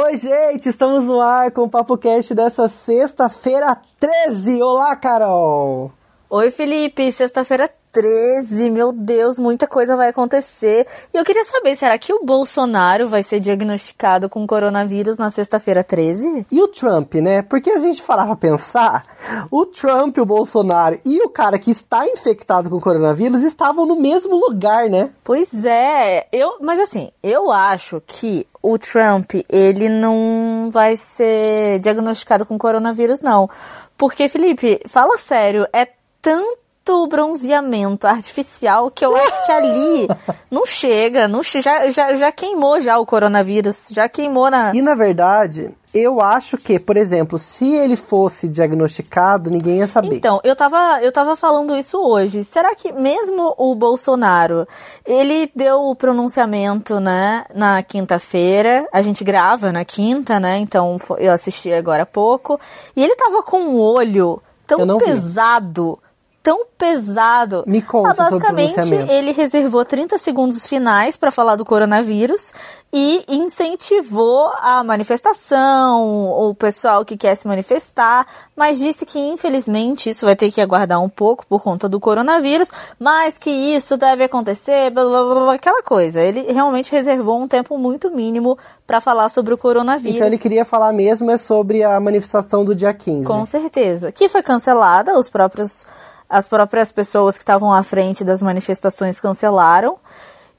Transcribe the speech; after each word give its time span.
Oi, 0.00 0.16
gente, 0.16 0.68
estamos 0.68 1.04
no 1.06 1.20
ar 1.20 1.50
com 1.50 1.62
o 1.62 1.68
Papo 1.68 1.98
Cast 1.98 2.32
dessa 2.32 2.68
sexta-feira 2.68 3.76
13. 3.98 4.62
Olá, 4.62 4.94
Carol! 4.94 5.90
Oi, 6.30 6.52
Felipe, 6.52 7.10
sexta-feira 7.10 7.68
13, 7.98 8.70
meu 8.70 8.92
Deus, 8.92 9.40
muita 9.40 9.66
coisa 9.66 9.96
vai 9.96 10.10
acontecer. 10.10 10.86
E 11.12 11.18
eu 11.18 11.24
queria 11.24 11.44
saber, 11.44 11.74
será 11.74 11.98
que 11.98 12.12
o 12.12 12.24
Bolsonaro 12.24 13.08
vai 13.08 13.24
ser 13.24 13.40
diagnosticado 13.40 14.28
com 14.28 14.46
coronavírus 14.46 15.18
na 15.18 15.30
sexta-feira 15.30 15.82
13? 15.82 16.46
E 16.48 16.62
o 16.62 16.68
Trump, 16.68 17.14
né? 17.14 17.42
Porque 17.42 17.70
a 17.70 17.80
gente 17.80 18.00
falava 18.00 18.36
pensar, 18.36 19.04
o 19.50 19.66
Trump, 19.66 20.16
o 20.18 20.24
Bolsonaro 20.24 21.00
e 21.04 21.20
o 21.20 21.28
cara 21.28 21.58
que 21.58 21.72
está 21.72 22.06
infectado 22.06 22.70
com 22.70 22.80
coronavírus 22.80 23.42
estavam 23.42 23.84
no 23.84 24.00
mesmo 24.00 24.36
lugar, 24.36 24.88
né? 24.88 25.10
Pois 25.24 25.64
é, 25.64 26.28
eu, 26.30 26.58
mas 26.60 26.78
assim, 26.78 27.10
eu 27.20 27.50
acho 27.50 28.00
que 28.06 28.46
o 28.62 28.78
Trump, 28.78 29.32
ele 29.48 29.88
não 29.88 30.70
vai 30.70 30.96
ser 30.96 31.80
diagnosticado 31.80 32.46
com 32.46 32.56
coronavírus 32.56 33.22
não. 33.22 33.50
Porque, 33.96 34.28
Felipe, 34.28 34.80
fala 34.86 35.18
sério, 35.18 35.66
é 35.72 35.88
tanto 36.22 36.67
bronzeamento 37.06 38.06
artificial 38.06 38.90
que 38.90 39.04
eu 39.04 39.16
acho 39.16 39.46
que 39.46 39.52
ali 39.52 40.08
não 40.50 40.66
chega, 40.66 41.28
não 41.28 41.42
já, 41.42 41.90
já, 41.90 42.14
já 42.14 42.32
queimou 42.32 42.80
já 42.80 42.98
o 42.98 43.06
coronavírus, 43.06 43.86
já 43.90 44.08
queimou 44.08 44.50
na... 44.50 44.74
E 44.74 44.82
na 44.82 44.94
verdade, 44.94 45.74
eu 45.94 46.20
acho 46.20 46.58
que, 46.58 46.78
por 46.78 46.96
exemplo, 46.96 47.38
se 47.38 47.72
ele 47.72 47.96
fosse 47.96 48.46
diagnosticado, 48.46 49.50
ninguém 49.50 49.78
ia 49.78 49.86
saber. 49.86 50.14
Então, 50.14 50.40
eu 50.44 50.54
tava, 50.54 51.00
eu 51.02 51.10
tava 51.10 51.34
falando 51.34 51.76
isso 51.76 51.98
hoje. 51.98 52.44
Será 52.44 52.74
que 52.74 52.92
mesmo 52.92 53.54
o 53.56 53.74
Bolsonaro, 53.74 54.66
ele 55.06 55.50
deu 55.54 55.80
o 55.80 55.96
pronunciamento, 55.96 57.00
né, 57.00 57.44
na 57.54 57.82
quinta-feira, 57.82 58.86
a 58.92 59.00
gente 59.00 59.24
grava 59.24 59.72
na 59.72 59.84
quinta, 59.84 60.38
né, 60.38 60.58
então 60.58 60.96
eu 61.18 61.32
assisti 61.32 61.72
agora 61.72 62.02
há 62.02 62.06
pouco, 62.06 62.60
e 62.94 63.02
ele 63.02 63.16
tava 63.16 63.42
com 63.42 63.60
um 63.60 63.78
olho 63.78 64.42
tão 64.66 64.98
pesado, 64.98 65.98
vi 66.02 66.07
tão 66.48 66.64
pesado. 66.78 67.62
Me 67.66 67.82
conta 67.82 68.10
ah, 68.12 68.14
basicamente, 68.14 68.94
ele 69.10 69.32
reservou 69.32 69.84
30 69.84 70.16
segundos 70.18 70.66
finais 70.66 71.14
para 71.14 71.30
falar 71.30 71.56
do 71.56 71.64
coronavírus 71.64 72.54
e 72.90 73.22
incentivou 73.28 74.50
a 74.58 74.82
manifestação, 74.82 76.30
o 76.30 76.54
pessoal 76.54 77.04
que 77.04 77.18
quer 77.18 77.34
se 77.34 77.46
manifestar, 77.46 78.26
mas 78.56 78.78
disse 78.78 79.04
que 79.04 79.18
infelizmente 79.18 80.08
isso 80.08 80.24
vai 80.24 80.34
ter 80.34 80.50
que 80.50 80.58
aguardar 80.58 81.02
um 81.02 81.08
pouco 81.10 81.46
por 81.46 81.62
conta 81.62 81.86
do 81.86 82.00
coronavírus, 82.00 82.72
mas 82.98 83.36
que 83.36 83.50
isso 83.50 83.98
deve 83.98 84.24
acontecer, 84.24 84.90
blá, 84.90 85.04
blá, 85.04 85.24
blá, 85.24 85.54
aquela 85.54 85.82
coisa. 85.82 86.18
Ele 86.22 86.50
realmente 86.50 86.90
reservou 86.90 87.38
um 87.38 87.46
tempo 87.46 87.76
muito 87.76 88.10
mínimo 88.10 88.56
para 88.86 89.02
falar 89.02 89.28
sobre 89.28 89.52
o 89.52 89.58
coronavírus. 89.58 90.16
Então 90.16 90.26
ele 90.26 90.38
queria 90.38 90.64
falar 90.64 90.94
mesmo 90.94 91.30
é 91.30 91.36
sobre 91.36 91.84
a 91.84 92.00
manifestação 92.00 92.64
do 92.64 92.74
dia 92.74 92.94
15. 92.94 93.26
Com 93.26 93.44
certeza. 93.44 94.10
Que 94.10 94.30
foi 94.30 94.42
cancelada, 94.42 95.12
os 95.12 95.28
próprios 95.28 95.84
as 96.28 96.46
próprias 96.46 96.92
pessoas 96.92 97.36
que 97.36 97.42
estavam 97.42 97.72
à 97.72 97.82
frente 97.82 98.24
das 98.24 98.42
manifestações 98.42 99.18
cancelaram. 99.20 99.98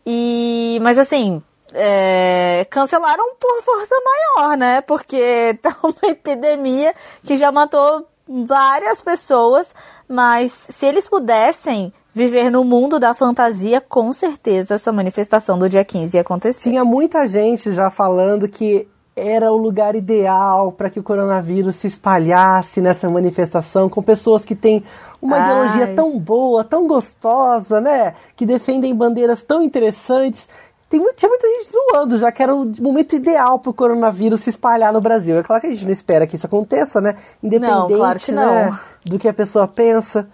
E, 0.06 0.80
mas 0.82 0.98
assim, 0.98 1.42
é, 1.74 2.66
cancelaram 2.70 3.36
por 3.40 3.62
força 3.64 3.96
maior, 4.04 4.58
né? 4.58 4.82
Porque 4.82 5.58
tá 5.62 5.76
uma 5.84 6.12
epidemia 6.12 6.94
que 7.24 7.38
já 7.38 7.52
matou 7.52 8.08
várias 8.28 9.02
pessoas, 9.02 9.74
mas 10.08 10.54
se 10.54 10.86
eles 10.86 11.10
pudessem 11.10 11.94
viver 12.14 12.50
no 12.50 12.64
mundo 12.64 13.00
da 13.00 13.14
fantasia, 13.14 13.80
com 13.80 14.12
certeza 14.12 14.76
essa 14.76 14.92
manifestação 14.92 15.58
do 15.58 15.70
dia 15.70 15.86
15 15.86 16.18
ia 16.18 16.22
acontecer. 16.22 16.70
Tinha 16.70 16.84
muita 16.84 17.28
gente 17.28 17.72
já 17.72 17.90
falando 17.90 18.48
que 18.48 18.88
era 19.16 19.52
o 19.52 19.58
lugar 19.58 19.96
ideal 19.96 20.72
para 20.72 20.90
que 20.90 21.00
o 21.00 21.04
coronavírus 21.04 21.76
se 21.76 21.88
espalhasse 21.88 22.82
nessa 22.82 23.10
manifestação 23.10 23.90
com 23.90 24.02
pessoas 24.02 24.46
que 24.46 24.56
têm 24.56 24.84
uma 25.22 25.38
Ai. 25.38 25.44
ideologia 25.44 25.96
tão 25.96 26.18
boa, 26.18 26.64
tão 26.64 26.88
gostosa, 26.88 27.82
né? 27.82 28.14
Que 28.36 28.46
defendem 28.46 28.96
bandeiras 28.96 29.44
tão 29.44 29.62
interessantes. 29.62 30.48
Tem, 30.90 31.00
tinha 31.16 31.30
muita 31.30 31.48
gente 31.48 31.70
zoando 31.72 32.18
já 32.18 32.32
que 32.32 32.42
era 32.42 32.56
o 32.56 32.66
momento 32.82 33.16
ideal 33.16 33.60
para 33.60 33.70
o 33.70 33.74
coronavírus 33.74 34.42
se 34.42 34.50
espalhar 34.50 34.92
no 34.92 35.02
Brasil. 35.02 35.38
É 35.38 35.44
claro 35.44 35.62
que 35.62 35.68
a 35.68 35.72
gente 35.72 35.86
não 35.86 35.92
espera 35.92 36.26
que 36.26 36.36
isso 36.36 36.48
aconteça, 36.48 37.00
né? 37.00 37.16
Independente 37.44 37.92
não, 37.92 37.98
claro 37.98 38.20
que 38.20 38.32
né, 38.32 38.80
do 39.06 39.20
que 39.20 39.28
a 39.28 39.34
pessoa 39.34 39.68
pensa. 39.68 40.28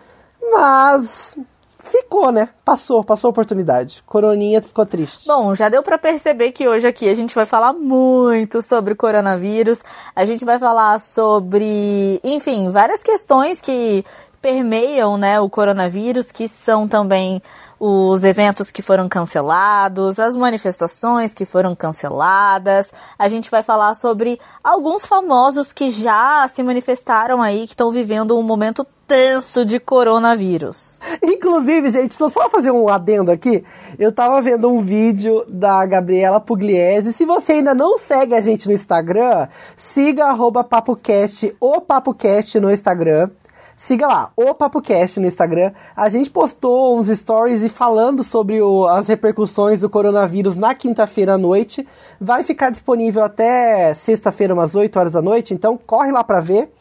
Mas 0.53 1.37
ficou, 1.85 2.31
né? 2.31 2.49
Passou, 2.63 3.03
passou 3.03 3.29
a 3.29 3.31
oportunidade. 3.31 4.03
Coroninha 4.05 4.61
ficou 4.61 4.85
triste. 4.85 5.27
Bom, 5.27 5.53
já 5.53 5.69
deu 5.69 5.81
para 5.83 5.97
perceber 5.97 6.51
que 6.51 6.67
hoje 6.67 6.87
aqui 6.87 7.07
a 7.07 7.13
gente 7.13 7.33
vai 7.33 7.45
falar 7.45 7.73
muito 7.73 8.61
sobre 8.61 8.95
coronavírus. 8.95 9.83
A 10.15 10.25
gente 10.25 10.43
vai 10.43 10.59
falar 10.59 10.99
sobre, 10.99 12.19
enfim, 12.23 12.69
várias 12.69 13.03
questões 13.03 13.61
que 13.61 14.03
permeiam, 14.45 15.17
né, 15.17 15.39
o 15.39 15.49
coronavírus, 15.49 16.31
que 16.31 16.47
são 16.47 16.87
também 16.87 17.41
os 17.79 18.23
eventos 18.23 18.69
que 18.69 18.83
foram 18.83 19.09
cancelados, 19.09 20.19
as 20.19 20.35
manifestações 20.35 21.33
que 21.33 21.45
foram 21.45 21.75
canceladas. 21.75 22.93
A 23.17 23.27
gente 23.27 23.49
vai 23.49 23.63
falar 23.63 23.95
sobre 23.95 24.39
alguns 24.63 25.03
famosos 25.03 25.73
que 25.73 25.89
já 25.89 26.47
se 26.47 26.61
manifestaram 26.61 27.41
aí, 27.41 27.65
que 27.65 27.73
estão 27.73 27.91
vivendo 27.91 28.37
um 28.37 28.43
momento 28.43 28.85
tenso 29.07 29.65
de 29.65 29.79
coronavírus. 29.79 30.99
Inclusive, 31.23 31.89
gente, 31.89 32.13
só 32.13 32.29
só 32.29 32.47
fazer 32.47 32.69
um 32.69 32.87
adendo 32.87 33.31
aqui. 33.31 33.63
Eu 33.97 34.11
tava 34.11 34.39
vendo 34.43 34.69
um 34.69 34.79
vídeo 34.79 35.43
da 35.49 35.83
Gabriela 35.87 36.39
Pugliese. 36.39 37.13
Se 37.13 37.25
você 37.25 37.53
ainda 37.53 37.73
não 37.73 37.97
segue 37.97 38.35
a 38.35 38.41
gente 38.41 38.67
no 38.67 38.73
Instagram, 38.73 39.47
siga 39.75 40.35
PapoCast 40.63 41.55
ou 41.59 41.81
PapoCast 41.81 42.59
no 42.59 42.71
Instagram. 42.71 43.31
Siga 43.77 44.07
lá, 44.07 44.31
o 44.37 44.53
PapoCast 44.53 45.19
no 45.19 45.27
Instagram. 45.27 45.73
A 45.95 46.07
gente 46.07 46.29
postou 46.29 46.97
uns 46.97 47.07
stories 47.07 47.61
e 47.61 47.67
falando 47.67 48.23
sobre 48.23 48.61
o, 48.61 48.85
as 48.87 49.09
repercussões 49.09 49.81
do 49.81 49.89
coronavírus 49.89 50.55
na 50.55 50.73
quinta-feira 50.73 51.33
à 51.33 51.37
noite. 51.37 51.85
Vai 52.19 52.41
ficar 52.41 52.69
disponível 52.69 53.21
até 53.21 53.93
sexta-feira, 53.93 54.53
umas 54.53 54.75
8 54.75 54.97
horas 54.97 55.11
da 55.11 55.21
noite, 55.21 55.53
então 55.53 55.77
corre 55.77 56.09
lá 56.09 56.23
para 56.23 56.39
ver. 56.39 56.71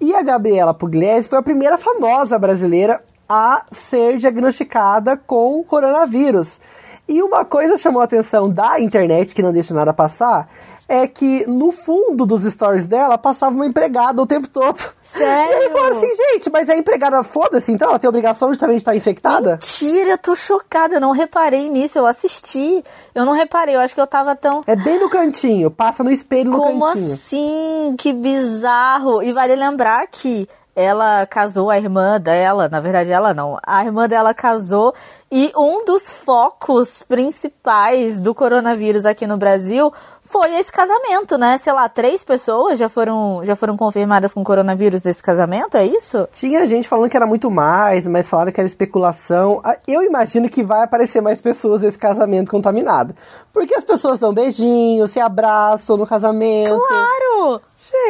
E 0.00 0.14
a 0.14 0.22
Gabriela 0.22 0.72
Pugliese 0.72 1.28
foi 1.28 1.38
a 1.38 1.42
primeira 1.42 1.78
famosa 1.78 2.38
brasileira 2.38 3.02
a 3.28 3.64
ser 3.72 4.16
diagnosticada 4.18 5.16
com 5.16 5.64
coronavírus. 5.64 6.60
E 7.08 7.22
uma 7.22 7.44
coisa 7.44 7.76
chamou 7.76 8.00
a 8.00 8.04
atenção 8.04 8.48
da 8.48 8.80
internet, 8.80 9.34
que 9.34 9.42
não 9.42 9.52
deixa 9.52 9.74
nada 9.74 9.92
passar, 9.92 10.48
é 10.88 11.06
que 11.06 11.46
no 11.46 11.72
fundo 11.72 12.24
dos 12.24 12.42
stories 12.44 12.86
dela 12.86 13.18
passava 13.18 13.54
uma 13.54 13.66
empregada 13.66 14.22
o 14.22 14.26
tempo 14.26 14.48
todo. 14.48 14.78
Sério? 15.02 15.56
E 15.56 15.64
aí 15.66 15.70
falaram 15.70 15.90
assim, 15.92 16.14
gente, 16.14 16.50
mas 16.50 16.68
a 16.68 16.76
empregada 16.76 17.22
foda-se, 17.22 17.72
então 17.72 17.88
ela 17.88 17.98
tem 17.98 18.08
obrigação 18.08 18.52
de 18.52 18.58
também 18.58 18.76
estar 18.76 18.94
infectada? 18.94 19.52
Mentira, 19.52 20.10
eu 20.10 20.18
tô 20.18 20.36
chocada, 20.36 20.94
eu 20.94 21.00
não 21.00 21.12
reparei 21.12 21.68
nisso, 21.68 21.98
eu 21.98 22.06
assisti, 22.06 22.84
eu 23.14 23.24
não 23.24 23.32
reparei, 23.32 23.74
eu 23.74 23.80
acho 23.80 23.94
que 23.94 24.00
eu 24.00 24.06
tava 24.06 24.36
tão... 24.36 24.62
É 24.66 24.76
bem 24.76 24.98
no 24.98 25.08
cantinho, 25.08 25.70
passa 25.70 26.04
no 26.04 26.10
espelho 26.10 26.50
no 26.50 26.58
Como 26.58 26.84
cantinho. 26.84 27.04
Como 27.04 27.14
assim? 27.14 27.96
Que 27.98 28.12
bizarro. 28.12 29.22
E 29.22 29.32
vale 29.32 29.54
lembrar 29.56 30.06
que 30.06 30.48
ela 30.76 31.26
casou 31.26 31.70
a 31.70 31.78
irmã 31.78 32.20
dela, 32.20 32.68
na 32.68 32.78
verdade 32.78 33.10
ela 33.10 33.32
não, 33.32 33.58
a 33.66 33.82
irmã 33.82 34.06
dela 34.06 34.34
casou 34.34 34.94
e 35.32 35.50
um 35.56 35.84
dos 35.84 36.08
focos 36.18 37.02
principais 37.02 38.20
do 38.20 38.32
coronavírus 38.34 39.04
aqui 39.04 39.26
no 39.26 39.36
Brasil 39.36 39.92
foi 40.20 40.54
esse 40.56 40.70
casamento, 40.70 41.38
né? 41.38 41.56
Sei 41.58 41.72
lá, 41.72 41.88
três 41.88 42.22
pessoas 42.22 42.78
já 42.78 42.88
foram, 42.88 43.40
já 43.42 43.56
foram 43.56 43.76
confirmadas 43.76 44.32
com 44.34 44.44
coronavírus 44.44 45.02
desse 45.02 45.22
casamento, 45.22 45.76
é 45.76 45.86
isso? 45.86 46.28
Tinha 46.32 46.66
gente 46.66 46.86
falando 46.86 47.10
que 47.10 47.16
era 47.16 47.26
muito 47.26 47.50
mais, 47.50 48.06
mas 48.06 48.28
falaram 48.28 48.52
que 48.52 48.60
era 48.60 48.66
especulação. 48.66 49.60
Ah, 49.64 49.78
eu 49.88 50.02
imagino 50.02 50.48
que 50.48 50.62
vai 50.62 50.84
aparecer 50.84 51.20
mais 51.20 51.40
pessoas 51.40 51.82
nesse 51.82 51.98
casamento 51.98 52.50
contaminado. 52.50 53.14
Porque 53.52 53.74
as 53.74 53.84
pessoas 53.84 54.20
dão 54.20 54.34
beijinhos, 54.34 55.10
se 55.10 55.18
abraçam 55.18 55.96
no 55.96 56.06
casamento. 56.06 56.78
Claro! 56.86 57.60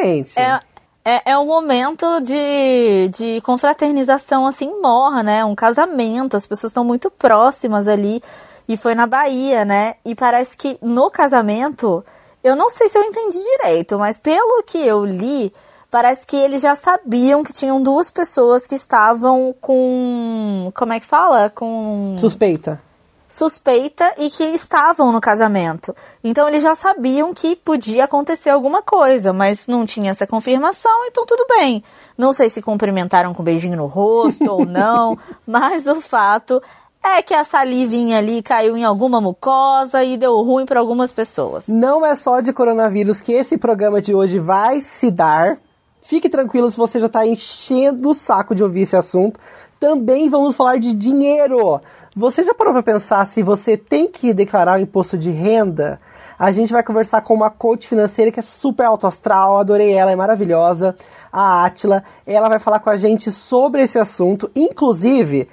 Gente. 0.02 0.38
É, 0.38 0.58
é, 1.06 1.31
é 1.31 1.38
um 1.38 1.47
momento 1.47 2.20
de, 2.20 3.08
de 3.17 3.41
confraternização 3.43 4.44
assim 4.44 4.81
morra, 4.82 5.23
né? 5.23 5.44
Um 5.44 5.55
casamento, 5.55 6.37
as 6.37 6.44
pessoas 6.44 6.73
estão 6.73 6.82
muito 6.82 7.12
próximas 7.12 7.87
ali. 7.87 8.20
E 8.69 8.76
foi 8.76 8.97
na 8.97 9.06
Bahia, 9.06 9.64
né? 9.64 9.94
E 10.05 10.17
parece 10.17 10.56
que 10.56 10.76
no 10.82 11.08
casamento, 11.08 12.05
eu 12.43 12.56
não 12.56 12.69
sei 12.69 12.88
se 12.88 12.99
eu 12.99 13.05
entendi 13.05 13.38
direito, 13.38 13.97
mas 13.97 14.19
pelo 14.19 14.64
que 14.64 14.79
eu 14.79 15.05
li, 15.05 15.55
parece 15.93 16.26
que 16.26 16.37
eles 16.37 16.61
já 16.61 16.75
sabiam 16.75 17.44
que 17.44 17.53
tinham 17.53 17.81
duas 17.81 18.11
pessoas 18.11 18.67
que 18.67 18.75
estavam 18.75 19.55
com. 19.61 20.73
Como 20.75 20.93
é 20.93 20.99
que 20.99 21.06
fala? 21.06 21.49
Com. 21.50 22.17
Suspeita 22.19 22.85
suspeita 23.28 24.14
e 24.19 24.31
que 24.31 24.44
estavam 24.44 25.12
no 25.12 25.20
casamento. 25.20 25.94
Então 26.23 26.49
eles 26.49 26.62
já 26.62 26.75
sabiam 26.75 27.34
que 27.34 27.56
podia 27.56 28.05
acontecer 28.05 28.50
alguma 28.50 28.82
coisa, 28.82 29.32
mas 29.32 29.67
não 29.67 29.84
tinha 29.84 30.11
essa 30.11 30.26
confirmação, 30.26 31.05
então 31.06 31.26
tudo 31.26 31.44
bem. 31.49 31.82
Não 32.17 32.32
sei 32.32 32.49
se 32.49 32.62
cumprimentaram 32.62 33.34
com 33.34 33.43
um 33.43 33.44
beijinho 33.44 33.76
no 33.76 33.87
rosto 33.87 34.50
ou 34.50 34.64
não, 34.64 35.19
mas 35.46 35.87
o 35.87 36.00
fato 36.00 36.62
é 37.05 37.23
que 37.23 37.34
a 37.34 37.44
salivinha 37.44 38.19
ali 38.19 38.43
caiu 38.43 38.76
em 38.76 38.84
alguma 38.84 39.20
mucosa 39.20 40.02
e 40.02 40.17
deu 40.17 40.40
ruim 40.43 40.67
para 40.67 40.81
algumas 40.81 41.12
pessoas. 41.12 41.69
Não 41.69 42.05
é 42.05 42.14
só 42.14 42.40
de 42.40 42.52
coronavírus 42.52 43.20
que 43.20 43.32
esse 43.32 43.56
programa 43.56 44.02
de 44.02 44.14
hoje 44.14 44.38
vai 44.38 44.81
se 44.81 45.11
dar. 45.11 45.58
Fique 46.02 46.29
tranquilo 46.29 46.70
se 46.70 46.76
você 46.76 46.99
já 47.00 47.06
está 47.06 47.26
enchendo 47.26 48.11
o 48.11 48.14
saco 48.14 48.55
de 48.55 48.62
ouvir 48.62 48.82
esse 48.82 48.96
assunto. 48.96 49.38
Também 49.79 50.29
vamos 50.29 50.55
falar 50.55 50.79
de 50.79 50.93
dinheiro. 50.94 51.81
Você 52.18 52.42
já 52.42 52.54
parou 52.54 52.72
para 52.72 52.82
pensar 52.82 53.26
se 53.26 53.42
você 53.42 53.76
tem 53.76 54.08
que 54.08 54.32
declarar 54.32 54.78
o 54.78 54.82
imposto 54.82 55.18
de 55.18 55.28
renda? 55.28 56.00
A 56.38 56.50
gente 56.50 56.72
vai 56.72 56.82
conversar 56.82 57.20
com 57.20 57.34
uma 57.34 57.50
coach 57.50 57.86
financeira 57.86 58.30
que 58.32 58.40
é 58.40 58.42
super 58.42 58.84
alto 58.84 59.06
astral, 59.06 59.58
adorei 59.58 59.92
ela, 59.92 60.10
é 60.10 60.16
maravilhosa, 60.16 60.96
a 61.30 61.66
Atila. 61.66 62.02
Ela 62.26 62.48
vai 62.48 62.58
falar 62.58 62.80
com 62.80 62.88
a 62.88 62.96
gente 62.96 63.30
sobre 63.30 63.82
esse 63.82 63.98
assunto. 63.98 64.50
Inclusive, 64.56 65.46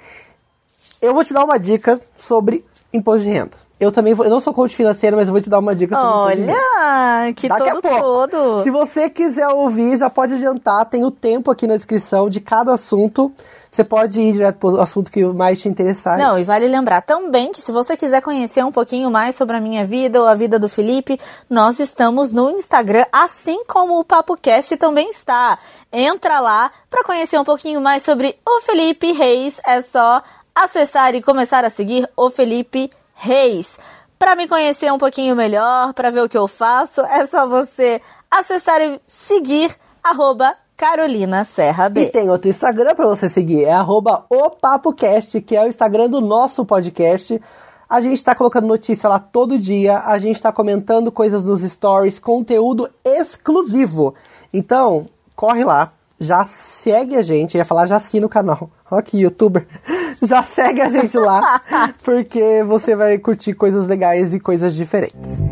eu 1.02 1.12
vou 1.12 1.22
te 1.22 1.34
dar 1.34 1.44
uma 1.44 1.58
dica 1.58 2.00
sobre 2.16 2.64
imposto 2.94 3.24
de 3.24 3.28
renda. 3.28 3.58
Eu 3.78 3.92
também 3.92 4.14
vou, 4.14 4.24
eu 4.24 4.30
não 4.30 4.40
sou 4.40 4.54
coach 4.54 4.74
financeiro, 4.74 5.18
mas 5.18 5.28
eu 5.28 5.32
vou 5.32 5.42
te 5.42 5.50
dar 5.50 5.58
uma 5.58 5.74
dica 5.74 5.94
sobre 5.94 6.08
Olha, 6.08 6.32
imposto 6.32 6.46
de 6.46 6.50
renda. 6.50 7.32
que 7.34 7.48
Daqui 7.48 7.70
todo 7.72 7.86
a 7.86 7.90
pouco. 7.90 8.00
todo. 8.00 8.58
Se 8.60 8.70
você 8.70 9.10
quiser 9.10 9.48
ouvir, 9.48 9.98
já 9.98 10.08
pode 10.08 10.32
adiantar, 10.32 10.86
tem 10.86 11.04
o 11.04 11.10
tempo 11.10 11.50
aqui 11.50 11.66
na 11.66 11.76
descrição 11.76 12.30
de 12.30 12.40
cada 12.40 12.72
assunto. 12.72 13.30
Você 13.74 13.82
pode 13.82 14.20
ir 14.20 14.32
direto 14.34 14.58
pro 14.58 14.80
assunto 14.80 15.10
que 15.10 15.24
mais 15.24 15.60
te 15.60 15.68
interessar. 15.68 16.16
Não, 16.16 16.38
e 16.38 16.44
vale 16.44 16.68
lembrar 16.68 17.02
também 17.02 17.50
que 17.50 17.60
se 17.60 17.72
você 17.72 17.96
quiser 17.96 18.22
conhecer 18.22 18.64
um 18.64 18.70
pouquinho 18.70 19.10
mais 19.10 19.34
sobre 19.34 19.56
a 19.56 19.60
minha 19.60 19.84
vida 19.84 20.20
ou 20.20 20.28
a 20.28 20.34
vida 20.36 20.60
do 20.60 20.68
Felipe, 20.68 21.18
nós 21.50 21.80
estamos 21.80 22.30
no 22.30 22.50
Instagram, 22.50 23.04
assim 23.10 23.64
como 23.64 23.98
o 23.98 24.04
PapoCast 24.04 24.76
também 24.76 25.10
está. 25.10 25.58
Entra 25.92 26.38
lá 26.38 26.70
para 26.88 27.02
conhecer 27.02 27.36
um 27.36 27.42
pouquinho 27.42 27.80
mais 27.80 28.04
sobre 28.04 28.38
o 28.46 28.60
Felipe 28.60 29.10
Reis. 29.10 29.60
É 29.66 29.82
só 29.82 30.22
acessar 30.54 31.16
e 31.16 31.20
começar 31.20 31.64
a 31.64 31.68
seguir 31.68 32.08
o 32.16 32.30
Felipe 32.30 32.92
Reis. 33.12 33.76
Para 34.16 34.36
me 34.36 34.46
conhecer 34.46 34.92
um 34.92 34.98
pouquinho 34.98 35.34
melhor, 35.34 35.92
para 35.94 36.12
ver 36.12 36.22
o 36.22 36.28
que 36.28 36.38
eu 36.38 36.46
faço, 36.46 37.00
é 37.00 37.26
só 37.26 37.44
você 37.48 38.00
acessar 38.30 38.80
e 38.80 39.00
seguir 39.04 39.76
arroba 40.00 40.54
Carolina 40.76 41.44
Serra 41.44 41.86
E 41.86 41.90
B. 41.90 42.06
tem 42.06 42.28
outro 42.28 42.48
Instagram 42.48 42.94
para 42.94 43.06
você 43.06 43.28
seguir, 43.28 43.64
é 43.64 43.72
arroba 43.72 44.24
o 44.28 44.50
PapoCast, 44.50 45.40
que 45.40 45.56
é 45.56 45.62
o 45.62 45.68
Instagram 45.68 46.08
do 46.08 46.20
nosso 46.20 46.64
podcast. 46.64 47.40
A 47.88 48.00
gente 48.00 48.14
está 48.14 48.34
colocando 48.34 48.66
notícia 48.66 49.08
lá 49.08 49.18
todo 49.18 49.58
dia, 49.58 49.98
a 50.00 50.18
gente 50.18 50.36
está 50.36 50.50
comentando 50.52 51.12
coisas 51.12 51.44
nos 51.44 51.60
stories, 51.60 52.18
conteúdo 52.18 52.88
exclusivo. 53.04 54.14
Então, 54.52 55.06
corre 55.36 55.64
lá, 55.64 55.92
já 56.18 56.44
segue 56.44 57.16
a 57.16 57.22
gente, 57.22 57.54
eu 57.54 57.58
ia 57.58 57.64
falar 57.64 57.86
já 57.86 57.96
assina 57.96 58.26
o 58.26 58.28
canal. 58.28 58.70
Ó 58.90 59.00
que 59.00 59.20
youtuber. 59.20 59.66
Já 60.22 60.42
segue 60.42 60.80
a 60.80 60.88
gente 60.88 61.18
lá, 61.18 61.60
porque 62.02 62.62
você 62.64 62.96
vai 62.96 63.18
curtir 63.18 63.52
coisas 63.52 63.86
legais 63.86 64.32
e 64.32 64.40
coisas 64.40 64.74
diferentes. 64.74 65.42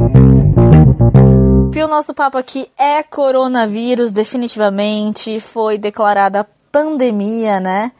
E 1.74 1.82
o 1.82 1.88
nosso 1.88 2.12
papo 2.12 2.36
aqui 2.36 2.70
é 2.76 3.02
coronavírus, 3.02 4.12
definitivamente. 4.12 5.40
Foi 5.40 5.78
declarada 5.78 6.46
pandemia, 6.70 7.58
né? 7.60 7.92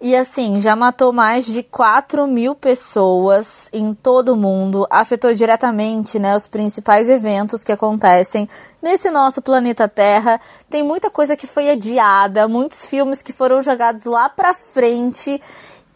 E 0.00 0.14
assim, 0.14 0.60
já 0.60 0.76
matou 0.76 1.12
mais 1.12 1.44
de 1.44 1.64
4 1.64 2.28
mil 2.28 2.54
pessoas 2.54 3.68
em 3.72 3.92
todo 3.92 4.34
o 4.34 4.36
mundo, 4.36 4.86
afetou 4.90 5.32
diretamente 5.32 6.18
né, 6.18 6.34
os 6.34 6.48
principais 6.48 7.08
eventos 7.08 7.62
que 7.62 7.70
acontecem 7.70 8.48
nesse 8.80 9.10
nosso 9.10 9.42
planeta 9.42 9.88
Terra. 9.88 10.40
Tem 10.70 10.82
muita 10.84 11.10
coisa 11.10 11.36
que 11.36 11.46
foi 11.46 11.70
adiada, 11.70 12.46
muitos 12.46 12.86
filmes 12.86 13.20
que 13.20 13.32
foram 13.32 13.62
jogados 13.62 14.04
lá 14.04 14.28
pra 14.28 14.54
frente. 14.54 15.40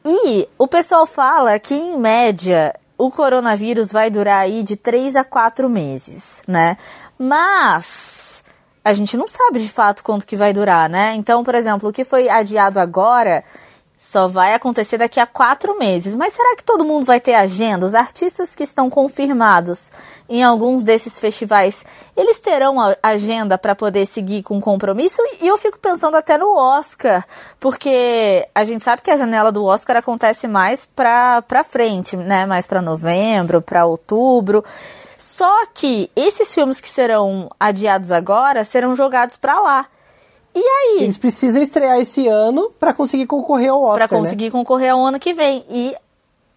E 0.05 0.49
o 0.59 0.69
pessoal 0.69 1.07
fala 1.07 1.59
que, 1.59 1.75
em 1.75 1.99
média, 1.99 2.75
o 2.99 3.11
coronavírus 3.11 3.93
vai 3.93 4.11
durar 4.11 4.41
aí 4.41 4.63
de 4.63 4.77
3 4.77 5.17
a 5.17 5.25
4 5.25 5.69
meses, 5.69 6.43
né? 6.47 6.77
Mas 7.19 8.43
a 8.85 8.95
gente 8.95 9.17
não 9.17 9.29
sabe 9.29 9.59
de 9.59 9.69
fato 9.69 10.03
quanto 10.03 10.27
que 10.27 10.37
vai 10.37 10.53
durar, 10.53 10.89
né? 10.89 11.15
Então, 11.15 11.43
por 11.43 11.55
exemplo, 11.55 11.89
o 11.89 11.93
que 11.93 12.05
foi 12.05 12.29
adiado 12.29 12.79
agora 12.79 13.43
só 14.07 14.29
vai 14.29 14.55
acontecer 14.55 14.99
daqui 14.99 15.19
a 15.19 15.27
quatro 15.27 15.77
meses. 15.77 16.15
Mas 16.15 16.33
será 16.33 16.55
que 16.55 16.63
todo 16.63 16.85
mundo 16.85 17.05
vai 17.05 17.19
ter 17.19 17.35
agenda? 17.35 17.85
Os 17.85 17.95
artistas 17.95 18.55
que 18.55 18.63
estão 18.63 18.89
confirmados 18.89 19.91
em 20.29 20.45
alguns 20.45 20.85
desses 20.85 21.19
festivais, 21.19 21.85
eles 22.17 22.39
terão 22.39 22.77
agenda 23.03 23.59
para 23.59 23.75
poder 23.75 24.07
seguir 24.07 24.45
com 24.45 24.61
compromisso? 24.61 25.21
E 25.43 25.49
eu 25.49 25.59
fico 25.59 25.77
pensando 25.81 26.17
até 26.17 26.39
no 26.39 26.57
Oscar, 26.57 27.27
porque 27.59 28.47
a 28.55 28.63
gente 28.63 28.85
sabe 28.85 29.03
que 29.03 29.11
a 29.11 29.17
janela 29.17 29.51
do 29.51 29.65
Oscar 29.65 29.97
acontece 29.97 30.47
mais 30.47 30.87
para 30.87 31.65
frente, 31.65 32.17
né? 32.17 32.47
Mais 32.47 32.69
para 32.69 32.81
novembro, 32.81 33.61
para 33.61 33.87
outubro. 33.87 34.65
Só 35.19 35.67
que 35.75 36.09
esses 36.15 36.55
filmes 36.55 36.79
que 36.79 36.89
serão 36.89 37.51
adiados 37.59 38.13
agora 38.13 38.63
serão 38.63 38.95
jogados 38.95 39.37
para 39.37 39.59
lá. 39.59 39.87
E 40.57 40.67
aí? 40.67 41.05
Eles 41.05 41.19
precisam 41.19 41.61
estrear 41.61 42.01
esse 42.01 42.27
ano 42.27 42.71
para 42.81 42.95
conseguir 42.95 43.27
concorrer 43.27 43.71
ao 43.71 43.83
Oscar, 43.83 44.09
Para 44.09 44.19
né? 44.19 44.25
conseguir 44.25 44.51
concorrer 44.51 44.91
ao 44.91 45.05
ano 45.05 45.21
que 45.21 45.35
vem. 45.35 45.63
E 45.69 45.95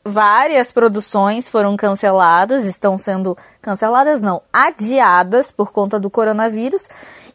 várias 0.05 0.71
produções 0.71 1.49
foram 1.49 1.75
canceladas, 1.75 2.63
estão 2.63 2.97
sendo 2.97 3.37
canceladas 3.61 4.21
não, 4.21 4.41
adiadas 4.53 5.51
por 5.51 5.73
conta 5.73 5.99
do 5.99 6.09
coronavírus. 6.09 6.87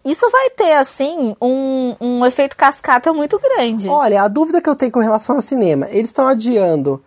Isso 0.03 0.31
vai 0.31 0.49
ter, 0.51 0.73
assim, 0.73 1.37
um, 1.41 1.97
um 2.01 2.25
efeito 2.25 2.57
cascata 2.57 3.13
muito 3.13 3.39
grande. 3.39 3.87
Olha, 3.87 4.23
a 4.23 4.29
dúvida 4.29 4.63
que 4.63 4.69
eu 4.69 4.75
tenho 4.75 4.93
com 4.93 5.01
relação 5.01 5.37
ao 5.37 5.43
cinema, 5.43 5.87
eles 5.91 6.09
estão 6.09 6.27
adiando 6.27 7.03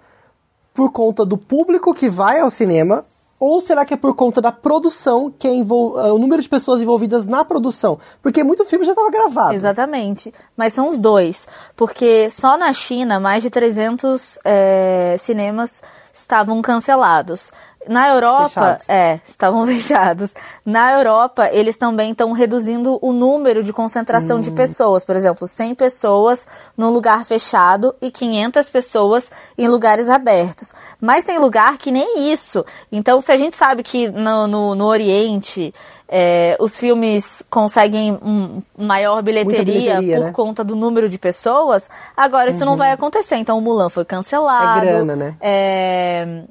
por 0.72 0.92
conta 0.92 1.26
do 1.26 1.36
público 1.36 1.96
que 1.96 2.08
vai 2.08 2.40
ao 2.40 2.52
cinema, 2.52 3.04
ou 3.40 3.62
será 3.62 3.86
que 3.86 3.94
é 3.94 3.98
por 3.98 4.16
conta 4.16 4.42
da 4.42 4.52
produção, 4.52 5.32
que 5.32 5.48
é 5.48 5.54
envol... 5.54 5.96
uh, 5.96 6.14
o 6.14 6.18
número 6.18 6.42
de 6.42 6.50
pessoas 6.50 6.82
envolvidas 6.82 7.28
na 7.28 7.46
produção? 7.46 8.00
Porque 8.22 8.44
muito 8.44 8.66
filme 8.66 8.86
já 8.86 8.94
estava 8.94 9.12
gravado. 9.12 9.54
Exatamente. 9.54 10.34
Mas 10.56 10.74
são 10.74 10.90
os 10.90 11.00
dois. 11.00 11.48
Porque 11.76 12.30
só 12.30 12.58
na 12.58 12.74
China, 12.74 13.20
mais 13.20 13.44
de 13.44 13.50
300 13.50 14.40
é, 14.44 15.16
cinemas 15.20 15.84
estavam 16.14 16.62
cancelados. 16.62 17.52
Na 17.90 18.10
Europa, 18.10 18.50
Fechados. 18.50 18.90
é, 18.90 19.20
estavam 19.28 19.66
fechados. 19.68 20.34
Na 20.66 20.94
Europa, 20.94 21.50
eles 21.52 21.78
também 21.78 22.12
estão 22.12 22.32
reduzindo 22.32 22.98
o 23.02 23.12
número 23.14 23.64
de 23.64 23.72
concentração 23.74 24.38
Hum. 24.38 24.42
de 24.42 24.52
pessoas. 24.52 25.06
Por 25.06 25.16
exemplo, 25.16 25.48
100 25.48 25.76
pessoas 25.76 26.48
num 26.78 26.90
lugar 26.90 27.24
fechado 27.26 27.96
e 28.02 28.12
500 28.12 28.70
pessoas 28.70 29.32
em 29.58 29.68
lugares 29.68 30.10
abertos. 30.10 30.74
Mas 31.00 31.26
tem 31.26 31.38
lugar 31.40 31.78
que 31.78 31.92
nem 31.92 32.32
isso. 32.32 32.66
Então, 32.92 33.20
se 33.22 33.32
a 33.32 33.38
gente 33.38 33.56
sabe 33.56 33.84
que 33.84 34.10
no, 34.10 34.48
no, 34.48 34.76
no 34.76 34.86
Oriente 34.86 35.74
é, 36.10 36.56
os 36.60 36.78
filmes 36.78 37.44
conseguem 37.50 38.18
um 38.22 38.62
maior 38.78 39.22
bilheteria, 39.22 39.64
bilheteria, 40.00 40.18
por 40.18 40.26
né? 40.26 40.32
conta 40.32 40.64
do 40.64 40.76
número 40.76 41.10
de 41.10 41.18
pessoas, 41.18 41.90
agora 42.16 42.50
isso 42.50 42.64
não 42.64 42.78
vai 42.78 42.92
acontecer. 42.92 43.36
Então, 43.36 43.58
o 43.58 43.62
Mulan 43.62 43.90
foi 43.90 44.06
cancelado. 44.06 44.88
É 44.88 44.90
grana, 44.90 45.16
né? 45.16 45.36
É, 45.42 46.44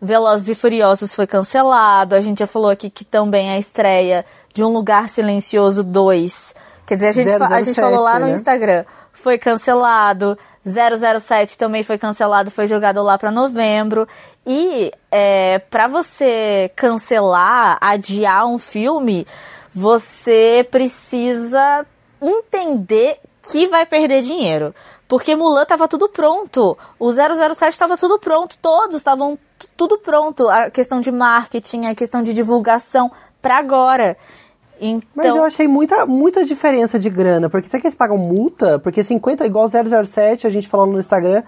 Velozes 0.00 0.48
e 0.48 0.54
Furiosos 0.54 1.14
foi 1.14 1.26
cancelado. 1.26 2.14
A 2.14 2.20
gente 2.20 2.38
já 2.40 2.46
falou 2.46 2.70
aqui 2.70 2.88
que 2.88 3.04
também 3.04 3.50
a 3.50 3.58
estreia 3.58 4.24
de 4.52 4.64
Um 4.64 4.68
Lugar 4.68 5.08
Silencioso 5.08 5.82
2. 5.84 6.54
Quer 6.86 6.94
dizer, 6.94 7.08
a 7.08 7.12
gente, 7.12 7.38
fa- 7.38 7.46
a 7.46 7.60
gente 7.60 7.74
007, 7.74 7.80
falou 7.80 8.00
lá 8.00 8.18
no 8.18 8.26
né? 8.26 8.32
Instagram. 8.32 8.84
Foi 9.12 9.38
cancelado. 9.38 10.38
007 10.64 11.56
também 11.56 11.82
foi 11.82 11.96
cancelado, 11.96 12.50
foi 12.50 12.66
jogado 12.66 13.02
lá 13.02 13.16
para 13.16 13.30
novembro. 13.30 14.06
E 14.46 14.92
é, 15.10 15.58
para 15.58 15.86
você 15.88 16.70
cancelar, 16.76 17.78
adiar 17.80 18.46
um 18.46 18.58
filme, 18.58 19.26
você 19.72 20.66
precisa 20.70 21.86
entender 22.20 23.18
que 23.50 23.66
vai 23.68 23.86
perder 23.86 24.22
dinheiro. 24.22 24.74
Porque 25.08 25.34
Mulan 25.34 25.64
tava 25.64 25.88
tudo 25.88 26.08
pronto. 26.08 26.76
O 26.98 27.10
007 27.12 27.78
tava 27.78 27.96
tudo 27.96 28.18
pronto. 28.18 28.56
Todos 28.60 28.96
estavam 28.96 29.38
tudo 29.76 29.98
pronto. 29.98 30.48
A 30.48 30.70
questão 30.70 31.00
de 31.00 31.10
marketing, 31.10 31.86
a 31.86 31.94
questão 31.94 32.22
de 32.22 32.32
divulgação 32.34 33.10
para 33.40 33.58
agora. 33.58 34.16
Então, 34.80 35.08
Mas 35.14 35.26
eu 35.26 35.44
achei 35.44 35.68
muita, 35.68 36.06
muita 36.06 36.44
diferença 36.44 36.98
de 36.98 37.10
grana, 37.10 37.50
porque 37.50 37.68
será 37.68 37.80
que 37.80 37.86
eles 37.86 37.94
pagam 37.94 38.16
multa? 38.16 38.78
Porque 38.78 39.04
50, 39.04 39.44
igual 39.44 39.68
007, 39.68 40.46
a 40.46 40.50
gente 40.50 40.68
falou 40.68 40.86
no 40.86 40.98
Instagram, 40.98 41.42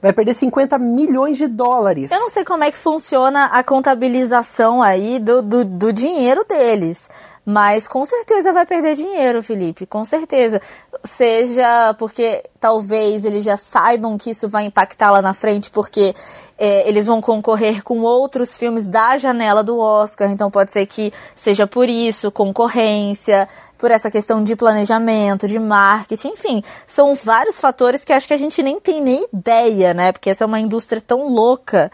vai 0.00 0.12
perder 0.12 0.34
50 0.34 0.78
milhões 0.80 1.38
de 1.38 1.46
dólares. 1.46 2.10
Eu 2.10 2.18
não 2.18 2.28
sei 2.28 2.44
como 2.44 2.64
é 2.64 2.72
que 2.72 2.76
funciona 2.76 3.46
a 3.46 3.62
contabilização 3.62 4.82
aí 4.82 5.20
do, 5.20 5.40
do, 5.40 5.64
do 5.64 5.92
dinheiro 5.92 6.44
deles. 6.48 7.08
Mas 7.44 7.88
com 7.88 8.04
certeza 8.04 8.52
vai 8.52 8.64
perder 8.64 8.94
dinheiro, 8.94 9.42
Felipe. 9.42 9.84
Com 9.84 10.04
certeza. 10.04 10.60
seja 11.04 11.94
porque 11.98 12.44
talvez 12.60 13.24
eles 13.24 13.42
já 13.42 13.56
saibam 13.56 14.16
que 14.16 14.30
isso 14.30 14.48
vai 14.48 14.64
impactar 14.64 15.10
lá 15.10 15.20
na 15.20 15.34
frente, 15.34 15.70
porque 15.70 16.14
é, 16.56 16.88
eles 16.88 17.06
vão 17.06 17.20
concorrer 17.20 17.82
com 17.82 18.02
outros 18.02 18.56
filmes 18.56 18.88
da 18.88 19.16
janela 19.16 19.64
do 19.64 19.78
Oscar, 19.80 20.30
então 20.30 20.48
pode 20.48 20.72
ser 20.72 20.86
que 20.86 21.12
seja 21.34 21.66
por 21.66 21.88
isso, 21.88 22.30
concorrência, 22.30 23.48
por 23.76 23.90
essa 23.90 24.12
questão 24.12 24.44
de 24.44 24.54
planejamento, 24.54 25.48
de 25.48 25.58
marketing, 25.58 26.28
enfim, 26.28 26.62
são 26.86 27.16
vários 27.16 27.58
fatores 27.58 28.04
que 28.04 28.12
acho 28.12 28.28
que 28.28 28.34
a 28.34 28.38
gente 28.38 28.62
nem 28.62 28.78
tem 28.78 29.00
nem 29.00 29.26
ideia, 29.34 29.92
né? 29.92 30.12
Porque 30.12 30.30
essa 30.30 30.44
é 30.44 30.46
uma 30.46 30.60
indústria 30.60 31.02
tão 31.04 31.26
louca 31.26 31.90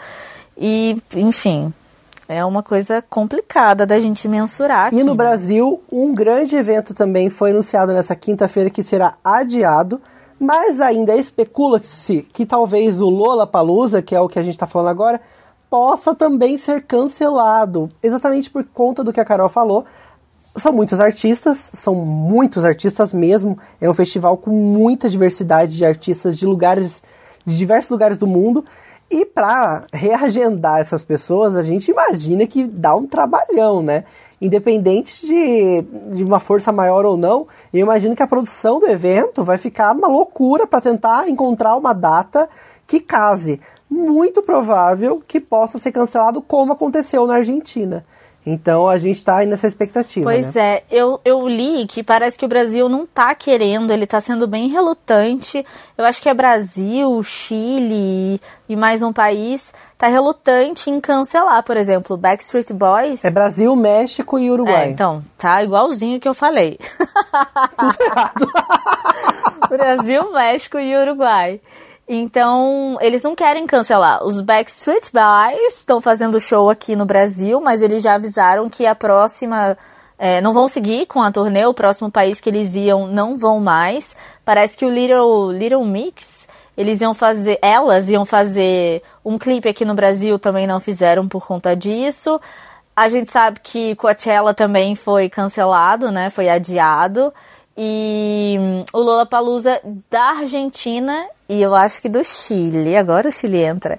e, 0.55 1.03
enfim, 1.15 1.73
é 2.29 2.45
uma 2.45 2.63
coisa 2.63 3.01
complicada 3.01 3.87
da 3.87 3.99
gente 3.99 4.29
mensurar. 4.29 4.93
E 4.93 5.03
no 5.03 5.13
né? 5.13 5.17
Brasil, 5.17 5.83
um 5.91 6.15
grande 6.15 6.55
evento 6.55 6.93
também 6.95 7.31
foi 7.31 7.51
anunciado 7.51 7.93
nessa 7.95 8.15
quinta-feira 8.15 8.69
que 8.69 8.83
será 8.83 9.15
adiado, 9.25 9.99
mas 10.39 10.79
ainda 10.79 11.17
especula-se 11.17 12.23
que 12.33 12.45
talvez 12.45 13.01
o 13.01 13.09
Lola 13.09 13.47
Palusa, 13.47 14.03
que 14.03 14.15
é 14.15 14.21
o 14.21 14.29
que 14.29 14.39
a 14.39 14.43
gente 14.43 14.55
está 14.55 14.67
falando 14.67 14.89
agora, 14.89 15.21
possa 15.71 16.15
também 16.15 16.59
ser 16.59 16.83
cancelado, 16.83 17.91
exatamente 18.03 18.51
por 18.51 18.63
conta 18.63 19.03
do 19.03 19.13
que 19.13 19.21
a 19.21 19.25
Carol 19.25 19.49
falou. 19.49 19.87
São 20.57 20.73
muitos 20.73 21.01
artistas, 21.01 21.71
são 21.73 21.95
muitos 21.95 22.65
artistas 22.65 23.13
mesmo. 23.13 23.59
É 23.81 23.89
um 23.89 23.95
festival 23.95 24.37
com 24.37 24.51
muita 24.51 25.09
diversidade 25.09 25.77
de 25.77 25.85
artistas 25.85 26.37
de 26.37 26.47
lugares, 26.47 27.03
de 27.45 27.57
diversos 27.57 27.91
lugares 27.91 28.19
do 28.19 28.27
mundo. 28.27 28.65
E 29.11 29.25
para 29.25 29.85
reagendar 29.93 30.81
essas 30.81 31.03
pessoas, 31.03 31.57
a 31.57 31.63
gente 31.63 31.91
imagina 31.91 32.47
que 32.47 32.67
dá 32.67 32.95
um 32.95 33.07
trabalhão, 33.07 33.83
né? 33.83 34.05
Independente 34.41 35.27
de, 35.27 35.83
de 36.15 36.23
uma 36.23 36.39
força 36.39 36.71
maior 36.71 37.05
ou 37.07 37.17
não, 37.17 37.47
eu 37.73 37.81
imagino 37.81 38.15
que 38.15 38.23
a 38.23 38.27
produção 38.27 38.79
do 38.79 38.87
evento 38.87 39.43
vai 39.43 39.57
ficar 39.57 39.95
uma 39.95 40.09
loucura 40.09 40.67
para 40.67 40.81
tentar 40.81 41.29
encontrar 41.29 41.75
uma 41.77 41.93
data 41.93 42.49
que 42.87 43.01
case. 43.01 43.61
Muito 43.91 44.43
provável 44.43 45.23
que 45.27 45.41
possa 45.41 45.79
ser 45.79 45.91
cancelado, 45.91 46.43
como 46.43 46.73
aconteceu 46.73 47.27
na 47.27 47.37
Argentina. 47.37 48.05
Então 48.51 48.89
a 48.89 48.97
gente 48.97 49.23
tá 49.23 49.37
aí 49.37 49.47
nessa 49.47 49.67
expectativa. 49.67 50.25
Pois 50.25 50.55
né? 50.55 50.77
é, 50.77 50.83
eu, 50.91 51.21
eu 51.23 51.47
li 51.47 51.87
que 51.87 52.03
parece 52.03 52.39
que 52.39 52.47
o 52.47 52.49
Brasil 52.49 52.89
não 52.89 53.07
tá 53.07 53.35
querendo, 53.35 53.93
ele 53.93 54.07
tá 54.07 54.23
sendo 54.23 54.47
bem 54.47 54.69
relutante. 54.69 55.65
Eu 55.99 56.07
acho 56.07 56.23
que 56.23 56.31
é 56.31 56.35
Brasil, 56.35 57.23
Chile 57.23 58.41
e 58.67 58.75
mais 58.75 59.03
um 59.03 59.13
país 59.13 59.75
tá 59.99 60.09
relutante 60.09 60.89
em 60.89 60.99
cancelar, 60.99 61.63
por 61.63 61.77
exemplo, 61.77 62.17
Backstreet 62.17 62.73
Boys. 62.73 63.23
É 63.23 63.31
Brasil, 63.31 63.77
México 63.77 64.39
e 64.39 64.51
Uruguai. 64.51 64.87
É, 64.87 64.89
então, 64.89 65.23
tá 65.37 65.63
igualzinho 65.63 66.19
que 66.19 66.29
eu 66.29 66.35
falei. 66.35 66.79
Tudo 67.77 67.97
errado. 68.01 68.53
Brasil, 69.69 70.33
México 70.33 70.79
e 70.79 70.97
Uruguai. 70.97 71.61
Então, 72.09 72.97
eles 73.03 73.23
não 73.23 73.35
querem 73.35 73.67
cancelar. 73.67 74.25
Os 74.25 74.41
Backstreet 74.41 75.11
Boys 75.13 75.79
estão 75.79 76.01
fazendo 76.01 76.41
show 76.41 76.71
aqui 76.71 76.97
no 76.97 77.05
Brasil, 77.05 77.61
mas 77.61 77.83
eles 77.83 78.03
já 78.03 78.15
avisaram 78.15 78.71
que 78.71 78.87
a 78.87 78.95
próxima. 78.95 79.77
É, 80.21 80.41
não 80.41 80.53
vão 80.53 80.67
seguir 80.67 81.07
com 81.07 81.23
a 81.23 81.31
turnê, 81.31 81.65
o 81.65 81.75
próximo 81.75 82.11
país 82.11 82.41
que 82.41 82.49
eles 82.49 82.75
iam 82.75 83.07
não 83.07 83.37
vão 83.37 83.61
mais. 83.61 84.17
Parece 84.45 84.77
que 84.77 84.85
o 84.85 84.89
Little, 84.89 85.53
Little 85.53 85.85
Mix, 85.85 86.49
eles 86.77 87.01
iam 87.01 87.13
fazer. 87.13 87.59
Elas 87.61 88.09
iam 88.09 88.25
fazer 88.25 89.03
um 89.25 89.39
clipe 89.39 89.69
aqui 89.69 89.85
no 89.85 89.95
Brasil, 89.95 90.39
também 90.39 90.67
não 90.67 90.81
fizeram 90.81 91.29
por 91.29 91.47
conta 91.47 91.77
disso. 91.77 92.41
A 92.97 93.09
gente 93.09 93.31
sabe 93.31 93.61
que 93.63 93.95
Coachella 93.97 94.55
também 94.55 94.97
foi 94.97 95.29
cancelado, 95.29 96.11
né? 96.11 96.31
Foi 96.31 96.49
adiado. 96.49 97.33
E 97.81 98.57
hum, 98.59 98.85
o 98.93 98.99
Lollapalooza 98.99 99.81
da 100.11 100.41
Argentina 100.41 101.29
e 101.49 101.63
eu 101.63 101.75
acho 101.75 102.03
que 102.03 102.11
do 102.11 102.23
Chile, 102.23 102.95
agora 102.95 103.29
o 103.29 103.33
Chile 103.33 103.63
entra, 103.63 103.99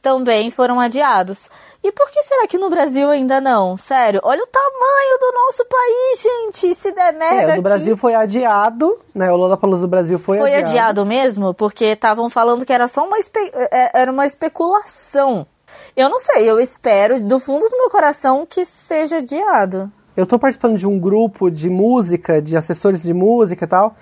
também 0.00 0.50
foram 0.50 0.80
adiados. 0.80 1.50
E 1.84 1.92
por 1.92 2.10
que 2.10 2.22
será 2.22 2.46
que 2.46 2.56
no 2.56 2.70
Brasil 2.70 3.10
ainda 3.10 3.38
não? 3.38 3.76
Sério, 3.76 4.18
olha 4.24 4.42
o 4.42 4.46
tamanho 4.46 5.18
do 5.20 5.32
nosso 5.32 5.64
país, 5.66 6.22
gente. 6.22 6.74
Se 6.74 6.92
der 6.92 7.12
merda. 7.12 7.50
É, 7.50 7.52
o 7.52 7.56
do 7.56 7.62
Brasil 7.62 7.96
foi 7.96 8.14
adiado, 8.14 8.98
né? 9.14 9.30
O 9.30 9.36
Lollapalooza 9.36 9.82
do 9.82 9.88
Brasil 9.88 10.18
foi, 10.18 10.38
Foi 10.38 10.54
adiado. 10.54 10.70
adiado 10.70 11.06
mesmo? 11.06 11.52
Porque 11.52 11.84
estavam 11.84 12.30
falando 12.30 12.64
que 12.64 12.72
era 12.72 12.88
só 12.88 13.04
uma, 13.04 13.18
espe... 13.18 13.52
é, 13.54 13.90
era 14.00 14.10
uma 14.10 14.26
especulação. 14.26 15.46
Eu 15.94 16.08
não 16.08 16.18
sei, 16.18 16.48
eu 16.48 16.58
espero 16.58 17.22
do 17.22 17.38
fundo 17.38 17.68
do 17.68 17.76
meu 17.76 17.90
coração 17.90 18.46
que 18.46 18.64
seja 18.64 19.18
adiado. 19.18 19.92
Eu 20.16 20.26
tô 20.26 20.38
participando 20.38 20.78
de 20.78 20.86
um 20.86 20.98
grupo 20.98 21.50
de 21.50 21.68
música, 21.68 22.40
de 22.40 22.56
assessores 22.56 23.02
de 23.02 23.12
música 23.12 23.64
e 23.64 23.68
tal, 23.68 23.94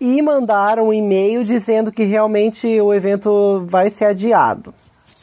e 0.00 0.20
mandaram 0.20 0.88
um 0.88 0.92
e-mail 0.92 1.44
dizendo 1.44 1.92
que 1.92 2.02
realmente 2.02 2.80
o 2.80 2.92
evento 2.92 3.64
vai 3.66 3.88
ser 3.88 4.06
adiado. 4.06 4.74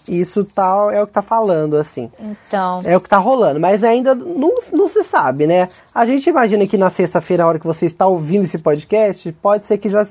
Isso 0.08 0.44
tá, 0.44 0.89
é 0.91 1.01
o 1.01 1.06
que 1.06 1.13
tá 1.13 1.22
falando, 1.22 1.77
assim. 1.77 2.12
Então. 2.20 2.82
É 2.84 2.98
o 2.98 3.01
que 3.01 3.08
tá 3.08 3.18
rolando, 3.18 3.60
mas 3.60 3.84
ainda 3.84 4.15
não, 4.15 4.56
não 4.74 4.88
se 4.88 5.03
sabe, 5.03 5.46
né? 5.46 5.70
A 5.94 6.06
gente 6.06 6.27
imagina 6.27 6.65
que 6.65 6.77
na 6.77 6.89
sexta-feira, 6.89 7.44
na 7.44 7.50
hora 7.50 7.60
que 7.60 7.68
você 7.68 7.86
está 7.86 8.08
ouvindo 8.08 8.46
esse 8.46 8.58
podcast, 8.58 9.32
pode 9.34 9.65
ser 9.65 9.77
que 9.77 9.88
já 9.88 10.03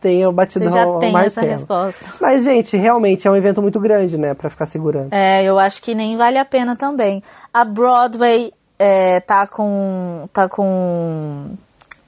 tenha 0.00 0.30
batido 0.30 0.66
Você 0.66 0.70
já 0.70 0.98
tem 0.98 1.16
essa 1.16 1.40
resposta. 1.40 2.04
Mas, 2.20 2.44
gente, 2.44 2.76
realmente 2.76 3.26
é 3.26 3.30
um 3.30 3.36
evento 3.36 3.62
muito 3.62 3.80
grande, 3.80 4.18
né? 4.18 4.34
Pra 4.34 4.50
ficar 4.50 4.66
segurando. 4.66 5.12
É, 5.12 5.42
eu 5.42 5.58
acho 5.58 5.82
que 5.82 5.94
nem 5.94 6.16
vale 6.16 6.38
a 6.38 6.44
pena 6.44 6.76
também. 6.76 7.22
A 7.52 7.64
Broadway 7.64 8.52
é, 8.78 9.20
tá 9.20 9.46
com. 9.46 10.28
tá 10.32 10.48
com 10.48 11.56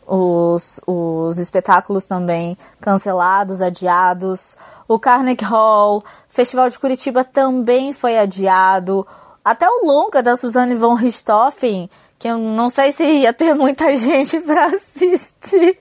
os, 0.07 0.81
os 0.87 1.39
espetáculos 1.39 2.05
também 2.05 2.57
cancelados, 2.81 3.63
adiados. 3.63 4.57
O 4.89 4.99
Carnegie 4.99 5.45
Hall, 5.45 6.03
Festival 6.29 6.69
de 6.69 6.79
Curitiba 6.79 7.23
também 7.23 7.93
foi 7.93 8.19
adiado. 8.19 9.07
Até 9.45 9.69
o 9.69 9.87
longa 9.87 10.23
da 10.23 10.37
Suzanne 10.37 10.75
von 10.75 10.95
Richthofen, 10.95 11.89
que 12.19 12.29
eu 12.29 12.39
não 12.39 12.69
sei 12.69 12.93
se 12.93 13.05
ia 13.05 13.33
ter 13.33 13.55
muita 13.55 13.95
gente 13.97 14.41
para 14.41 14.67
assistir, 14.67 15.79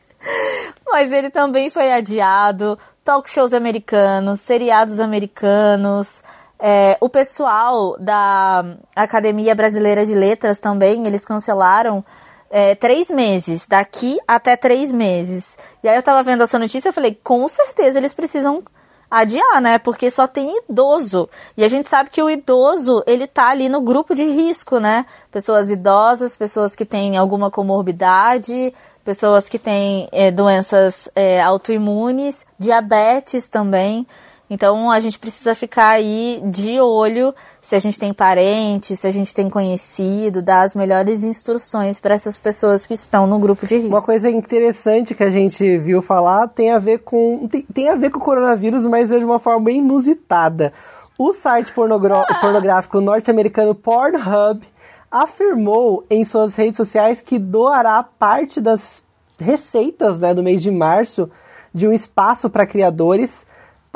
mas 0.87 1.11
ele 1.11 1.31
também 1.31 1.69
foi 1.71 1.91
adiado. 1.91 2.77
Talk 3.03 3.27
shows 3.29 3.51
americanos, 3.51 4.41
seriados 4.41 4.99
americanos. 4.99 6.23
É, 6.59 6.97
o 6.99 7.07
pessoal 7.07 7.97
da 7.97 8.65
Academia 8.95 9.55
Brasileira 9.55 10.05
de 10.05 10.13
Letras 10.13 10.59
também, 10.59 11.07
eles 11.07 11.23
cancelaram 11.23 12.03
é, 12.49 12.75
três 12.75 13.09
meses, 13.09 13.65
daqui 13.67 14.17
até 14.27 14.57
três 14.57 14.91
meses. 14.91 15.57
E 15.83 15.87
aí 15.87 15.95
eu 15.95 16.03
tava 16.03 16.21
vendo 16.23 16.43
essa 16.43 16.59
notícia 16.59 16.89
e 16.89 16.91
falei, 16.91 17.17
com 17.23 17.47
certeza 17.47 17.97
eles 17.97 18.13
precisam 18.13 18.63
adiar, 19.09 19.61
né? 19.61 19.79
Porque 19.79 20.11
só 20.11 20.27
tem 20.27 20.57
idoso. 20.69 21.29
E 21.57 21.63
a 21.63 21.67
gente 21.67 21.87
sabe 21.87 22.09
que 22.09 22.21
o 22.21 22.29
idoso, 22.29 23.03
ele 23.07 23.25
tá 23.25 23.49
ali 23.49 23.69
no 23.69 23.81
grupo 23.81 24.13
de 24.13 24.23
risco, 24.23 24.79
né? 24.79 25.05
Pessoas 25.31 25.71
idosas, 25.71 26.35
pessoas 26.35 26.75
que 26.75 26.85
têm 26.85 27.17
alguma 27.17 27.49
comorbidade, 27.49 28.73
pessoas 29.03 29.49
que 29.49 29.57
têm 29.57 30.07
é, 30.11 30.29
doenças 30.29 31.09
é, 31.15 31.41
autoimunes, 31.41 32.45
diabetes 32.57 33.47
também. 33.47 34.05
Então 34.49 34.89
a 34.89 34.99
gente 34.99 35.19
precisa 35.19 35.53
ficar 35.53 35.89
aí 35.89 36.41
de 36.45 36.79
olho 36.79 37.35
se 37.61 37.75
a 37.75 37.79
gente 37.79 37.99
tem 37.99 38.11
parente, 38.11 38.95
se 38.95 39.05
a 39.05 39.11
gente 39.11 39.33
tem 39.33 39.47
conhecido, 39.47 40.41
dar 40.41 40.63
as 40.63 40.73
melhores 40.73 41.23
instruções 41.23 41.99
para 41.99 42.15
essas 42.15 42.39
pessoas 42.39 42.87
que 42.87 42.93
estão 42.95 43.27
no 43.27 43.37
grupo 43.37 43.67
de 43.67 43.75
risco. 43.75 43.89
Uma 43.89 44.01
coisa 44.01 44.29
interessante 44.29 45.13
que 45.13 45.23
a 45.23 45.29
gente 45.29 45.77
viu 45.77 46.01
falar 46.01 46.47
tem 46.47 46.71
a 46.71 46.79
ver 46.79 46.99
com 46.99 47.47
tem, 47.47 47.61
tem 47.61 47.89
a 47.89 47.95
ver 47.95 48.09
com 48.09 48.17
o 48.17 48.23
coronavírus, 48.23 48.87
mas 48.87 49.11
é 49.11 49.19
de 49.19 49.25
uma 49.25 49.37
forma 49.37 49.65
bem 49.65 49.77
inusitada. 49.77 50.73
O 51.17 51.31
site 51.31 51.71
pornográfico 51.73 52.99
norte-americano 52.99 53.75
Pornhub 53.75 54.65
afirmou 55.11 56.05
em 56.09 56.23
suas 56.23 56.55
redes 56.55 56.77
sociais 56.77 57.21
que 57.21 57.37
doará 57.37 58.01
parte 58.01 58.59
das 58.59 59.03
receitas 59.39 60.19
né, 60.19 60.33
do 60.33 60.43
mês 60.43 60.61
de 60.61 60.71
março 60.71 61.29
de 61.73 61.87
um 61.87 61.93
espaço 61.93 62.49
para 62.49 62.65
criadores 62.65 63.45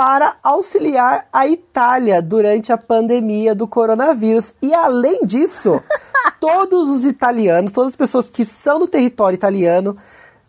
para 0.04 0.36
auxiliar 0.44 1.28
a 1.32 1.48
Itália 1.48 2.22
durante 2.22 2.74
a 2.74 2.78
pandemia 2.78 3.56
do 3.56 3.66
coronavírus. 3.66 4.54
E 4.62 4.74
além 4.74 5.26
disso, 5.26 5.82
todos 6.42 6.90
os 6.90 7.06
italianos, 7.06 7.72
todas 7.72 7.94
as 7.94 7.96
pessoas 7.96 8.30
que 8.30 8.44
são 8.44 8.80
do 8.80 8.86
território 8.86 9.38
italiano, 9.38 9.96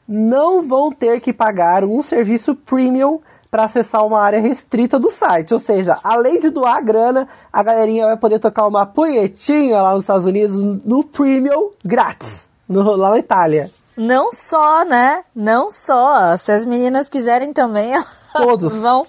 não 0.09 0.61
vão 0.61 0.91
ter 0.91 1.21
que 1.21 1.33
pagar 1.33 1.85
um 1.85 2.03
serviço 2.03 2.57
premium 2.57 3.21
para 3.49 3.67
acessar 3.67 4.05
uma 4.05 4.21
área 4.21 4.41
restrita 4.41 4.99
do 4.99 5.09
site. 5.09 5.55
Ou 5.55 5.61
seja, 5.61 5.99
além 6.03 6.41
de 6.41 6.51
doar 6.51 6.85
grana, 6.85 7.29
a 7.53 7.63
galerinha 7.63 8.07
vai 8.07 8.17
poder 8.17 8.41
tocar 8.41 8.67
uma 8.67 8.85
punhetinha 8.85 9.81
lá 9.81 9.95
nos 9.95 10.03
Estados 10.03 10.27
Unidos 10.27 10.57
no 10.85 11.05
premium 11.05 11.71
grátis, 11.85 12.49
no, 12.69 12.97
lá 12.97 13.11
na 13.11 13.19
Itália. 13.21 13.71
Não 13.97 14.33
só, 14.33 14.85
né? 14.85 15.23
Não 15.33 15.71
só. 15.71 16.37
Se 16.37 16.51
as 16.51 16.67
meninas 16.67 17.09
quiserem 17.09 17.53
também, 17.53 17.95
Todos. 18.43 18.81
vão, 18.83 19.07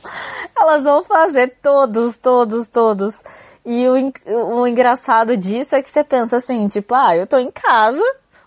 elas 0.59 0.83
vão 0.83 1.03
fazer 1.03 1.55
todos, 1.61 2.17
todos, 2.17 2.69
todos. 2.69 3.23
E 3.65 3.85
o, 3.87 4.11
o 4.61 4.67
engraçado 4.67 5.35
disso 5.35 5.75
é 5.75 5.81
que 5.81 5.89
você 5.89 6.03
pensa 6.03 6.37
assim, 6.37 6.67
tipo, 6.67 6.93
ah, 6.93 7.15
eu 7.15 7.25
tô 7.25 7.37
em 7.39 7.49
casa, 7.51 8.03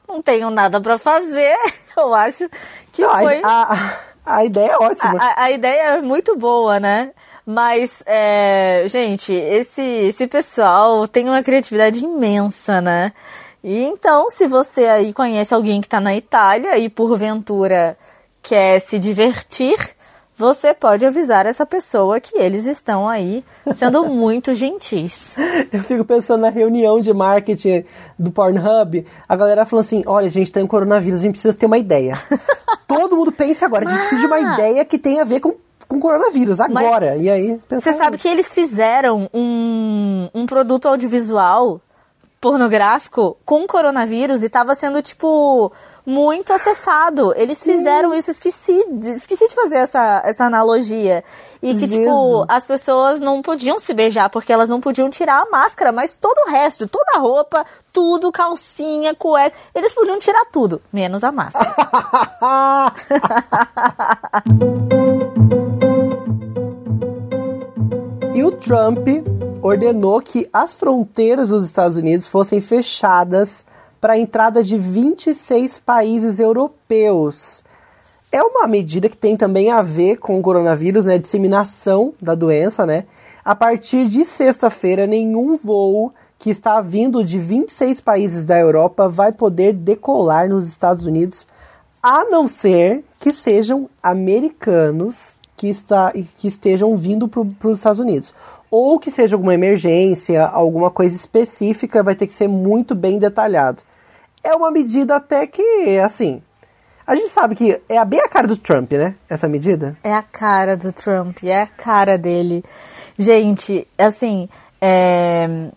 não 0.09 0.23
tenho 0.23 0.49
nada 0.51 0.81
pra 0.81 0.97
fazer. 0.99 1.57
Eu 1.97 2.15
acho 2.15 2.49
que 2.93 3.03
Não, 3.03 3.11
a- 3.11 3.21
foi. 3.23 3.41
a, 3.43 3.97
A 4.25 4.45
ideia 4.45 4.71
é 4.73 4.77
ótima. 4.77 5.19
A, 5.21 5.45
a 5.45 5.51
ideia 5.51 5.83
é 5.97 6.01
muito 6.01 6.37
boa, 6.37 6.79
né? 6.79 7.11
Mas, 7.45 8.03
é, 8.07 8.85
gente, 8.89 9.33
esse, 9.33 9.83
esse 9.83 10.27
pessoal 10.29 11.09
tem 11.09 11.25
uma 11.29 11.43
criatividade 11.43 11.99
imensa, 11.99 12.81
né? 12.81 13.13
E 13.65 13.83
então, 13.85 14.31
se 14.31 14.47
você 14.47 14.85
aí 14.87 15.13
conhece 15.13 15.53
alguém 15.53 15.81
que 15.81 15.87
está 15.89 15.99
na 15.99 16.15
Itália 16.15 16.79
e 16.79 16.89
porventura 16.89 17.99
quer 18.43 18.79
se 18.81 18.99
divertir, 18.99 19.77
você 20.39 20.73
pode 20.73 21.05
avisar 21.05 21.47
essa 21.47 21.67
pessoa 21.67 22.21
que 22.21 22.39
eles 22.39 22.65
estão 22.65 23.09
aí 23.09 23.45
sendo 23.77 24.05
muito 24.07 24.55
gentis. 24.55 25.35
Eu 25.73 25.83
fico 25.83 26.05
pensando 26.05 26.43
na 26.43 26.49
reunião 26.49 27.01
de 27.01 27.13
marketing 27.13 27.85
do 28.17 28.31
Pornhub, 28.31 29.05
a 29.29 29.37
galera 29.37 29.67
falou 29.67 29.81
assim: 29.81 30.05
olha, 30.07 30.29
a 30.29 30.31
gente 30.31 30.53
tem 30.53 30.63
um 30.63 30.69
coronavírus, 30.69 31.19
a 31.19 31.23
gente 31.25 31.33
precisa 31.33 31.55
ter 31.55 31.67
uma 31.67 31.77
ideia. 31.77 32.17
Todo 32.87 33.17
mundo 33.17 33.33
pense 33.33 33.65
agora, 33.65 33.85
a 33.85 33.91
gente 33.91 33.99
precisa 33.99 34.21
de 34.21 34.27
uma 34.29 34.37
ah! 34.37 34.55
ideia 34.55 34.85
que 34.85 34.97
tenha 34.97 35.23
a 35.23 35.25
ver 35.25 35.41
com 35.41 35.55
com 35.89 35.99
coronavírus, 35.99 36.61
agora. 36.61 37.15
Mas 37.17 37.23
e 37.23 37.31
aí, 37.31 37.61
Você 37.71 37.95
sabe 37.95 38.19
que 38.19 38.29
eles 38.29 38.53
fizeram 38.53 39.29
um, 39.33 40.29
um 40.35 40.45
produto 40.45 40.87
audiovisual 40.87 41.81
pornográfico 42.41 43.37
com 43.45 43.67
coronavírus 43.67 44.43
e 44.43 44.51
tava 44.51 44.75
sendo, 44.75 45.01
tipo, 45.01 45.73
muito 46.09 46.53
acessado. 46.55 47.35
Eles 47.37 47.63
fizeram 47.63 48.15
isso, 48.15 48.31
esqueci, 48.31 48.83
esqueci 49.03 49.47
de 49.47 49.55
fazer 49.55 49.77
essa, 49.77 50.23
essa 50.25 50.47
analogia. 50.47 51.23
E 51.63 51.75
que, 51.75 51.81
Jesus. 51.81 51.99
tipo, 51.99 52.47
as 52.49 52.65
pessoas 52.65 53.21
não 53.21 53.43
podiam 53.43 53.79
se 53.79 53.93
beijar 53.93 54.31
porque 54.31 54.51
elas 54.51 54.71
não 54.71 54.81
podiam 54.81 55.11
tirar 55.11 55.43
a 55.43 55.51
máscara, 55.51 55.93
mas 55.93 56.17
todo 56.17 56.47
o 56.47 56.51
resto, 56.51 56.89
toda 56.89 57.17
a 57.17 57.19
roupa, 57.19 57.63
tudo, 57.93 58.33
calcinha, 58.33 59.15
cueca, 59.15 59.55
eles 59.75 59.93
podiam 59.93 60.19
tirar 60.19 60.47
tudo, 60.47 60.81
menos 60.91 61.23
a 61.23 61.31
máscara. 61.31 61.75
e 68.35 68.43
o 68.43 68.51
Trump 68.53 69.07
ordenou 69.61 70.23
que 70.23 70.49
as 70.55 70.73
fronteiras 70.73 71.51
dos 71.51 71.67
Estados 71.67 71.99
Unidos 71.99 72.27
fossem 72.27 72.63
fechadas 72.63 73.67
para 74.01 74.15
a 74.15 74.19
entrada 74.19 74.63
de 74.63 74.79
26 74.79 75.79
países 75.79 76.39
europeus. 76.39 77.65
É 78.31 78.43
uma 78.43 78.67
medida 78.67 79.09
que 79.09 79.17
tem 79.17 79.37
também 79.37 79.71
a 79.71 79.81
ver 79.81 80.17
com 80.17 80.39
o 80.39 80.43
coronavírus, 80.43 81.05
né, 81.05 81.19
disseminação 81.19 82.13
da 82.21 82.35
doença, 82.35 82.85
né? 82.85 83.05
A 83.45 83.55
partir 83.55 84.07
de 84.07 84.25
sexta-feira, 84.25 85.07
nenhum 85.07 85.57
voo 85.57 86.13
que 86.39 86.51
está 86.51 86.81
vindo 86.81 87.25
de 87.25 87.39
26 87.39 88.01
países 88.01 88.45
da 88.45 88.59
Europa 88.59 89.09
vai 89.09 89.33
poder 89.33 89.73
decolar 89.73 90.49
nos 90.49 90.67
Estados 90.67 91.07
Unidos, 91.07 91.47
a 92.03 92.25
não 92.27 92.47
ser 92.47 93.03
que 93.19 93.33
sejam 93.33 93.89
americanos 94.03 95.37
que, 95.57 95.69
está, 95.69 96.13
que 96.13 96.47
estejam 96.47 96.97
vindo 96.97 97.27
para 97.27 97.69
os 97.69 97.79
Estados 97.79 97.99
Unidos. 97.99 98.33
Ou 98.71 98.99
que 98.99 99.11
seja 99.11 99.37
alguma 99.37 99.55
emergência, 99.55 100.45
alguma 100.47 100.91
coisa 100.91 101.15
específica, 101.17 102.03
vai 102.03 102.15
ter 102.15 102.27
que 102.27 102.35
ser 102.35 102.49
muito 102.49 102.95
bem 102.95 103.19
detalhado 103.19 103.83
é 104.43 104.55
uma 104.55 104.71
medida 104.71 105.17
até 105.17 105.47
que, 105.47 105.99
assim. 105.99 106.43
A 107.07 107.15
gente 107.15 107.29
sabe 107.29 107.55
que 107.55 107.81
é 107.89 108.05
bem 108.05 108.21
a 108.21 108.29
cara 108.29 108.47
do 108.47 108.57
Trump, 108.57 108.93
né? 108.93 109.15
Essa 109.29 109.49
medida. 109.49 109.97
É 110.05 110.13
a 110.13 110.23
cara 110.23 110.77
do 110.77 110.93
Trump, 110.93 111.43
é 111.43 111.63
a 111.63 111.67
cara 111.67 112.19
dele. 112.19 112.63
Gente, 113.19 113.89
assim, 113.97 114.49
é... 114.81 115.71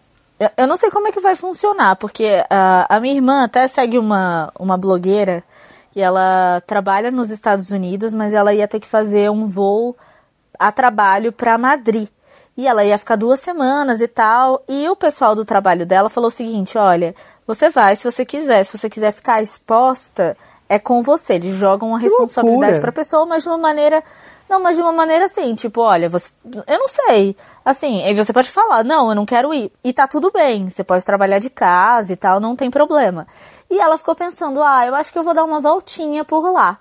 eu 0.57 0.67
não 0.67 0.75
sei 0.75 0.91
como 0.91 1.07
é 1.07 1.11
que 1.11 1.21
vai 1.21 1.35
funcionar, 1.35 1.95
porque 1.95 2.43
a, 2.49 2.97
a 2.97 2.99
minha 2.99 3.15
irmã 3.15 3.45
até 3.45 3.65
segue 3.67 3.97
uma, 3.97 4.51
uma 4.59 4.77
blogueira 4.77 5.41
e 5.95 6.01
ela 6.01 6.61
trabalha 6.67 7.09
nos 7.11 7.29
Estados 7.29 7.71
Unidos, 7.71 8.13
mas 8.13 8.33
ela 8.33 8.53
ia 8.53 8.67
ter 8.67 8.81
que 8.81 8.87
fazer 8.87 9.31
um 9.31 9.47
voo 9.47 9.95
a 10.59 10.69
trabalho 10.71 11.31
para 11.31 11.57
Madrid. 11.57 12.09
E 12.57 12.67
ela 12.67 12.83
ia 12.83 12.97
ficar 12.97 13.15
duas 13.15 13.39
semanas 13.39 14.01
e 14.01 14.07
tal. 14.07 14.63
E 14.67 14.87
o 14.89 14.95
pessoal 14.95 15.35
do 15.35 15.45
trabalho 15.45 15.85
dela 15.85 16.09
falou 16.09 16.27
o 16.27 16.31
seguinte: 16.31 16.77
olha, 16.77 17.15
você 17.47 17.69
vai 17.69 17.95
se 17.95 18.03
você 18.03 18.25
quiser. 18.25 18.63
Se 18.65 18.77
você 18.77 18.89
quiser 18.89 19.11
ficar 19.11 19.41
exposta, 19.41 20.37
é 20.67 20.77
com 20.77 21.01
você. 21.01 21.33
Eles 21.35 21.55
jogam 21.57 21.89
uma 21.89 21.99
que 21.99 22.05
responsabilidade 22.05 22.79
para 22.79 22.89
a 22.89 22.93
pessoa, 22.93 23.25
mas 23.25 23.43
de 23.43 23.49
uma 23.49 23.57
maneira. 23.57 24.03
Não, 24.49 24.59
mas 24.59 24.75
de 24.75 24.81
uma 24.81 24.91
maneira 24.91 25.25
assim, 25.25 25.53
tipo, 25.55 25.79
olha, 25.81 26.09
você, 26.09 26.31
eu 26.67 26.77
não 26.77 26.87
sei. 26.89 27.37
Assim, 27.63 28.01
aí 28.03 28.13
você 28.13 28.33
pode 28.33 28.49
falar, 28.49 28.83
não, 28.83 29.09
eu 29.09 29.15
não 29.15 29.25
quero 29.25 29.53
ir. 29.53 29.71
E 29.81 29.93
tá 29.93 30.07
tudo 30.07 30.29
bem, 30.29 30.67
você 30.67 30.83
pode 30.83 31.05
trabalhar 31.05 31.39
de 31.39 31.49
casa 31.49 32.11
e 32.11 32.15
tal, 32.17 32.39
não 32.39 32.55
tem 32.55 32.69
problema. 32.69 33.27
E 33.69 33.79
ela 33.79 33.97
ficou 33.97 34.13
pensando, 34.13 34.61
ah, 34.61 34.85
eu 34.85 34.93
acho 34.95 35.13
que 35.13 35.17
eu 35.17 35.23
vou 35.23 35.33
dar 35.33 35.45
uma 35.45 35.61
voltinha 35.61 36.25
por 36.25 36.51
lá. 36.51 36.79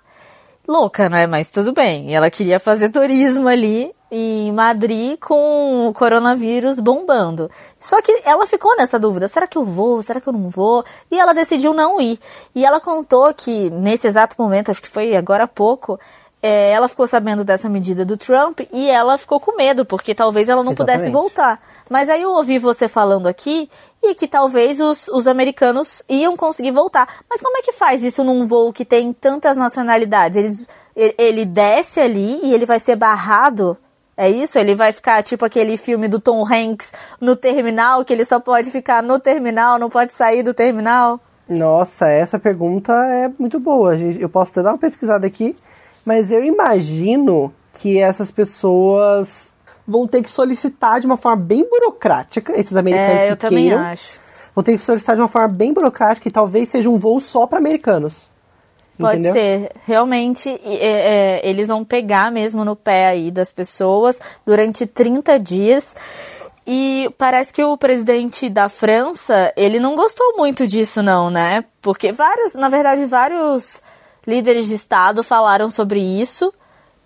Louca, 0.67 1.09
né? 1.09 1.27
Mas 1.27 1.51
tudo 1.51 1.73
bem. 1.73 2.11
E 2.11 2.15
ela 2.15 2.31
queria 2.31 2.59
fazer 2.59 2.89
turismo 2.89 3.49
ali 3.49 3.95
em 4.11 4.53
Madrid 4.53 5.19
com 5.19 5.89
o 5.89 5.93
coronavírus 5.95 6.81
bombando. 6.81 7.51
Só 7.79 8.03
que 8.03 8.21
ela 8.25 8.47
ficou 8.47 8.77
nessa 8.77 8.99
dúvida: 8.99 9.29
será 9.29 9.47
que 9.47 9.57
eu 9.57 9.65
vou? 9.65 10.03
Será 10.03 10.21
que 10.21 10.29
eu 10.29 10.33
não 10.33 10.51
vou? 10.51 10.85
E 11.11 11.19
ela 11.19 11.33
decidiu 11.33 11.73
não 11.73 12.01
ir. 12.01 12.19
E 12.55 12.65
ela 12.65 12.81
contou 12.81 13.33
que 13.33 13.71
nesse 13.71 14.07
exato 14.07 14.35
momento, 14.39 14.71
acho 14.71 14.83
que 14.83 14.89
foi 14.89 15.15
agora 15.15 15.45
há 15.45 15.49
pouco, 15.49 15.99
é, 16.43 16.73
ela 16.73 16.89
ficou 16.89 17.07
sabendo 17.07 17.45
dessa 17.45 17.69
medida 17.69 18.05
do 18.05 18.17
Trump 18.17 18.61
e 18.73 18.89
ela 18.89 19.19
ficou 19.19 19.39
com 19.39 19.57
medo, 19.57 19.85
porque 19.85 20.15
talvez 20.15 20.49
ela 20.49 20.65
não 20.65 20.73
Exatamente. 20.73 20.99
pudesse 20.99 21.13
voltar. 21.13 21.61
Mas 21.89 22.09
aí 22.09 22.23
eu 22.23 22.33
ouvi 22.33 22.59
você 22.59 22.89
falando 22.89 23.27
aqui 23.27 23.71
e 24.03 24.15
que 24.15 24.27
talvez 24.27 24.81
os, 24.81 25.07
os 25.09 25.27
americanos 25.27 26.03
iam 26.09 26.37
conseguir 26.37 26.71
voltar. 26.71 27.23
Mas 27.29 27.43
como 27.43 27.59
é 27.59 27.63
que 27.63 27.73
faz 27.73 28.03
isso 28.03 28.25
num 28.25 28.47
voo 28.47 28.73
que 28.73 28.85
tem 28.87 29.13
tantas 29.13 29.57
nacionalidades? 29.57 30.37
Eles, 30.37 30.67
ele, 30.97 31.15
ele 31.19 31.45
desce 31.45 32.01
ali 32.01 32.41
e 32.43 32.55
ele 32.55 32.65
vai 32.65 32.81
ser 32.81 32.97
barrado 32.97 33.77
é 34.21 34.29
isso? 34.29 34.59
Ele 34.59 34.75
vai 34.75 34.93
ficar 34.93 35.23
tipo 35.23 35.47
aquele 35.47 35.79
filme 35.79 36.07
do 36.07 36.21
Tom 36.21 36.45
Hanks 36.47 36.93
no 37.19 37.35
terminal, 37.35 38.05
que 38.05 38.13
ele 38.13 38.25
só 38.27 38.39
pode 38.39 38.71
ficar 38.71 39.03
no 39.03 39.19
terminal, 39.19 39.79
não 39.79 39.89
pode 39.89 40.15
sair 40.15 40.43
do 40.43 40.53
terminal? 40.53 41.19
Nossa, 41.49 42.07
essa 42.07 42.39
pergunta 42.39 42.93
é 42.93 43.31
muito 43.39 43.59
boa. 43.59 43.97
Eu 43.97 44.29
posso 44.29 44.51
até 44.51 44.63
dar 44.63 44.73
uma 44.73 44.79
pesquisada 44.79 45.27
aqui, 45.27 45.57
mas 46.05 46.31
eu 46.31 46.45
imagino 46.45 47.51
que 47.73 47.99
essas 47.99 48.31
pessoas 48.31 49.55
vão 49.89 50.07
ter 50.07 50.23
que 50.23 50.31
solicitar 50.31 51.01
de 51.01 51.07
uma 51.07 51.17
forma 51.17 51.43
bem 51.43 51.67
burocrática, 51.69 52.53
esses 52.61 52.77
americanos 52.77 53.23
é, 53.23 53.31
eu 53.31 53.37
que 53.37 53.41
também 53.41 53.69
queiram, 53.69 53.83
acho. 53.83 54.21
Vão 54.55 54.63
ter 54.63 54.73
que 54.73 54.79
solicitar 54.79 55.17
de 55.17 55.23
uma 55.23 55.29
forma 55.29 55.49
bem 55.49 55.73
burocrática 55.73 56.29
e 56.29 56.31
talvez 56.31 56.69
seja 56.69 56.91
um 56.91 56.99
voo 56.99 57.19
só 57.21 57.47
para 57.47 57.57
americanos. 57.57 58.31
Pode 59.01 59.19
Entendeu? 59.19 59.33
ser. 59.33 59.73
Realmente, 59.87 60.49
é, 60.65 61.41
é, 61.43 61.49
eles 61.49 61.69
vão 61.69 61.85
pegar 61.85 62.31
mesmo 62.31 62.65
no 62.65 62.77
pé 62.77 63.09
aí 63.09 63.31
das 63.31 63.53
pessoas 63.53 64.21
durante 64.47 64.87
30 64.87 65.39
dias. 65.39 65.97
E 66.67 67.13
parece 67.19 67.53
que 67.53 67.65
o 67.65 67.77
presidente 67.77 68.49
da 68.49 68.69
França, 68.69 69.53
ele 69.57 69.81
não 69.81 69.97
gostou 69.97 70.37
muito 70.37 70.67
disso 70.67 71.03
não, 71.03 71.31
né? 71.31 71.65
Porque 71.81 72.13
vários, 72.13 72.55
na 72.55 72.69
verdade, 72.69 73.05
vários 73.07 73.83
líderes 74.27 74.69
de 74.69 74.75
Estado 74.75 75.25
falaram 75.25 75.71
sobre 75.71 76.01
isso. 76.01 76.53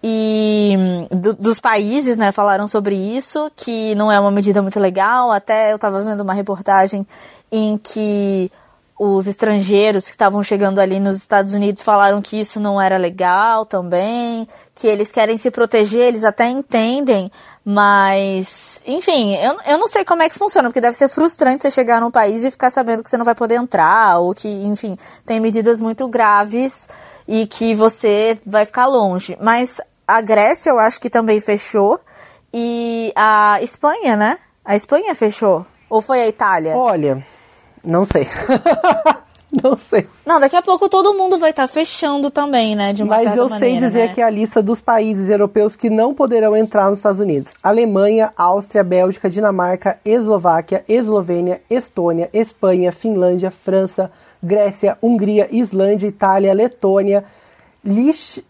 E 0.02 0.76
do, 1.10 1.32
dos 1.32 1.58
países, 1.58 2.14
né, 2.18 2.30
falaram 2.30 2.68
sobre 2.68 2.94
isso, 2.94 3.50
que 3.56 3.94
não 3.94 4.12
é 4.12 4.20
uma 4.20 4.30
medida 4.30 4.60
muito 4.60 4.78
legal. 4.78 5.32
Até 5.32 5.72
eu 5.72 5.76
estava 5.76 6.02
vendo 6.02 6.20
uma 6.20 6.34
reportagem 6.34 7.06
em 7.50 7.78
que 7.78 8.52
os 8.98 9.26
estrangeiros 9.26 10.04
que 10.04 10.12
estavam 10.12 10.42
chegando 10.42 10.78
ali 10.78 11.00
nos 11.00 11.16
Estados 11.16 11.52
Unidos 11.52 11.82
falaram 11.82 12.22
que 12.22 12.40
isso 12.40 12.60
não 12.60 12.80
era 12.80 12.96
legal 12.96 13.66
também, 13.66 14.46
que 14.74 14.86
eles 14.86 15.10
querem 15.10 15.36
se 15.36 15.50
proteger, 15.50 16.02
eles 16.02 16.22
até 16.22 16.46
entendem, 16.48 17.30
mas, 17.64 18.80
enfim, 18.86 19.34
eu, 19.36 19.58
eu 19.66 19.78
não 19.78 19.88
sei 19.88 20.04
como 20.04 20.22
é 20.22 20.28
que 20.28 20.38
funciona, 20.38 20.68
porque 20.68 20.80
deve 20.80 20.96
ser 20.96 21.08
frustrante 21.08 21.62
você 21.62 21.70
chegar 21.70 22.00
num 22.00 22.10
país 22.10 22.44
e 22.44 22.50
ficar 22.50 22.70
sabendo 22.70 23.02
que 23.02 23.10
você 23.10 23.16
não 23.16 23.24
vai 23.24 23.34
poder 23.34 23.56
entrar, 23.56 24.18
ou 24.18 24.32
que, 24.34 24.48
enfim, 24.48 24.96
tem 25.26 25.40
medidas 25.40 25.80
muito 25.80 26.06
graves 26.06 26.88
e 27.26 27.46
que 27.46 27.74
você 27.74 28.38
vai 28.46 28.64
ficar 28.64 28.86
longe. 28.86 29.36
Mas 29.40 29.80
a 30.06 30.20
Grécia 30.20 30.70
eu 30.70 30.78
acho 30.78 31.00
que 31.00 31.10
também 31.10 31.40
fechou, 31.40 31.98
e 32.52 33.12
a 33.16 33.58
Espanha, 33.60 34.16
né? 34.16 34.38
A 34.64 34.76
Espanha 34.76 35.12
fechou. 35.14 35.66
Ou 35.90 36.00
foi 36.00 36.20
a 36.20 36.28
Itália? 36.28 36.76
Olha, 36.76 37.24
não 37.84 38.04
sei. 38.04 38.26
não 39.62 39.76
sei. 39.76 40.06
Não, 40.26 40.40
daqui 40.40 40.56
a 40.56 40.62
pouco 40.62 40.88
todo 40.88 41.14
mundo 41.14 41.38
vai 41.38 41.50
estar 41.50 41.68
tá 41.68 41.68
fechando 41.68 42.30
também, 42.30 42.74
né? 42.74 42.92
De 42.92 43.02
uma 43.02 43.16
Mas 43.16 43.36
eu 43.36 43.48
maneira, 43.48 43.58
sei 43.58 43.76
dizer 43.76 44.08
né? 44.08 44.14
que 44.14 44.20
é 44.20 44.24
a 44.24 44.30
lista 44.30 44.62
dos 44.62 44.80
países 44.80 45.28
europeus 45.28 45.76
que 45.76 45.88
não 45.90 46.14
poderão 46.14 46.56
entrar 46.56 46.88
nos 46.88 46.98
Estados 46.98 47.20
Unidos: 47.20 47.52
Alemanha, 47.62 48.32
Áustria, 48.36 48.82
Bélgica, 48.82 49.30
Dinamarca, 49.30 49.98
Eslováquia, 50.04 50.84
Eslovênia, 50.88 51.62
Estônia, 51.70 52.28
Espanha, 52.32 52.92
Finlândia, 52.92 53.50
França, 53.50 54.10
Grécia, 54.42 54.98
Hungria, 55.02 55.48
Islândia, 55.50 56.06
Itália, 56.06 56.52
Letônia, 56.52 57.24
Lich... 57.84 58.44